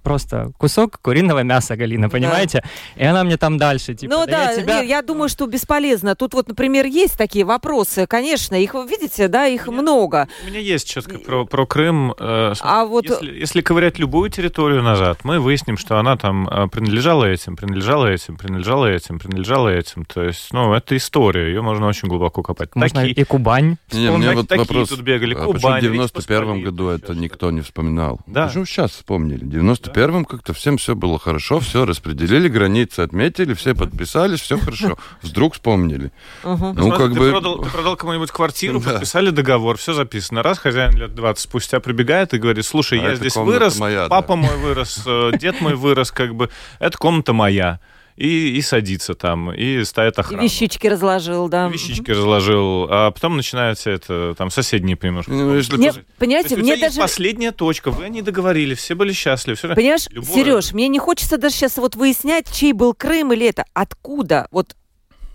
просто 0.07 0.51
кусок 0.57 0.99
куриного 1.01 1.43
мяса, 1.43 1.75
Галина, 1.75 2.09
понимаете? 2.09 2.63
Да. 2.95 3.03
И 3.03 3.05
она 3.05 3.25
мне 3.25 3.35
там 3.35 3.57
дальше, 3.57 3.93
типа, 3.93 4.13
Ну 4.13 4.25
да, 4.25 4.31
да 4.31 4.51
я, 4.51 4.61
тебя... 4.61 4.79
я 4.79 5.01
думаю, 5.01 5.27
что 5.27 5.45
бесполезно. 5.47 6.15
Тут 6.15 6.33
вот, 6.33 6.47
например, 6.47 6.85
есть 6.85 7.17
такие 7.17 7.43
вопросы, 7.43 8.07
конечно, 8.07 8.55
их, 8.55 8.73
видите, 8.73 9.27
да, 9.27 9.47
их 9.47 9.67
у 9.67 9.71
меня, 9.71 9.81
много. 9.81 10.29
У 10.45 10.47
меня 10.47 10.59
есть 10.59 10.87
четко 10.87 11.19
про, 11.19 11.45
про 11.45 11.65
Крым. 11.65 12.13
Э, 12.17 12.53
а 12.61 12.85
вот... 12.85 13.09
Если, 13.09 13.33
если 13.37 13.61
ковырять 13.61 13.99
любую 13.99 14.29
территорию 14.29 14.81
назад, 14.81 15.19
мы 15.23 15.39
выясним, 15.41 15.77
что 15.77 15.97
она 15.97 16.15
там 16.15 16.47
э, 16.47 16.67
принадлежала 16.69 17.25
этим, 17.25 17.57
принадлежала 17.57 18.05
этим, 18.05 18.37
принадлежала 18.37 18.85
этим, 18.85 19.19
принадлежала 19.19 19.67
этим. 19.67 20.05
То 20.05 20.23
есть, 20.23 20.53
ну, 20.53 20.73
это 20.73 20.95
история, 20.95 21.47
ее 21.47 21.61
можно 21.61 21.85
очень 21.85 22.07
глубоко 22.07 22.43
копать. 22.43 22.75
Можно 22.75 23.01
такие... 23.01 23.13
и 23.13 23.23
Кубань. 23.25 23.75
Не, 23.91 24.09
мне 24.11 24.31
вот 24.31 24.47
такие 24.47 24.65
вопрос, 24.65 24.89
тут 24.89 25.01
бегали. 25.01 25.33
А 25.33 25.43
Кубань, 25.43 25.81
почему 25.81 26.03
в 26.05 26.13
91 26.13 26.63
году 26.63 26.87
это 26.87 27.13
никто 27.13 27.51
не 27.51 27.59
вспоминал? 27.59 28.21
Да. 28.25 28.47
Почему 28.47 28.65
сейчас 28.65 28.91
вспомнили? 28.91 29.43
91 29.43 29.96
первым 29.97 30.25
как-то 30.25 30.53
всем 30.53 30.77
все 30.77 30.93
было 30.93 31.17
хорошо, 31.17 31.59
все 31.59 31.83
распределили, 31.83 32.47
границы 32.47 32.99
отметили, 32.99 33.55
все 33.55 33.73
подписались, 33.73 34.41
все 34.41 34.59
хорошо. 34.59 34.95
Вдруг 35.23 35.55
вспомнили. 35.55 36.11
Ну, 36.43 36.91
как 36.91 37.13
бы... 37.13 37.31
Ты 37.63 37.69
продал 37.71 37.95
кому-нибудь 37.95 38.29
квартиру, 38.29 38.79
подписали 38.79 39.31
договор, 39.31 39.77
все 39.77 39.93
записано. 39.93 40.43
Раз 40.43 40.59
хозяин 40.59 40.95
лет 40.95 41.15
20 41.15 41.41
спустя 41.41 41.79
прибегает 41.79 42.35
и 42.35 42.37
говорит, 42.37 42.63
слушай, 42.63 42.99
а 42.99 43.09
я 43.09 43.15
здесь 43.15 43.35
вырос, 43.35 43.81
папа 44.07 44.35
мой 44.35 44.55
вырос, 44.57 45.01
э, 45.07 45.31
дед 45.39 45.61
мой 45.61 45.73
вырос, 45.73 46.11
как 46.11 46.35
бы, 46.35 46.51
эта 46.77 46.95
комната 46.95 47.33
моя 47.33 47.79
и, 48.17 48.57
и 48.57 48.61
садится 48.61 49.13
там, 49.13 49.53
и 49.53 49.83
ставит 49.83 50.17
охрану. 50.17 50.41
И 50.41 50.45
вещички 50.45 50.87
разложил, 50.87 51.47
да. 51.47 51.69
вещички 51.69 52.09
разложил, 52.11 52.87
а 52.89 53.11
потом 53.11 53.37
начинается 53.37 53.91
это, 53.91 54.33
там, 54.35 54.49
соседние 54.49 54.97
примерно. 54.97 55.33
Ну. 55.33 55.77
Мне, 55.77 55.93
понимаете, 56.17 56.57
мне 56.57 56.75
даже... 56.77 56.99
последняя 56.99 57.51
точка, 57.51 57.91
вы 57.91 58.09
не 58.09 58.23
договорились, 58.23 58.79
все 58.79 58.95
были 58.95 59.13
счастливы. 59.13 59.55
Все... 59.55 59.73
Понимаешь, 59.73 60.07
Любое... 60.09 60.33
Сереж, 60.33 60.73
мне 60.73 60.87
не 60.87 60.99
хочется 60.99 61.37
даже 61.37 61.55
сейчас 61.55 61.77
вот 61.77 61.95
выяснять, 61.95 62.51
чей 62.51 62.73
был 62.73 62.93
Крым 62.95 63.33
или 63.33 63.47
это. 63.47 63.65
Откуда? 63.73 64.47
Вот 64.51 64.75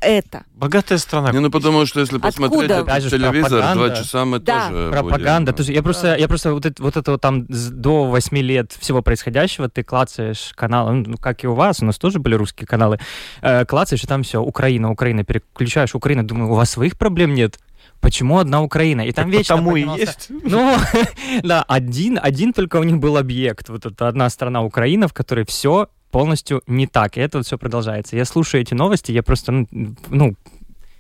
это. 0.03 0.45
Богатая 0.55 0.99
страна. 0.99 1.33
Не, 1.33 1.41
ну 1.41 1.51
потому 1.51 1.87
что 1.87 2.01
если 2.01 2.19
посмотреть 2.19 2.71
Откуда? 2.71 3.01
телевизор, 3.11 3.75
два 3.75 3.91
часа 3.91 4.25
мы 4.25 4.39
да. 4.39 4.69
тоже 4.69 4.91
Пропаганда. 4.91 5.53
Будем... 5.53 5.75
Я 5.75 5.83
просто, 5.83 6.17
я 6.17 6.29
просто 6.29 6.53
вот 6.53 6.67
это, 6.67 6.83
вот 6.83 6.97
это 6.97 7.13
вот 7.13 7.21
там 7.21 7.47
до 7.49 8.05
8 8.05 8.37
лет 8.39 8.73
всего 8.79 9.03
происходящего, 9.03 9.69
ты 9.69 9.83
клацаешь 9.83 10.53
каналы, 10.55 11.05
ну, 11.07 11.17
как 11.17 11.45
и 11.45 11.47
у 11.47 11.55
вас, 11.55 11.83
у 11.83 11.85
нас 11.85 11.99
тоже 11.99 12.19
были 12.19 12.35
русские 12.35 12.67
каналы, 12.67 12.99
э, 13.41 13.65
клацаешь, 13.65 14.05
и 14.05 14.07
там 14.07 14.23
все, 14.23 14.43
Украина, 14.43 14.91
Украина, 14.91 15.25
переключаешь 15.25 15.95
Украину, 15.95 16.25
думаю, 16.25 16.51
у 16.51 16.55
вас 16.55 16.71
своих 16.71 16.97
проблем 16.97 17.35
нет? 17.35 17.59
Почему 18.01 18.39
одна 18.39 18.63
Украина? 18.63 19.03
И 19.03 19.13
там 19.13 19.31
так 19.31 19.39
вечно 19.39 19.57
потому 19.57 19.77
и 19.77 19.83
есть. 19.83 20.29
Ну, 20.29 20.77
да, 21.43 21.65
один, 21.69 22.19
один 22.21 22.53
только 22.53 22.77
у 22.77 22.83
них 22.83 22.99
был 22.99 23.17
объект. 23.17 23.69
Вот 23.69 23.87
это 23.87 24.09
одна 24.09 24.29
страна 24.29 24.63
Украина, 24.63 25.07
в 25.07 25.13
которой 25.13 25.45
все 25.47 25.89
полностью 26.13 26.63
не 26.69 26.87
так. 26.87 27.17
И 27.17 27.21
это 27.21 27.39
вот 27.39 27.47
все 27.47 27.59
продолжается. 27.59 28.17
Я 28.17 28.25
слушаю 28.25 28.63
эти 28.63 28.75
новости, 28.75 29.11
я 29.11 29.23
просто, 29.25 29.51
ну, 29.53 29.67
ну 30.09 30.37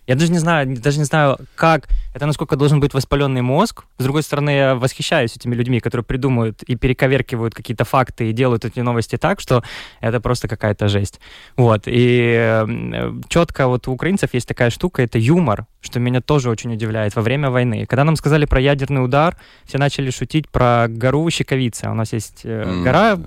я 0.06 0.16
даже 0.16 0.32
не 0.32 0.38
знаю, 0.38 0.76
даже 0.76 0.98
не 0.98 1.04
знаю, 1.04 1.38
как 1.54 1.88
это 2.12 2.26
насколько 2.26 2.56
должен 2.56 2.80
быть 2.80 2.92
воспаленный 2.94 3.42
мозг. 3.42 3.84
С 3.98 4.02
другой 4.02 4.22
стороны, 4.24 4.50
я 4.50 4.74
восхищаюсь 4.74 5.36
этими 5.36 5.54
людьми, 5.54 5.78
которые 5.78 6.04
придумывают 6.04 6.62
и 6.64 6.74
перековеркивают 6.74 7.54
какие-то 7.54 7.84
факты 7.84 8.28
и 8.28 8.32
делают 8.32 8.64
эти 8.64 8.80
новости 8.80 9.16
так, 9.16 9.38
что 9.38 9.62
это 10.00 10.20
просто 10.20 10.48
какая-то 10.48 10.88
жесть. 10.88 11.20
Вот. 11.56 11.82
И 11.86 12.34
э, 12.36 13.12
четко 13.28 13.68
вот 13.68 13.86
у 13.86 13.92
украинцев 13.92 14.34
есть 14.34 14.48
такая 14.48 14.70
штука, 14.70 15.02
это 15.02 15.18
юмор, 15.18 15.66
что 15.82 15.98
меня 16.00 16.20
тоже 16.20 16.50
очень 16.50 16.72
удивляет 16.72 17.16
во 17.16 17.22
время 17.22 17.50
войны. 17.50 17.86
Когда 17.86 18.04
нам 18.04 18.16
сказали 18.16 18.44
про 18.44 18.60
ядерный 18.60 19.04
удар, 19.04 19.36
все 19.64 19.78
начали 19.78 20.10
шутить 20.10 20.48
про 20.48 20.86
гору 20.88 21.28
Щековица. 21.30 21.90
У 21.90 21.94
нас 21.94 22.12
есть 22.12 22.42
э, 22.44 22.82
гора, 22.84 23.18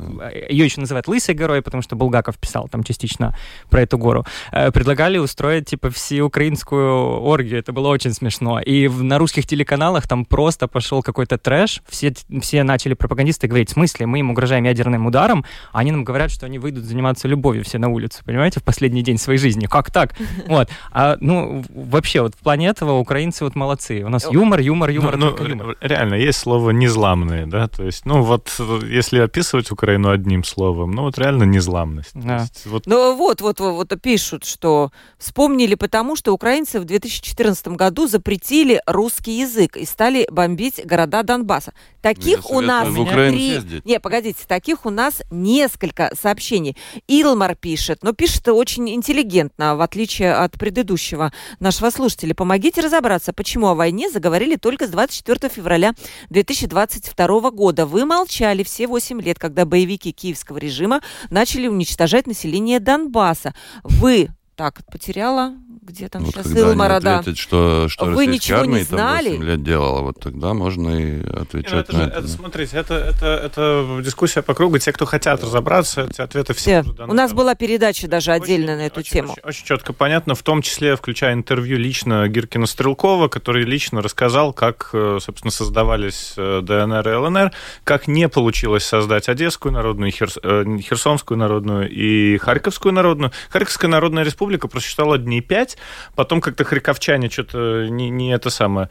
ее 0.49 0.65
еще 0.65 0.79
называют 0.79 1.07
Лысой 1.07 1.35
горой, 1.35 1.61
потому 1.61 1.81
что 1.81 1.95
Булгаков 1.95 2.37
писал 2.37 2.67
там 2.67 2.83
частично 2.83 3.35
про 3.69 3.81
эту 3.81 3.97
гору. 3.97 4.25
Э, 4.51 4.71
предлагали 4.71 5.17
устроить 5.17 5.65
типа 5.67 5.89
всеукраинскую 5.89 7.21
оргию. 7.21 7.59
Это 7.59 7.73
было 7.73 7.89
очень 7.89 8.13
смешно. 8.13 8.59
И 8.59 8.75
и 8.75 8.89
на 8.89 9.17
русских 9.17 9.47
телеканалах 9.47 10.07
там 10.07 10.25
просто 10.25 10.67
пошел 10.67 11.01
какой-то 11.01 11.37
трэш. 11.37 11.81
Все, 11.87 12.13
все 12.41 12.63
начали 12.63 12.93
пропагандисты 12.93 13.47
говорить, 13.47 13.69
в 13.69 13.73
смысле, 13.73 14.05
мы 14.05 14.19
им 14.19 14.31
угрожаем 14.31 14.65
ядерным 14.65 15.05
ударом, 15.05 15.45
а 15.71 15.79
они 15.79 15.91
нам 15.91 16.03
говорят, 16.03 16.31
что 16.31 16.45
они 16.45 16.59
выйдут 16.59 16.83
заниматься 16.83 17.27
любовью 17.27 17.63
все 17.63 17.77
на 17.77 17.87
улицу, 17.89 18.23
понимаете, 18.25 18.59
в 18.59 18.63
последний 18.63 19.01
день 19.01 19.17
своей 19.17 19.39
жизни. 19.39 19.65
Как 19.65 19.91
так? 19.91 20.15
Вот. 20.47 20.69
А, 20.91 21.17
ну, 21.19 21.63
вообще, 21.73 22.21
вот 22.21 22.35
в 22.35 22.43
плане 22.45 22.67
этого 22.67 22.93
украинцы 22.99 23.43
вот 23.43 23.55
молодцы. 23.55 24.03
У 24.03 24.09
нас 24.09 24.25
юмор, 24.31 24.59
юмор, 24.61 24.89
юмор, 24.89 25.17
ну, 25.17 25.35
ну, 25.37 25.47
юмор. 25.47 25.77
Реально, 25.81 26.15
есть 26.15 26.39
слово 26.39 26.71
«незламные», 26.71 27.45
да, 27.45 27.67
то 27.67 27.83
есть, 27.83 28.05
ну, 28.05 28.21
вот, 28.21 28.51
если 28.87 29.19
описывать 29.19 29.71
Украину 29.71 30.09
одним 30.11 30.43
словом, 30.43 30.91
ну, 30.91 31.01
вот 31.03 31.19
реально 31.19 31.43
незламность. 31.43 32.11
Да. 32.13 32.41
Есть, 32.41 32.65
вот... 32.65 32.87
Ну, 32.87 33.15
вот, 33.17 33.41
вот, 33.41 33.59
вот, 33.59 33.89
вот 33.89 34.01
пишут, 34.01 34.45
что 34.45 34.91
вспомнили 35.17 35.75
потому, 35.75 36.15
что 36.15 36.33
украинцы 36.33 36.79
в 36.79 36.85
2014 36.85 37.67
году 37.69 38.07
запретили 38.07 38.45
запретили 38.45 38.81
русский 38.85 39.39
язык 39.39 39.77
и 39.77 39.85
стали 39.85 40.27
бомбить 40.31 40.85
города 40.85 41.23
Донбасса. 41.23 41.73
Таких 42.05 42.51
у 42.51 42.61
нас 42.61 42.87
три... 42.87 43.59
Не, 43.83 43.99
погодите, 43.99 44.43
таких 44.47 44.85
у 44.85 44.91
нас 44.91 45.23
несколько 45.31 46.11
сообщений. 46.13 46.77
Илмар 47.07 47.55
пишет, 47.55 48.03
но 48.03 48.13
пишет 48.13 48.47
очень 48.47 48.91
интеллигентно, 48.91 49.75
в 49.75 49.81
отличие 49.81 50.35
от 50.35 50.51
предыдущего 50.51 51.33
нашего 51.59 51.89
слушателя. 51.89 52.35
Помогите 52.35 52.81
разобраться, 52.81 53.33
почему 53.33 53.69
о 53.69 53.73
войне 53.73 54.11
заговорили 54.11 54.55
только 54.55 54.85
с 54.85 54.91
24 54.91 55.51
февраля 55.51 55.93
2022 56.29 57.49
года. 57.49 57.87
Вы 57.87 58.05
молчали 58.05 58.61
все 58.61 58.85
8 58.85 59.19
лет, 59.19 59.39
когда 59.39 59.65
боевики 59.65 60.11
киевского 60.11 60.59
режима 60.59 61.01
начали 61.31 61.65
уничтожать 61.65 62.27
население 62.27 62.79
Донбасса. 62.79 63.55
Вы 63.83 64.29
так, 64.55 64.85
потеряла 64.91 65.55
где 65.81 66.09
там 66.09 66.23
вот 66.23 66.33
сейчас 66.33 66.51
Илмара, 66.51 66.99
да. 66.99 67.19
Ответить, 67.19 67.39
что, 67.39 67.87
что 67.89 68.05
Вы 68.05 68.27
ничего 68.27 68.59
армия 68.59 68.79
не 68.79 68.83
знали? 68.83 69.29
Там 69.29 69.39
8 69.39 69.43
лет 69.43 69.63
делала, 69.63 70.01
вот 70.01 70.19
тогда 70.19 70.53
можно 70.53 70.89
и 70.89 71.21
отвечать 71.21 71.71
ну, 71.71 71.79
это 71.79 71.93
на 71.93 71.99
же, 71.99 72.09
это. 72.09 72.19
это. 72.19 72.27
Смотрите, 72.27 72.77
это, 72.77 72.93
это, 72.95 73.25
это 73.25 74.01
дискуссия 74.03 74.41
по 74.41 74.53
кругу. 74.53 74.77
Те, 74.77 74.91
кто 74.91 75.05
хотят 75.05 75.43
разобраться, 75.43 76.07
эти 76.09 76.21
ответы 76.21 76.53
все, 76.53 76.83
все. 76.83 76.93
даны. 76.93 77.11
У 77.11 77.15
нас 77.15 77.33
была 77.33 77.55
передача 77.55 78.07
даже 78.07 78.31
очень, 78.31 78.43
отдельно 78.43 78.75
на 78.75 78.87
эту 78.87 78.99
очень, 78.99 79.11
тему. 79.11 79.31
Очень, 79.33 79.43
очень 79.43 79.65
четко 79.65 79.93
понятно, 79.93 80.35
в 80.35 80.43
том 80.43 80.61
числе 80.61 80.95
включая 80.95 81.33
интервью 81.33 81.77
лично 81.77 82.27
Гиркина 82.27 82.65
Стрелкова, 82.65 83.27
который 83.27 83.63
лично 83.63 84.01
рассказал, 84.01 84.53
как, 84.53 84.89
э, 84.93 85.19
собственно, 85.21 85.51
создавались 85.51 86.33
э, 86.37 86.61
ДНР 86.61 87.09
и 87.09 87.13
ЛНР, 87.13 87.51
как 87.83 88.07
не 88.07 88.29
получилось 88.29 88.85
создать 88.85 89.29
Одесскую 89.29 89.71
народную, 89.71 90.11
Херс... 90.11 90.37
Э, 90.41 90.65
Херсонскую 90.79 91.37
народную 91.37 91.89
и 91.89 92.37
Харьковскую 92.37 92.93
народную. 92.93 93.31
Харьковская 93.49 93.89
народная 93.89 94.23
республика 94.23 94.67
просчитала 94.67 95.17
дней 95.17 95.41
пять, 95.65 95.77
Потом 96.15 96.41
как-то 96.41 96.63
харьковчане 96.63 97.29
что-то 97.29 97.87
не, 97.89 98.09
не 98.09 98.33
это 98.33 98.49
самое 98.49 98.89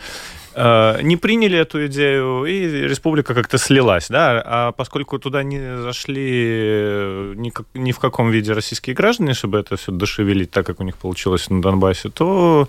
э, 0.55 1.03
не 1.03 1.17
приняли 1.17 1.59
эту 1.59 1.87
идею, 1.87 2.45
и 2.45 2.89
республика 2.89 3.35
как-то 3.35 3.59
слилась, 3.59 4.09
да, 4.09 4.43
а 4.45 4.73
поскольку 4.73 5.19
туда 5.19 5.43
не 5.43 5.79
зашли 5.79 7.35
ни, 7.37 7.53
ни 7.75 7.93
в 7.93 7.99
каком 7.99 8.31
виде 8.31 8.53
российские 8.53 8.95
граждане, 8.95 9.35
чтобы 9.35 9.59
это 9.59 9.77
все 9.77 9.93
дошевелить 9.93 10.51
так, 10.51 10.67
как 10.67 10.81
у 10.81 10.85
них 10.85 10.97
получилось 10.97 11.51
на 11.51 11.63
Донбассе, 11.63 12.09
то, 12.09 12.69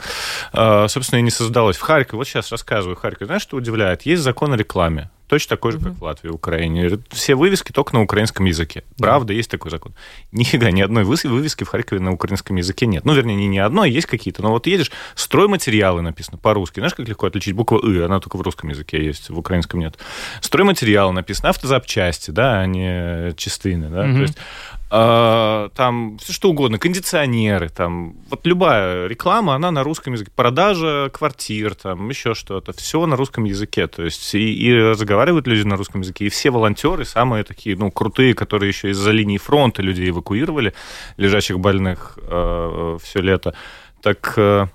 э, 0.53 0.87
собственно, 0.87 1.19
и 1.19 1.23
не 1.23 1.31
создалось. 1.31 1.77
В 1.77 1.81
Харькове, 1.81 2.17
вот 2.17 2.27
сейчас 2.27 2.51
рассказываю, 2.51 2.95
в 2.95 2.99
Харькове, 2.99 3.25
знаешь, 3.27 3.43
что 3.43 3.57
удивляет? 3.57 4.03
Есть 4.03 4.23
закон 4.23 4.53
о 4.53 4.57
рекламе. 4.57 5.09
Точно 5.27 5.55
такой 5.55 5.71
же, 5.71 5.79
как 5.79 5.93
в 5.93 6.03
Латвии, 6.03 6.29
Украине. 6.29 6.99
Все 7.09 7.35
вывески 7.35 7.71
только 7.71 7.95
на 7.95 8.01
украинском 8.03 8.45
языке. 8.45 8.83
Правда, 8.97 9.33
есть 9.33 9.49
такой 9.49 9.71
закон. 9.71 9.93
Нифига, 10.31 10.69
ни 10.71 10.81
одной 10.81 11.03
вывески 11.03 11.63
в 11.63 11.67
Харькове 11.67 11.99
на 11.99 12.11
украинском 12.11 12.55
языке 12.55 12.85
нет. 12.85 13.05
Ну, 13.05 13.13
вернее, 13.13 13.35
не 13.35 13.47
ни 13.47 13.57
одной, 13.57 13.89
есть 13.89 14.07
какие-то. 14.07 14.43
Но 14.43 14.51
вот 14.51 14.67
едешь, 14.67 14.91
стройматериалы 15.15 16.01
написано 16.01 16.37
по-русски. 16.37 16.79
Знаешь, 16.79 16.93
как 16.93 17.07
легко 17.07 17.25
отличить 17.25 17.55
букву 17.55 17.79
«ы», 17.79 18.03
она 18.03 18.19
только 18.19 18.37
в 18.37 18.41
русском 18.41 18.69
языке 18.69 19.03
есть, 19.03 19.29
в 19.29 19.39
украинском 19.39 19.79
нет. 19.79 19.97
Стройматериалы 20.41 21.11
написано, 21.11 21.49
автозапчасти, 21.49 22.31
да, 22.31 22.59
а 22.59 22.65
не 22.67 23.33
частыны, 23.35 23.89
да. 23.89 24.05
Mm-hmm. 24.05 24.15
То 24.15 24.21
есть 24.21 24.37
э, 24.37 24.74
там 24.89 26.17
все 26.21 26.31
что 26.31 26.51
угодно, 26.51 26.77
кондиционеры, 26.77 27.69
там 27.69 28.15
вот 28.29 28.45
любая 28.45 29.07
реклама, 29.07 29.55
она 29.55 29.71
на 29.71 29.83
русском 29.83 30.13
языке, 30.13 30.31
продажа 30.35 31.09
квартир, 31.11 31.73
там 31.75 32.07
еще 32.09 32.35
что-то, 32.35 32.71
все 32.73 33.05
на 33.05 33.15
русском 33.15 33.45
языке, 33.45 33.87
то 33.87 34.03
есть 34.03 34.35
и, 34.35 34.53
и 34.53 34.73
разговаривают 34.73 35.47
люди 35.47 35.63
на 35.63 35.75
русском 35.75 36.01
языке, 36.01 36.25
и 36.25 36.29
все 36.29 36.51
волонтеры 36.51 37.03
самые 37.03 37.43
такие, 37.43 37.75
ну 37.75 37.89
крутые, 37.89 38.35
которые 38.35 38.69
еще 38.69 38.91
из-за 38.91 39.11
линии 39.11 39.37
фронта 39.37 39.81
людей 39.81 40.09
эвакуировали, 40.09 40.73
лежачих 41.17 41.59
больных 41.59 42.19
э, 42.21 42.97
все 43.01 43.21
лето, 43.21 43.55
так 44.01 44.33
э, 44.37 44.67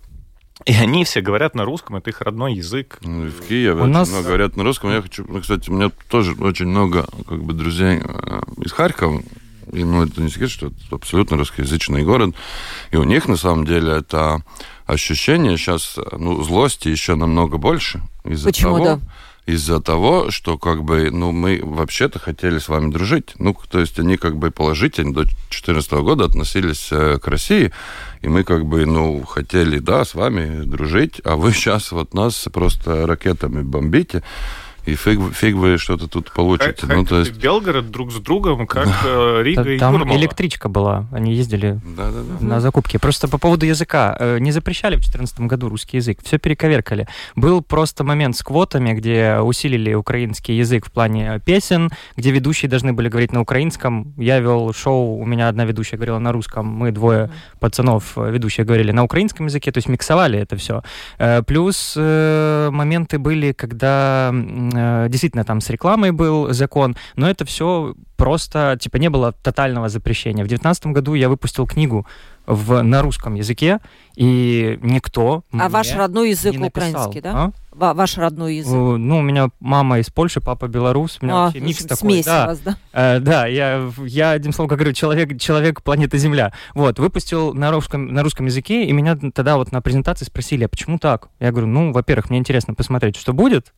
и 0.66 0.74
они 0.74 1.04
все 1.04 1.20
говорят 1.22 1.54
на 1.54 1.64
русском, 1.64 1.96
это 1.96 2.11
их 2.11 2.20
родной 2.20 2.54
язык. 2.54 2.98
Ну, 3.00 3.28
в 3.28 3.46
Киеве 3.46 3.80
у 3.80 3.86
нас... 3.86 4.11
много 4.11 4.26
говорят 4.26 4.56
на 4.56 4.64
русском. 4.64 4.90
Я 4.90 5.00
хочу, 5.00 5.24
ну, 5.26 5.40
кстати, 5.40 5.70
у 5.70 5.72
меня 5.72 5.90
тоже 6.11 6.34
очень 6.34 6.66
много 6.66 7.06
как 7.26 7.42
бы 7.42 7.54
друзей 7.54 8.00
э, 8.04 8.40
из 8.62 8.72
Харькова, 8.72 9.22
и, 9.72 9.84
ну, 9.84 10.04
это 10.04 10.20
не 10.20 10.30
секрет, 10.30 10.50
что 10.50 10.68
это 10.68 10.76
абсолютно 10.90 11.36
русскоязычный 11.36 12.02
город. 12.02 12.34
И 12.90 12.96
у 12.96 13.04
них, 13.04 13.28
на 13.28 13.36
самом 13.36 13.66
деле, 13.66 13.92
это 13.92 14.42
ощущение 14.86 15.56
сейчас, 15.56 15.98
ну, 16.12 16.42
злости 16.42 16.88
еще 16.88 17.14
намного 17.14 17.58
больше. 17.58 18.02
Из-за 18.24 18.48
Почему, 18.48 18.78
того, 18.78 18.84
да? 18.84 19.00
Из-за 19.46 19.80
того, 19.80 20.30
что, 20.30 20.58
как 20.58 20.84
бы, 20.84 21.10
ну, 21.10 21.32
мы 21.32 21.60
вообще-то 21.62 22.18
хотели 22.18 22.58
с 22.58 22.68
вами 22.68 22.90
дружить. 22.90 23.34
Ну, 23.38 23.56
то 23.68 23.80
есть 23.80 23.98
они, 23.98 24.16
как 24.16 24.36
бы, 24.36 24.50
положительно 24.50 25.12
до 25.12 25.22
2014 25.22 25.92
года 25.92 26.24
относились 26.24 26.88
э, 26.90 27.18
к 27.18 27.26
России, 27.26 27.72
и 28.20 28.28
мы, 28.28 28.44
как 28.44 28.66
бы, 28.66 28.84
ну, 28.86 29.24
хотели, 29.24 29.78
да, 29.78 30.04
с 30.04 30.14
вами 30.14 30.64
дружить, 30.64 31.20
а 31.24 31.36
вы 31.36 31.52
сейчас 31.52 31.90
вот 31.90 32.14
нас 32.14 32.46
просто 32.52 33.06
ракетами 33.06 33.62
бомбите 33.62 34.22
и 34.91 34.97
фиг, 34.97 35.20
фиг 35.34 35.55
вы 35.57 35.78
что-то 35.78 36.09
тут 36.09 36.32
получите. 36.32 36.86
Как, 36.86 36.97
ну, 36.97 37.05
то 37.05 37.20
есть... 37.20 37.32
Белгород 37.32 37.91
друг 37.91 38.12
с 38.12 38.16
другом, 38.16 38.66
как 38.66 38.86
да. 38.86 39.43
Рига 39.43 39.62
и 39.62 39.78
Там 39.78 39.95
Юрмала. 39.95 40.18
электричка 40.18 40.68
была, 40.68 41.07
они 41.12 41.34
ездили 41.34 41.80
да, 41.97 42.11
да, 42.11 42.20
да. 42.41 42.47
на 42.47 42.61
закупки. 42.61 42.97
Просто 42.97 43.28
по 43.28 43.38
поводу 43.38 43.66
языка. 43.66 44.16
Э, 44.18 44.38
не 44.38 44.53
запрещали 44.53 44.95
в 44.95 45.01
2014 45.01 45.41
году 45.41 45.68
русский 45.68 45.99
язык, 45.99 46.18
все 46.22 46.38
перековеркали. 46.38 47.07
Был 47.36 47.62
просто 47.62 48.05
момент 48.05 48.36
с 48.36 48.43
квотами, 48.43 48.93
где 48.93 49.38
усилили 49.38 49.95
украинский 49.95 50.57
язык 50.57 50.86
в 50.86 50.91
плане 50.91 51.41
песен, 51.45 51.91
где 52.16 52.30
ведущие 52.30 52.68
должны 52.68 52.93
были 52.93 53.09
говорить 53.09 53.32
на 53.32 53.41
украинском. 53.41 54.12
Я 54.16 54.41
вел 54.41 54.72
шоу, 54.72 55.18
у 55.18 55.24
меня 55.24 55.49
одна 55.49 55.64
ведущая 55.64 55.97
говорила 55.97 56.18
на 56.18 56.32
русском, 56.32 56.66
мы 56.66 56.91
двое 56.91 57.24
mm-hmm. 57.24 57.59
пацанов 57.61 58.12
э, 58.16 58.30
ведущие 58.30 58.66
говорили 58.66 58.93
на 58.93 59.05
украинском 59.05 59.47
языке, 59.47 59.70
то 59.72 59.78
есть 59.78 59.88
миксовали 59.88 60.38
это 60.38 60.57
все. 60.57 60.82
Э, 61.18 61.43
плюс 61.43 61.97
моменты 61.97 63.18
были, 63.18 63.53
когда 63.53 64.32
Э, 64.79 64.79
действительно 65.08 65.44
там 65.44 65.60
с 65.60 65.70
рекламой 65.70 66.12
был 66.12 66.52
закон, 66.52 66.96
но 67.16 67.28
это 67.28 67.44
все 67.44 67.94
просто, 68.16 68.76
типа, 68.78 68.96
не 68.96 69.08
было 69.08 69.32
тотального 69.32 69.88
запрещения. 69.88 70.44
В 70.44 70.48
2019 70.48 70.86
году 70.88 71.14
я 71.14 71.28
выпустил 71.28 71.66
книгу 71.66 72.06
в, 72.46 72.82
на 72.82 73.02
русском 73.02 73.34
языке, 73.34 73.80
и 74.16 74.78
никто 74.82 75.44
А 75.52 75.68
ваш 75.68 75.94
родной 75.94 76.30
язык 76.30 76.54
украинский, 76.60 77.20
да? 77.20 77.52
А? 77.72 77.94
Ваш 77.94 78.18
родной 78.18 78.56
язык? 78.56 78.74
Ну, 78.74 79.18
у 79.18 79.22
меня 79.22 79.48
мама 79.60 80.00
из 80.00 80.10
Польши, 80.10 80.40
папа 80.40 80.66
белорус, 80.68 81.18
у 81.20 81.24
меня 81.24 81.34
а, 81.34 81.44
вообще 81.44 81.60
микс 81.60 81.84
такой. 81.84 81.96
Смесь 81.96 82.24
да. 82.26 82.46
вас, 82.46 82.58
да? 82.58 82.76
Э, 82.92 83.20
да, 83.20 83.46
я, 83.46 83.90
я, 84.04 84.32
одним 84.32 84.52
словом, 84.52 84.68
говорю, 84.68 84.92
человек, 84.92 85.38
человек 85.38 85.82
планеты 85.82 86.18
Земля. 86.18 86.52
Вот, 86.74 86.98
выпустил 86.98 87.54
на 87.54 87.70
русском, 87.70 88.06
на 88.06 88.22
русском 88.22 88.46
языке, 88.46 88.84
и 88.84 88.92
меня 88.92 89.16
тогда 89.16 89.56
вот 89.56 89.72
на 89.72 89.80
презентации 89.80 90.24
спросили, 90.24 90.64
а 90.64 90.68
почему 90.68 90.98
так? 90.98 91.28
Я 91.38 91.52
говорю, 91.52 91.68
ну, 91.68 91.92
во-первых, 91.92 92.28
мне 92.30 92.38
интересно 92.38 92.74
посмотреть, 92.74 93.16
что 93.16 93.32
будет, 93.32 93.72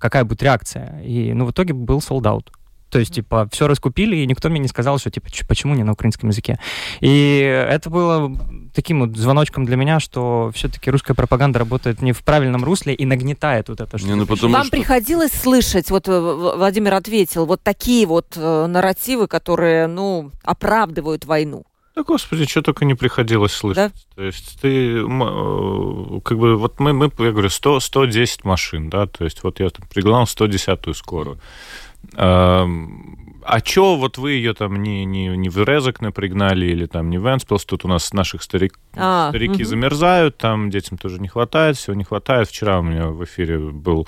какая 0.00 0.24
будет 0.24 0.42
реакция. 0.42 1.00
И, 1.02 1.32
ну, 1.32 1.44
в 1.44 1.52
итоге 1.52 1.74
был 1.74 2.00
солдат. 2.00 2.50
То 2.90 2.98
есть, 2.98 3.14
типа, 3.14 3.48
все 3.52 3.68
раскупили, 3.68 4.16
и 4.16 4.26
никто 4.26 4.48
мне 4.48 4.58
не 4.58 4.66
сказал, 4.66 4.98
что, 4.98 5.10
типа, 5.10 5.28
почему 5.46 5.74
не 5.74 5.84
на 5.84 5.92
украинском 5.92 6.30
языке. 6.30 6.58
И 7.00 7.38
это 7.38 7.88
было 7.88 8.36
таким 8.74 9.00
вот 9.00 9.16
звоночком 9.16 9.64
для 9.64 9.76
меня, 9.76 10.00
что 10.00 10.50
все-таки 10.54 10.90
русская 10.90 11.14
пропаганда 11.14 11.60
работает 11.60 12.02
не 12.02 12.12
в 12.12 12.22
правильном 12.24 12.64
русле 12.64 12.94
и 12.94 13.06
нагнетает 13.06 13.68
вот 13.68 13.80
это, 13.80 13.96
что... 13.96 14.08
Не, 14.08 14.14
ну, 14.14 14.26
потому 14.26 14.52
Вам 14.52 14.64
что... 14.64 14.72
приходилось 14.72 15.32
слышать, 15.32 15.90
вот 15.90 16.08
э, 16.08 16.20
Владимир 16.20 16.94
ответил, 16.94 17.46
вот 17.46 17.62
такие 17.62 18.06
вот 18.06 18.36
э, 18.36 18.66
нарративы, 18.66 19.28
которые, 19.28 19.86
ну, 19.86 20.32
оправдывают 20.42 21.24
войну? 21.26 21.64
Да, 21.96 22.02
господи, 22.04 22.46
что 22.46 22.62
только 22.62 22.84
не 22.84 22.94
приходилось 22.94 23.52
слышать. 23.52 23.92
Да? 23.92 24.14
То 24.14 24.22
есть 24.22 24.60
ты, 24.60 24.98
э, 24.98 26.20
как 26.24 26.38
бы, 26.38 26.56
вот 26.56 26.78
мы, 26.78 26.92
мы 26.92 27.10
я 27.18 27.32
говорю, 27.32 27.50
100, 27.50 27.80
110 27.80 28.44
машин, 28.44 28.90
да, 28.90 29.06
то 29.06 29.24
есть 29.24 29.42
вот 29.42 29.60
я 29.60 29.70
там 29.70 29.86
пригнал 29.88 30.24
110-ю 30.24 30.94
скорую. 30.94 31.40
А, 32.14 32.66
а 33.42 33.60
чё, 33.60 33.96
вот 33.96 34.18
вы 34.18 34.32
ее 34.32 34.54
там 34.54 34.82
не, 34.82 35.04
не, 35.04 35.28
не 35.28 35.48
в 35.48 35.58
Резок 35.58 36.00
напрягнали 36.00 36.66
или 36.66 36.86
там 36.86 37.10
не 37.10 37.18
в 37.18 37.26
Энспилс, 37.26 37.64
тут 37.64 37.84
у 37.84 37.88
нас 37.88 38.12
наших 38.12 38.42
старик, 38.42 38.78
а, 38.94 39.30
старики 39.30 39.62
угу. 39.62 39.68
замерзают, 39.68 40.38
там 40.38 40.70
детям 40.70 40.98
тоже 40.98 41.20
не 41.20 41.28
хватает, 41.28 41.76
всего 41.76 41.94
не 41.94 42.04
хватает. 42.04 42.48
Вчера 42.48 42.78
у 42.78 42.82
меня 42.82 43.08
в 43.08 43.24
эфире 43.24 43.58
был 43.58 44.06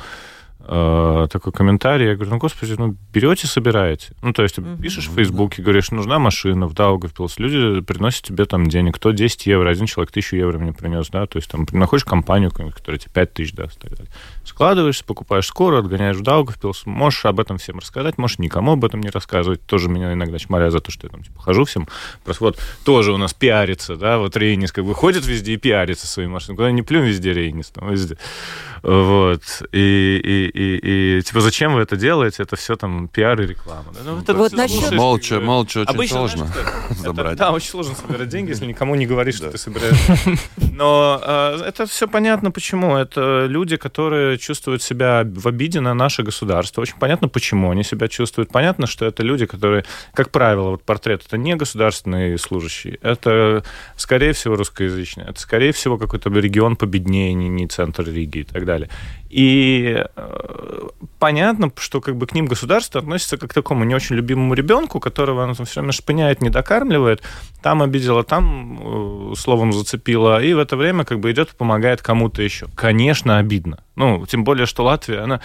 э, 0.65 1.27
такой 1.31 1.53
комментарий, 1.53 2.07
я 2.07 2.15
говорю, 2.15 2.33
ну, 2.33 2.39
господи, 2.39 2.75
ну, 2.79 2.97
берете, 3.13 3.47
собираете. 3.47 4.13
Ну, 4.23 4.33
то 4.33 4.43
есть 4.43 4.57
ты 4.57 4.63
пишешь 4.81 5.09
в 5.09 5.15
Фейсбуке, 5.15 5.63
говоришь, 5.63 5.91
нужна 5.91 6.19
машина 6.19 6.67
в 6.67 6.75
Даугавпилс, 6.75 7.39
люди 7.39 7.81
приносят 7.81 8.25
тебе 8.25 8.45
там 8.45 8.69
денег, 8.69 8.97
кто 8.97 9.11
10 9.11 9.47
евро, 9.47 9.69
один 9.69 9.87
человек 9.87 10.11
1000 10.11 10.37
евро 10.37 10.59
мне 10.59 10.73
принес, 10.73 11.09
да, 11.09 11.27
то 11.27 11.39
есть 11.39 11.51
там 11.51 11.67
находишь 11.73 12.05
компанию, 12.05 12.51
которая 12.51 12.99
тебе 12.99 13.11
5 13.13 13.33
тысяч 13.33 13.53
даст, 13.53 13.81
так 13.81 13.91
далее. 13.91 14.13
Складываешься, 14.45 15.05
покупаешь 15.05 15.47
скоро, 15.47 15.79
отгоняешь 15.79 16.17
в 16.17 16.23
Даугавпилс, 16.23 16.87
можешь 16.87 17.25
об 17.25 17.41
этом 17.41 17.59
всем 17.59 17.79
рассказать, 17.79 18.19
можешь 18.19 18.39
никому 18.39 18.73
об 18.73 18.85
этом 18.85 19.01
не 19.01 19.11
рассказывать, 19.11 19.65
тоже 19.67 19.89
меня 19.89 20.13
иногда 20.13 20.39
чморят 20.39 20.73
за 20.73 20.81
то, 20.81 20.91
что 20.91 21.07
я 21.07 21.11
там, 21.11 21.23
типа, 21.23 21.41
хожу 21.41 21.65
всем, 21.65 21.89
просто 22.25 22.45
вот 22.45 22.59
тоже 22.85 23.13
у 23.13 23.17
нас 23.17 23.35
пиарится, 23.35 23.97
да, 23.97 24.19
вот 24.19 24.37
Рейнис 24.37 24.73
как 24.73 24.85
бы 24.85 24.95
ходит 24.95 25.27
везде 25.27 25.55
и 25.55 25.57
пиарится 25.57 26.07
своей 26.07 26.29
машиной, 26.29 26.57
куда 26.57 26.71
не 26.71 26.83
плюнь 26.83 27.05
везде 27.05 27.33
Рейнис, 27.33 27.71
там 27.71 27.91
везде, 27.91 28.17
вот, 28.83 29.43
и, 29.73 30.21
и, 30.23 30.52
и, 30.53 31.19
и 31.19 31.23
типа 31.23 31.41
зачем 31.41 31.75
вы 31.75 31.81
это 31.81 31.97
делаете? 31.97 32.43
Это 32.43 32.57
все 32.57 32.77
там 32.77 33.09
пиар 33.09 33.41
и 33.41 33.47
реклама. 33.47 33.93
Да? 33.93 34.01
Ну, 34.05 34.21
это 34.21 34.35
вот 34.35 34.53
насчет... 34.53 34.93
Молча, 34.93 35.41
молча 35.41 35.79
очень 35.79 35.95
Обычно, 35.95 36.17
сложно 36.17 36.47
знаешь, 36.47 36.99
забрать. 36.99 37.39
да, 37.39 37.53
очень 37.53 37.71
сложно 37.71 37.95
собирать 37.95 38.29
деньги, 38.29 38.51
если 38.51 38.67
никому 38.67 38.95
не 38.95 39.07
говоришь, 39.07 39.37
что 39.37 39.51
ты 39.51 39.59
собираешь. 39.59 39.97
Но 40.73 41.21
э, 41.25 41.63
это 41.67 41.87
все 41.87 42.07
понятно 42.07 42.51
почему. 42.51 42.97
Это 42.97 43.47
люди, 43.47 43.77
которые 43.77 44.39
чувствуют 44.39 44.83
себя 44.83 45.25
в 45.25 45.49
обиде 45.49 45.81
на 45.81 45.95
наше 45.95 46.23
государство. 46.23 46.83
Очень 46.83 46.99
понятно, 46.99 47.29
почему 47.29 47.71
они 47.71 47.83
себя 47.83 48.09
чувствуют. 48.09 48.51
Понятно, 48.51 48.87
что 48.87 49.07
это 49.07 49.23
люди, 49.23 49.47
которые, 49.47 49.85
как 50.15 50.31
правило, 50.31 50.71
вот 50.71 50.83
портрет 50.83 51.23
это 51.27 51.37
не 51.37 51.55
государственные 51.55 52.39
служащие, 52.39 52.99
это 53.03 53.65
скорее 53.97 54.33
всего 54.33 54.57
русскоязычные, 54.57 55.29
это 55.29 55.41
скорее 55.41 55.73
всего 55.73 55.99
какой-то 55.99 56.31
регион 56.31 56.77
победнее, 56.77 57.35
не, 57.35 57.49
не 57.49 57.67
центр 57.67 58.05
Риги 58.05 58.39
и 58.39 58.45
так 58.45 58.65
далее. 58.65 58.89
И 59.33 60.05
э, 60.14 60.89
понятно, 61.18 61.72
что 61.78 62.03
как 62.03 62.16
бы 62.16 62.26
к 62.26 62.35
ним 62.35 62.45
государство 62.45 63.01
относится 63.01 63.39
как 63.39 63.51
к 63.51 63.55
такому 63.55 63.85
не 63.85 63.95
очень 63.95 64.14
любимому 64.14 64.53
ребенку, 64.53 65.01
которого 65.01 65.43
оно 65.43 65.55
там 65.55 65.64
все 65.64 65.80
время 65.80 65.93
шпыняет, 65.93 66.43
не 66.43 66.51
докармливает, 66.51 67.22
там 67.62 67.80
обидела, 67.80 68.24
там 68.24 69.33
э, 69.33 69.35
словом 69.37 69.72
зацепила, 69.72 70.43
и 70.43 70.53
в 70.53 70.59
это 70.59 70.76
время 70.76 71.05
как 71.05 71.20
бы 71.20 71.30
идет 71.33 71.51
и 71.51 71.57
помогает 71.57 72.03
кому-то 72.03 72.43
еще. 72.43 72.66
Конечно, 72.74 73.39
обидно. 73.39 73.83
Ну, 73.97 74.26
тем 74.26 74.45
более, 74.45 74.66
что 74.66 74.85
Латвия, 74.85 75.20
она 75.20 75.41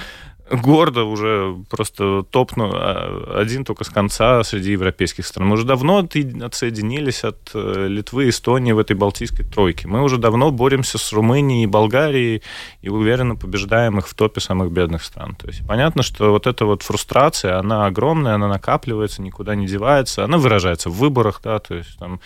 гордо 0.49 1.03
уже 1.03 1.55
просто 1.69 2.23
топну 2.23 2.71
а, 2.73 3.39
один 3.39 3.65
только 3.65 3.83
с 3.83 3.89
конца 3.89 4.43
среди 4.43 4.71
европейских 4.71 5.25
стран. 5.25 5.47
Мы 5.47 5.53
уже 5.53 5.65
давно 5.65 5.99
отсоединились 5.99 7.23
от 7.23 7.51
э, 7.53 7.87
Литвы 7.87 8.25
и 8.25 8.29
Эстонии 8.29 8.71
в 8.71 8.79
этой 8.79 8.95
Балтийской 8.95 9.45
тройке. 9.45 9.87
Мы 9.87 10.01
уже 10.01 10.17
давно 10.17 10.51
боремся 10.51 10.97
с 10.97 11.11
Румынией 11.11 11.63
и 11.63 11.67
Болгарией 11.67 12.43
и 12.81 12.89
уверенно 12.89 13.35
побеждаем 13.35 13.99
их 13.99 14.07
в 14.07 14.13
топе 14.13 14.39
самых 14.39 14.71
бедных 14.71 15.03
стран. 15.03 15.35
То 15.35 15.47
есть 15.47 15.65
понятно, 15.67 16.03
что 16.03 16.31
вот 16.31 16.47
эта 16.47 16.65
вот 16.65 16.83
фрустрация, 16.83 17.59
она 17.59 17.85
огромная, 17.85 18.35
она 18.35 18.47
накапливается, 18.47 19.21
никуда 19.21 19.55
не 19.55 19.67
девается, 19.67 20.23
она 20.23 20.37
выражается 20.37 20.89
в 20.89 20.93
выборах, 20.93 21.41
да, 21.43 21.59
то 21.59 21.75
есть 21.75 21.97
там 21.97 22.19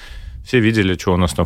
все 0.52 0.60
видели, 0.60 0.98
что 0.98 1.14
у 1.14 1.18
нас 1.18 1.34
там 1.34 1.46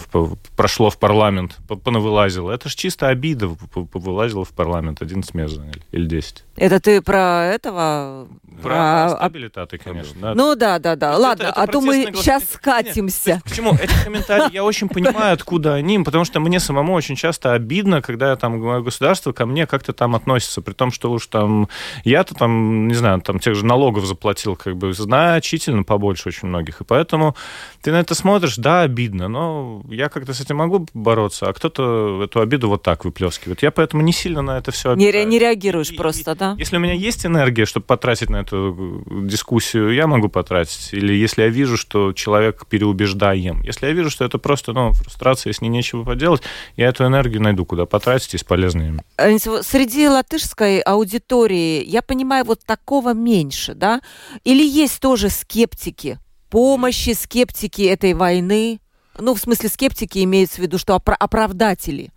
прошло 0.56 0.90
в 0.90 0.98
парламент, 0.98 1.58
понавылазило. 1.84 2.52
Это 2.52 2.70
же 2.70 2.76
чисто 2.76 3.08
обида 3.08 3.50
повылазило 3.94 4.44
в 4.44 4.50
парламент. 4.50 5.00
11 5.00 5.32
мест 5.36 5.54
заняли, 5.54 5.84
или 5.92 6.08
10. 6.08 6.44
Это 6.56 6.80
ты 6.80 7.04
про 7.04 7.46
этого? 7.54 8.28
Про 8.64 9.10
стабилитаты, 9.10 9.78
конечно. 9.78 10.20
Да. 10.20 10.34
Ну 10.34 10.56
да, 10.56 10.80
да, 10.80 10.96
да. 10.96 11.18
Ладно, 11.18 11.44
это, 11.44 11.52
это 11.52 11.62
а 11.62 11.68
то 11.68 11.82
мы 11.82 12.12
сейчас 12.16 12.46
скатимся. 12.50 13.34
Нет, 13.36 13.44
почему? 13.44 13.74
Эти 13.74 13.94
комментарии 14.04 14.54
я 14.54 14.64
очень 14.64 14.90
понимаю, 14.90 15.34
откуда 15.34 15.76
они, 15.76 16.00
потому 16.00 16.26
что 16.26 16.40
мне 16.40 16.60
самому 16.60 16.94
очень 16.94 17.16
часто 17.16 17.54
обидно, 17.54 18.02
когда 18.02 18.36
там 18.38 18.84
государство 18.84 19.34
ко 19.34 19.46
мне 19.46 19.68
как-то 19.68 19.94
там 19.94 20.16
относится, 20.16 20.64
при 20.64 20.74
том, 20.74 20.92
что 20.92 21.12
уж 21.12 21.28
там 21.28 21.68
я-то 22.06 22.34
там, 22.34 22.88
не 22.88 22.96
знаю, 22.96 23.22
там 23.22 23.38
тех 23.38 23.54
же 23.54 23.66
налогов 23.66 24.06
заплатил 24.06 24.56
как 24.56 24.78
бы 24.78 24.94
значительно 24.94 25.84
побольше 25.84 26.30
очень 26.30 26.48
многих. 26.48 26.82
И 26.82 26.84
поэтому 26.86 27.36
ты 27.82 27.92
на 27.92 28.00
это 28.00 28.16
смотришь, 28.16 28.56
да, 28.56 28.88
обидно, 28.96 29.28
но 29.28 29.82
я 29.90 30.08
как-то 30.08 30.34
с 30.34 30.40
этим 30.40 30.56
могу 30.56 30.88
бороться, 30.94 31.48
а 31.48 31.54
кто-то 31.54 32.24
эту 32.24 32.40
обиду 32.40 32.70
вот 32.70 32.82
так 32.82 33.04
выплескивает. 33.04 33.62
Я 33.62 33.72
поэтому 33.72 34.04
не 34.04 34.14
сильно 34.14 34.42
на 34.42 34.58
это 34.58 34.72
все 34.72 34.96
не, 34.96 35.26
не 35.26 35.38
реагируешь 35.38 35.92
и, 35.92 35.96
просто, 35.96 36.32
и, 36.32 36.36
да? 36.36 36.56
Если 36.58 36.78
у 36.78 36.80
меня 36.80 36.94
есть 36.94 37.26
энергия, 37.26 37.66
чтобы 37.66 37.86
потратить 37.86 38.30
на 38.30 38.38
эту 38.38 39.04
дискуссию, 39.08 39.94
я 39.94 40.08
могу 40.08 40.30
потратить. 40.30 40.94
Или 40.94 41.14
если 41.14 41.42
я 41.42 41.50
вижу, 41.50 41.76
что 41.78 42.14
человек 42.14 42.66
переубеждаем. 42.68 43.62
Если 43.64 43.88
я 43.88 43.92
вижу, 43.92 44.10
что 44.10 44.24
это 44.24 44.38
просто 44.38 44.72
ну, 44.72 44.94
фрустрация, 44.94 45.52
с 45.52 45.62
ней 45.62 45.70
нечего 45.70 46.06
поделать, 46.06 46.42
я 46.78 46.88
эту 46.88 47.06
энергию 47.06 47.42
найду, 47.42 47.66
куда 47.66 47.86
потратить 47.86 48.34
и 48.34 48.38
с 48.38 48.44
полезными. 48.44 49.02
Среди 49.18 50.08
латышской 50.08 50.80
аудитории, 50.80 51.84
я 51.84 52.02
понимаю, 52.02 52.46
вот 52.46 52.62
такого 52.66 53.14
меньше, 53.14 53.74
да? 53.74 54.00
Или 54.46 54.64
есть 54.64 55.02
тоже 55.02 55.30
скептики? 55.30 56.20
помощи 56.56 57.14
скептики 57.14 57.82
этой 57.82 58.14
войны? 58.14 58.80
Ну, 59.18 59.34
в 59.34 59.40
смысле, 59.40 59.70
скептики 59.70 60.24
имеется 60.24 60.58
в 60.58 60.60
виду, 60.60 60.78
что 60.78 60.96
опра- 60.96 61.16
оправдатели. 61.18 62.12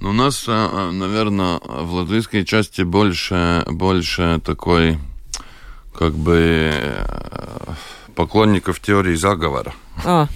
Ну, 0.00 0.10
у 0.10 0.12
нас, 0.12 0.44
э, 0.46 0.52
э, 0.52 0.90
наверное, 0.90 1.60
в 1.64 1.94
латвийской 1.94 2.44
части 2.44 2.82
больше, 2.82 3.64
больше 3.68 4.40
такой, 4.44 4.98
как 5.96 6.14
бы, 6.14 6.70
э, 6.72 7.74
поклонников 8.14 8.80
теории 8.80 9.14
заговора. 9.14 9.72
А, 10.04 10.28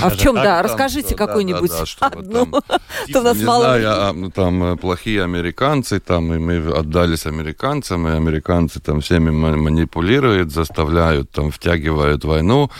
а 0.00 0.10
в 0.10 0.16
чем, 0.16 0.34
да? 0.34 0.62
Расскажите 0.62 1.14
какую-нибудь 1.14 1.72
одну. 2.00 2.46
Что 3.08 3.20
у 3.20 3.22
нас 3.22 3.40
мало... 3.40 3.64
Знаю, 3.64 3.86
а, 3.88 4.30
там 4.30 4.78
плохие 4.78 5.24
американцы, 5.24 6.00
там 6.00 6.32
и 6.34 6.38
мы 6.38 6.56
отдались 6.70 7.26
американцам, 7.26 8.06
и 8.08 8.12
американцы 8.12 8.80
там 8.80 9.00
всеми 9.00 9.30
манипулируют, 9.30 10.52
заставляют, 10.52 11.30
там 11.30 11.50
втягивают 11.50 12.24
войну. 12.24 12.70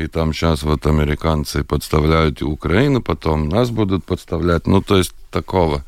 И 0.00 0.06
там 0.06 0.32
сейчас 0.32 0.62
вот 0.62 0.86
американцы 0.86 1.62
подставляют 1.62 2.40
Украину, 2.40 3.02
потом 3.02 3.50
нас 3.50 3.68
будут 3.68 4.02
подставлять. 4.04 4.66
Ну, 4.66 4.80
то 4.80 4.96
есть 4.96 5.12
такого 5.30 5.84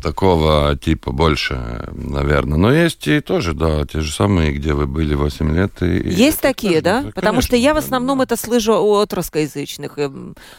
такого 0.00 0.76
типа 0.76 1.12
больше, 1.12 1.88
наверное. 1.92 2.58
Но 2.58 2.72
есть 2.72 3.06
и 3.06 3.20
тоже, 3.20 3.54
да, 3.54 3.84
те 3.84 4.00
же 4.00 4.12
самые, 4.12 4.52
где 4.52 4.72
вы 4.72 4.86
были 4.86 5.14
8 5.14 5.54
лет. 5.54 5.82
И, 5.82 6.08
есть 6.08 6.38
и 6.38 6.42
такие, 6.42 6.80
да? 6.80 6.98
Конечно, 6.98 7.12
Потому 7.12 7.40
что 7.40 7.56
я 7.56 7.74
в 7.74 7.76
основном 7.76 8.18
да. 8.18 8.24
это 8.24 8.36
слышу 8.36 8.72
от 8.74 9.12
русскоязычных. 9.12 9.98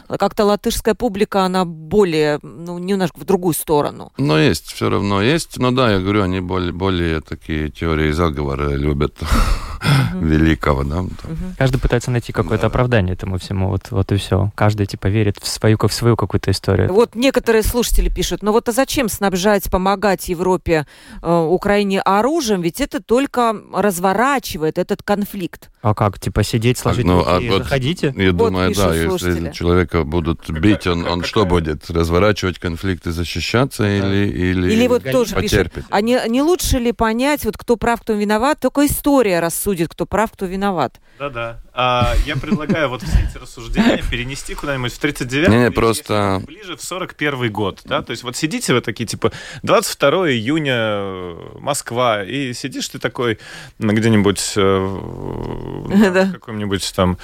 Как-то 0.07 0.45
латышская 0.45 0.93
публика, 0.93 1.43
она 1.43 1.65
более, 1.65 2.39
ну, 2.41 2.79
немножко 2.79 3.19
в 3.19 3.25
другую 3.25 3.53
сторону. 3.53 4.11
Но 4.17 4.37
есть, 4.39 4.71
все 4.71 4.89
равно 4.89 5.21
есть. 5.21 5.57
Но 5.57 5.71
да, 5.71 5.91
я 5.91 5.99
говорю, 5.99 6.23
они 6.23 6.39
более, 6.39 6.71
более 6.71 7.21
такие 7.21 7.69
теории 7.69 8.11
заговора 8.11 8.69
любят. 8.75 9.17
великого, 10.13 10.83
да. 10.83 11.03
Каждый 11.57 11.79
пытается 11.79 12.11
найти 12.11 12.31
какое-то 12.31 12.67
оправдание 12.67 13.13
этому 13.13 13.37
всему, 13.37 13.69
вот, 13.69 13.89
вот 13.91 14.11
и 14.11 14.15
все. 14.17 14.51
Каждый 14.55 14.85
типа 14.85 15.07
верит 15.07 15.37
в 15.41 15.47
свою, 15.47 15.77
в 15.81 15.93
свою 15.93 16.15
какую-то 16.15 16.51
историю. 16.51 16.93
Вот 16.93 17.15
некоторые 17.15 17.63
слушатели 17.63 18.09
пишут, 18.09 18.43
ну 18.43 18.51
вот 18.51 18.69
а 18.69 18.71
зачем 18.71 19.09
снабжать, 19.09 19.30
помогать 19.69 20.29
Европе, 20.29 20.85
э, 21.21 21.39
Украине 21.39 22.01
оружием, 22.01 22.61
ведь 22.61 22.79
это 22.79 23.01
только 23.01 23.55
разворачивает 23.73 24.77
этот 24.77 25.03
конфликт. 25.03 25.69
А 25.81 25.93
как, 25.93 26.19
типа 26.19 26.43
сидеть, 26.43 26.77
сложить 26.77 27.05
ну, 27.05 27.19
руки 27.19 27.29
а 27.31 27.39
и 27.39 27.49
вот, 27.49 27.63
заходите? 27.63 28.13
Я 28.15 28.27
вот 28.27 28.37
думаю, 28.37 28.75
да, 28.75 28.93
слушатели. 28.93 29.45
если 29.45 29.51
человека 29.51 30.03
будут 30.03 30.49
бить, 30.49 30.85
он, 30.87 31.07
он 31.07 31.23
что 31.23 31.45
будет? 31.45 31.89
Разворачивать 31.89 32.59
конфликт 32.59 33.07
и 33.07 33.11
защищаться 33.11 33.83
да. 33.83 33.97
или, 33.97 34.31
или, 34.31 34.71
или 34.71 34.87
вот 34.87 35.03
тоже 35.03 35.35
потерпеть? 35.35 35.73
Пишет, 35.73 35.87
а 35.89 36.01
не, 36.01 36.21
не 36.27 36.41
лучше 36.41 36.77
ли 36.77 36.91
понять, 36.91 37.45
вот 37.45 37.57
кто 37.57 37.77
прав, 37.77 38.01
кто 38.01 38.13
виноват, 38.13 38.59
только 38.59 38.85
история 38.85 39.39
рассудит 39.39 39.71
судит, 39.71 39.89
кто 39.89 40.05
прав, 40.05 40.31
кто 40.31 40.45
виноват. 40.45 40.99
Да-да. 41.17 41.61
А, 41.73 42.13
я 42.25 42.35
предлагаю 42.35 42.89
вот 42.89 43.01
все 43.03 43.27
эти 43.29 43.37
рассуждения 43.37 44.03
перенести 44.09 44.53
куда-нибудь 44.53 44.91
в 44.91 44.99
39 44.99 45.49
не, 45.49 45.71
просто... 45.71 46.41
ближе 46.45 46.75
в 46.75 46.81
41 46.81 47.51
год. 47.51 47.81
Да? 47.85 48.01
То 48.01 48.11
есть 48.11 48.23
вот 48.23 48.35
сидите 48.35 48.73
вы 48.73 48.81
такие, 48.81 49.05
типа, 49.05 49.20
22 49.63 50.31
июня, 50.31 50.75
э, 50.75 51.57
Москва, 51.59 52.23
и 52.23 52.53
сидишь 52.53 52.89
ты 52.89 52.99
такой 52.99 53.39
где-нибудь 53.79 54.53
э, 54.55 56.11
да. 56.13 56.31
каком-нибудь 56.31 56.93
там 56.95 57.17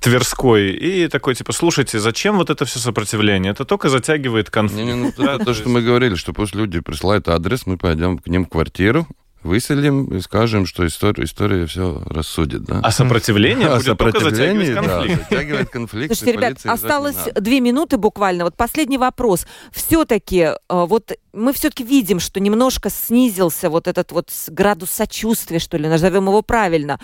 Тверской, 0.00 0.70
и 0.70 1.08
такой, 1.08 1.34
типа, 1.34 1.52
слушайте, 1.52 1.98
зачем 1.98 2.36
вот 2.36 2.50
это 2.50 2.64
все 2.64 2.78
сопротивление? 2.78 3.52
Это 3.52 3.64
только 3.64 3.88
затягивает 3.88 4.50
конфликт. 4.50 4.84
Не, 4.84 4.92
не, 4.92 4.94
ну, 4.94 5.12
да, 5.16 5.38
то, 5.38 5.54
что 5.54 5.68
мы 5.68 5.82
говорили, 5.82 6.14
что 6.14 6.32
пусть 6.32 6.54
люди 6.54 6.80
присылают 6.80 7.28
адрес, 7.28 7.66
мы 7.66 7.76
пойдем 7.76 8.18
к 8.18 8.26
ним 8.26 8.46
в 8.46 8.48
квартиру, 8.48 9.06
выселим 9.44 10.06
и 10.06 10.20
скажем, 10.20 10.66
что 10.66 10.86
история, 10.86 11.24
история 11.24 11.66
все 11.66 12.02
рассудит. 12.06 12.64
Да? 12.64 12.80
А 12.82 12.90
сопротивление 12.90 13.66
а 13.68 13.76
будет 13.76 13.86
сопротивление, 13.86 14.74
только 14.74 15.16
затягивать 15.16 15.28
конфликт. 15.28 15.30
Да, 15.30 15.64
конфликт. 15.66 16.16
Слушайте, 16.16 16.32
ребят, 16.38 16.58
осталось 16.64 17.28
две 17.34 17.60
минуты 17.60 17.96
буквально. 17.96 18.44
Вот 18.44 18.56
последний 18.56 18.98
вопрос. 18.98 19.46
Все-таки, 19.70 20.38
э, 20.38 20.56
вот 20.68 21.12
мы 21.32 21.52
все-таки 21.52 21.84
видим, 21.84 22.20
что 22.20 22.40
немножко 22.40 22.90
снизился 22.90 23.68
вот 23.70 23.86
этот 23.88 24.12
вот 24.12 24.30
градус 24.48 24.90
сочувствия, 24.90 25.58
что 25.58 25.76
ли, 25.76 25.88
назовем 25.88 26.26
его 26.26 26.42
правильно. 26.42 26.98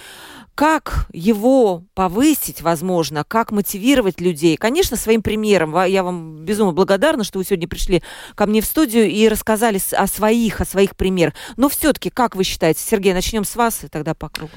Как 0.55 1.07
его 1.13 1.85
повысить, 1.95 2.61
возможно, 2.61 3.25
как 3.27 3.51
мотивировать 3.51 4.21
людей? 4.21 4.57
Конечно, 4.57 4.97
своим 4.97 5.23
примером. 5.23 5.75
Я 5.85 6.03
вам 6.03 6.45
безумно 6.45 6.73
благодарна, 6.73 7.25
что 7.25 7.39
вы 7.39 7.45
сегодня 7.45 7.67
пришли 7.67 8.03
ко 8.35 8.47
мне 8.47 8.61
в 8.61 8.67
студию 8.67 9.09
и 9.09 9.29
рассказали 9.29 9.81
о 9.93 10.07
своих, 10.07 10.61
о 10.61 10.65
своих 10.65 10.97
примерах. 10.97 11.35
Но 11.57 11.69
все-таки, 11.69 12.11
как 12.11 12.37
вы 12.37 12.45
считаете, 12.45 12.81
Сергей, 12.81 13.15
начнем 13.15 13.45
с 13.45 13.57
вас 13.57 13.85
и 13.85 13.89
тогда 13.89 14.15
по 14.15 14.29
кругу. 14.29 14.53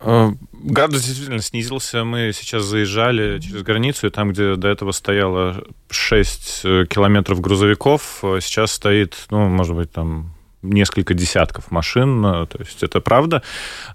Э, 0.00 0.30
градус 0.52 1.02
действительно 1.02 1.40
снизился. 1.40 2.04
Мы 2.04 2.32
сейчас 2.34 2.64
заезжали 2.64 3.40
через 3.40 3.62
границу, 3.62 4.06
и 4.06 4.10
там, 4.10 4.32
где 4.32 4.56
до 4.56 4.68
этого 4.68 4.92
стояло 4.92 5.64
6 5.90 6.60
э, 6.64 6.86
километров 6.88 7.40
грузовиков, 7.40 8.20
э, 8.22 8.38
сейчас 8.42 8.72
стоит, 8.72 9.16
ну, 9.30 9.48
может 9.48 9.74
быть, 9.74 9.90
там 9.90 10.35
несколько 10.62 11.14
десятков 11.14 11.70
машин, 11.70 12.24
э, 12.24 12.46
то 12.46 12.58
есть 12.58 12.82
это 12.82 13.00
правда. 13.00 13.42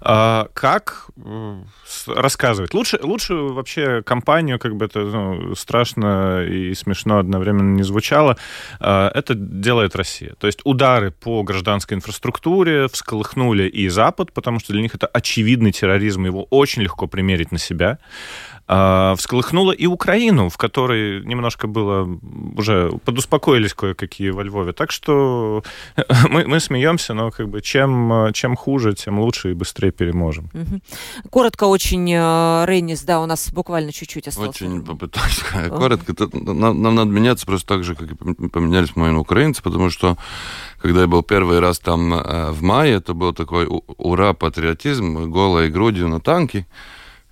А 0.00 0.48
как 0.54 1.06
э, 1.16 1.62
рассказывать? 2.06 2.74
Лучше, 2.74 2.98
лучше 3.02 3.34
вообще 3.34 4.02
компанию, 4.02 4.58
как 4.58 4.76
бы 4.76 4.86
это 4.86 5.00
ну, 5.00 5.54
страшно 5.54 6.44
и 6.44 6.74
смешно 6.74 7.18
одновременно 7.18 7.76
не 7.76 7.82
звучало, 7.82 8.36
а, 8.80 9.10
это 9.14 9.34
делает 9.34 9.96
Россия. 9.96 10.34
То 10.38 10.46
есть 10.46 10.60
удары 10.64 11.10
по 11.10 11.42
гражданской 11.42 11.96
инфраструктуре 11.96 12.88
всколыхнули 12.88 13.68
и 13.68 13.88
Запад, 13.88 14.32
потому 14.32 14.60
что 14.60 14.72
для 14.72 14.82
них 14.82 14.94
это 14.94 15.06
очевидный 15.06 15.72
терроризм, 15.72 16.24
его 16.24 16.44
очень 16.50 16.82
легко 16.82 17.06
примерить 17.06 17.52
на 17.52 17.58
себя. 17.58 17.98
А, 18.74 19.14
всколыхнула 19.16 19.72
и 19.72 19.84
Украину, 19.84 20.48
в 20.48 20.56
которой 20.56 21.22
немножко 21.26 21.66
было 21.66 22.08
уже 22.56 22.90
подуспокоились 23.04 23.74
кое-какие 23.74 24.30
во 24.30 24.42
Львове. 24.42 24.72
Так 24.72 24.90
что 24.90 25.62
мы, 26.30 26.46
мы 26.46 26.58
смеемся, 26.58 27.12
но 27.12 27.30
как 27.30 27.50
бы 27.50 27.60
чем, 27.60 28.30
чем 28.32 28.56
хуже, 28.56 28.94
тем 28.94 29.18
лучше 29.20 29.50
и 29.50 29.54
быстрее 29.54 29.90
переможем. 29.90 30.48
Коротко 31.28 31.64
очень, 31.64 32.10
э, 32.14 32.64
Рейнис, 32.64 33.02
да, 33.02 33.20
у 33.20 33.26
нас 33.26 33.52
буквально 33.52 33.92
чуть-чуть 33.92 34.28
осталось. 34.28 34.62
Очень 34.62 34.82
попытаюсь. 34.82 35.42
Коротко. 35.68 36.14
Нам, 36.32 36.80
нам 36.80 36.94
надо 36.94 37.10
меняться 37.10 37.44
просто 37.44 37.74
так 37.74 37.84
же, 37.84 37.94
как 37.94 38.12
и 38.12 38.14
поменялись 38.14 38.96
мы 38.96 39.14
украинцы, 39.18 39.62
потому 39.62 39.90
что 39.90 40.16
когда 40.78 41.02
я 41.02 41.06
был 41.06 41.22
первый 41.22 41.60
раз 41.60 41.78
там 41.78 42.14
э, 42.14 42.52
в 42.52 42.62
мае, 42.62 42.94
это 42.94 43.12
был 43.12 43.34
такой 43.34 43.68
ура-патриотизм, 43.68 45.30
голой 45.30 45.68
грудью 45.68 46.08
на 46.08 46.20
танке. 46.20 46.66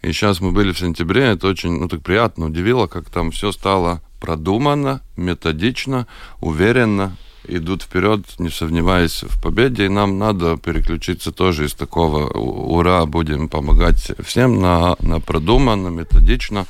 И 0.03 0.13
сейчас 0.13 0.41
мы 0.41 0.53
были 0.53 0.73
в 0.73 0.79
сентябре, 0.79 1.25
это 1.25 1.47
очень, 1.47 1.79
ну, 1.79 1.89
так 1.89 2.03
приятно 2.03 2.47
удивило, 2.47 2.87
как 2.87 3.11
там 3.11 3.31
все 3.31 3.53
стало 3.53 4.01
продуманно, 4.19 5.03
методично, 5.17 6.07
уверенно, 6.41 7.17
идут 7.45 7.83
вперед, 7.83 8.21
не 8.39 8.49
сомневаясь 8.51 9.23
в 9.23 9.43
победе, 9.43 9.87
и 9.87 9.89
нам 9.89 10.19
надо 10.19 10.57
переключиться 10.57 11.33
тоже 11.33 11.67
из 11.67 11.75
такого 11.75 12.29
«ура, 12.29 13.05
будем 13.07 13.49
помогать 13.49 14.13
всем» 14.25 14.61
на, 14.61 14.97
на 15.01 15.21
продуманно, 15.21 15.89
методично, 15.89 16.67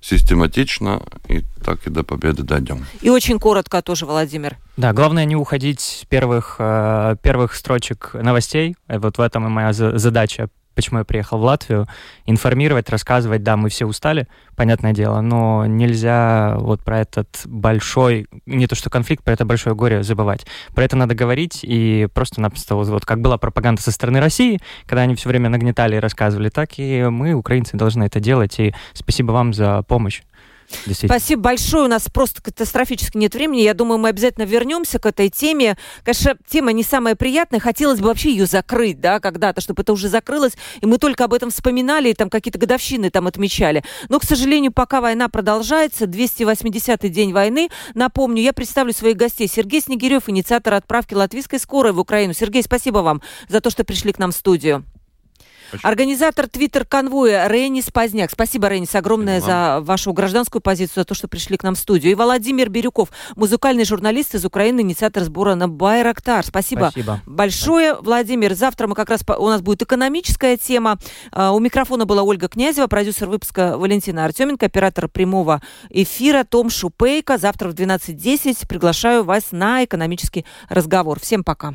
систематично, 0.00 1.02
и 1.28 1.42
так 1.64 1.86
и 1.86 1.90
до 1.90 2.02
победы 2.02 2.42
дойдем. 2.42 2.84
И 3.02 3.10
очень 3.10 3.38
коротко 3.38 3.82
тоже, 3.82 4.06
Владимир. 4.06 4.56
Да, 4.76 4.92
главное 4.92 5.24
не 5.24 5.36
уходить 5.36 5.80
с 5.80 6.04
первых, 6.06 6.56
э, 6.58 7.16
первых 7.22 7.54
строчек 7.54 8.10
новостей. 8.14 8.76
Вот 8.88 9.18
в 9.18 9.20
этом 9.20 9.46
и 9.46 9.50
моя 9.50 9.72
задача 9.72 10.48
почему 10.74 10.98
я 11.00 11.04
приехал 11.04 11.38
в 11.38 11.42
Латвию, 11.42 11.86
информировать, 12.26 12.90
рассказывать, 12.90 13.42
да, 13.42 13.56
мы 13.56 13.68
все 13.68 13.86
устали, 13.86 14.28
понятное 14.56 14.92
дело, 14.92 15.20
но 15.20 15.66
нельзя 15.66 16.56
вот 16.58 16.82
про 16.82 17.00
этот 17.00 17.42
большой, 17.44 18.26
не 18.46 18.66
то 18.66 18.74
что 18.74 18.90
конфликт, 18.90 19.24
про 19.24 19.32
это 19.32 19.44
большое 19.44 19.74
горе 19.74 20.02
забывать. 20.02 20.46
Про 20.74 20.84
это 20.84 20.96
надо 20.96 21.14
говорить 21.14 21.60
и 21.62 22.08
просто-напросто, 22.12 22.74
вот, 22.74 23.04
как 23.04 23.20
была 23.20 23.38
пропаганда 23.38 23.82
со 23.82 23.90
стороны 23.90 24.20
России, 24.20 24.60
когда 24.86 25.02
они 25.02 25.14
все 25.14 25.28
время 25.28 25.48
нагнетали 25.48 25.96
и 25.96 26.00
рассказывали, 26.00 26.48
так 26.48 26.78
и 26.78 27.04
мы, 27.04 27.34
украинцы, 27.34 27.76
должны 27.76 28.04
это 28.04 28.20
делать, 28.20 28.58
и 28.58 28.74
спасибо 28.94 29.32
вам 29.32 29.52
за 29.52 29.82
помощь. 29.82 30.22
Спасибо 30.92 31.42
большое. 31.42 31.84
У 31.84 31.88
нас 31.88 32.08
просто 32.12 32.42
катастрофически 32.42 33.16
нет 33.16 33.34
времени. 33.34 33.62
Я 33.62 33.74
думаю, 33.74 33.98
мы 33.98 34.08
обязательно 34.08 34.44
вернемся 34.44 34.98
к 34.98 35.06
этой 35.06 35.28
теме. 35.28 35.76
Конечно, 36.04 36.36
тема 36.48 36.72
не 36.72 36.82
самая 36.82 37.14
приятная. 37.14 37.60
Хотелось 37.60 38.00
бы 38.00 38.06
вообще 38.06 38.30
ее 38.30 38.46
закрыть, 38.46 39.00
да, 39.00 39.20
когда-то, 39.20 39.60
чтобы 39.60 39.82
это 39.82 39.92
уже 39.92 40.08
закрылось, 40.08 40.52
и 40.80 40.86
мы 40.86 40.98
только 40.98 41.24
об 41.24 41.34
этом 41.34 41.50
вспоминали, 41.50 42.10
и 42.10 42.14
там 42.14 42.30
какие-то 42.30 42.58
годовщины 42.58 43.10
там 43.10 43.26
отмечали. 43.26 43.84
Но, 44.08 44.18
к 44.18 44.24
сожалению, 44.24 44.72
пока 44.72 45.00
война 45.00 45.28
продолжается, 45.28 46.06
280-й 46.06 47.08
день 47.08 47.32
войны, 47.32 47.68
напомню, 47.94 48.42
я 48.42 48.52
представлю 48.52 48.92
своих 48.92 49.16
гостей. 49.16 49.48
Сергей 49.48 49.80
Снегирев, 49.80 50.28
инициатор 50.28 50.74
отправки 50.74 51.14
латвийской 51.14 51.58
скорой 51.58 51.92
в 51.92 51.98
Украину. 51.98 52.32
Сергей, 52.32 52.62
спасибо 52.62 52.98
вам 52.98 53.22
за 53.48 53.60
то, 53.60 53.70
что 53.70 53.84
пришли 53.84 54.12
к 54.12 54.18
нам 54.18 54.32
в 54.32 54.34
студию. 54.34 54.84
Организатор 55.82 56.48
твиттер-конвоя 56.48 57.48
Ренис 57.48 57.90
Поздняк. 57.90 58.30
Спасибо, 58.30 58.68
Ренис, 58.68 58.94
огромное 58.94 59.40
за 59.40 59.78
вашу 59.80 60.12
гражданскую 60.12 60.60
позицию, 60.60 61.02
за 61.02 61.04
то, 61.04 61.14
что 61.14 61.28
пришли 61.28 61.56
к 61.56 61.62
нам 61.62 61.74
в 61.74 61.78
студию. 61.78 62.12
И 62.12 62.14
Владимир 62.14 62.68
Бирюков, 62.68 63.10
музыкальный 63.36 63.84
журналист 63.84 64.34
из 64.34 64.44
Украины, 64.44 64.80
инициатор 64.80 65.22
сбора 65.24 65.54
на 65.54 65.68
Байрактар. 65.68 66.44
Спасибо, 66.44 66.90
Спасибо. 66.90 67.20
большое, 67.26 67.94
Владимир. 67.94 68.54
Завтра 68.54 68.86
мы 68.86 68.94
как 68.94 69.10
раз 69.10 69.22
у 69.38 69.48
нас 69.48 69.62
будет 69.62 69.82
экономическая 69.82 70.56
тема. 70.56 70.98
А, 71.30 71.52
у 71.52 71.60
микрофона 71.60 72.06
была 72.06 72.22
Ольга 72.22 72.48
Князева, 72.48 72.86
продюсер 72.86 73.28
выпуска 73.28 73.76
Валентина 73.76 74.24
Артеменко, 74.24 74.66
оператор 74.66 75.08
прямого 75.08 75.62
эфира 75.90 76.44
Том 76.44 76.70
Шупейко. 76.70 77.38
Завтра 77.38 77.68
в 77.68 77.74
12.10 77.74 78.66
приглашаю 78.66 79.24
вас 79.24 79.52
на 79.52 79.84
экономический 79.84 80.44
разговор. 80.68 81.20
Всем 81.20 81.44
пока. 81.44 81.74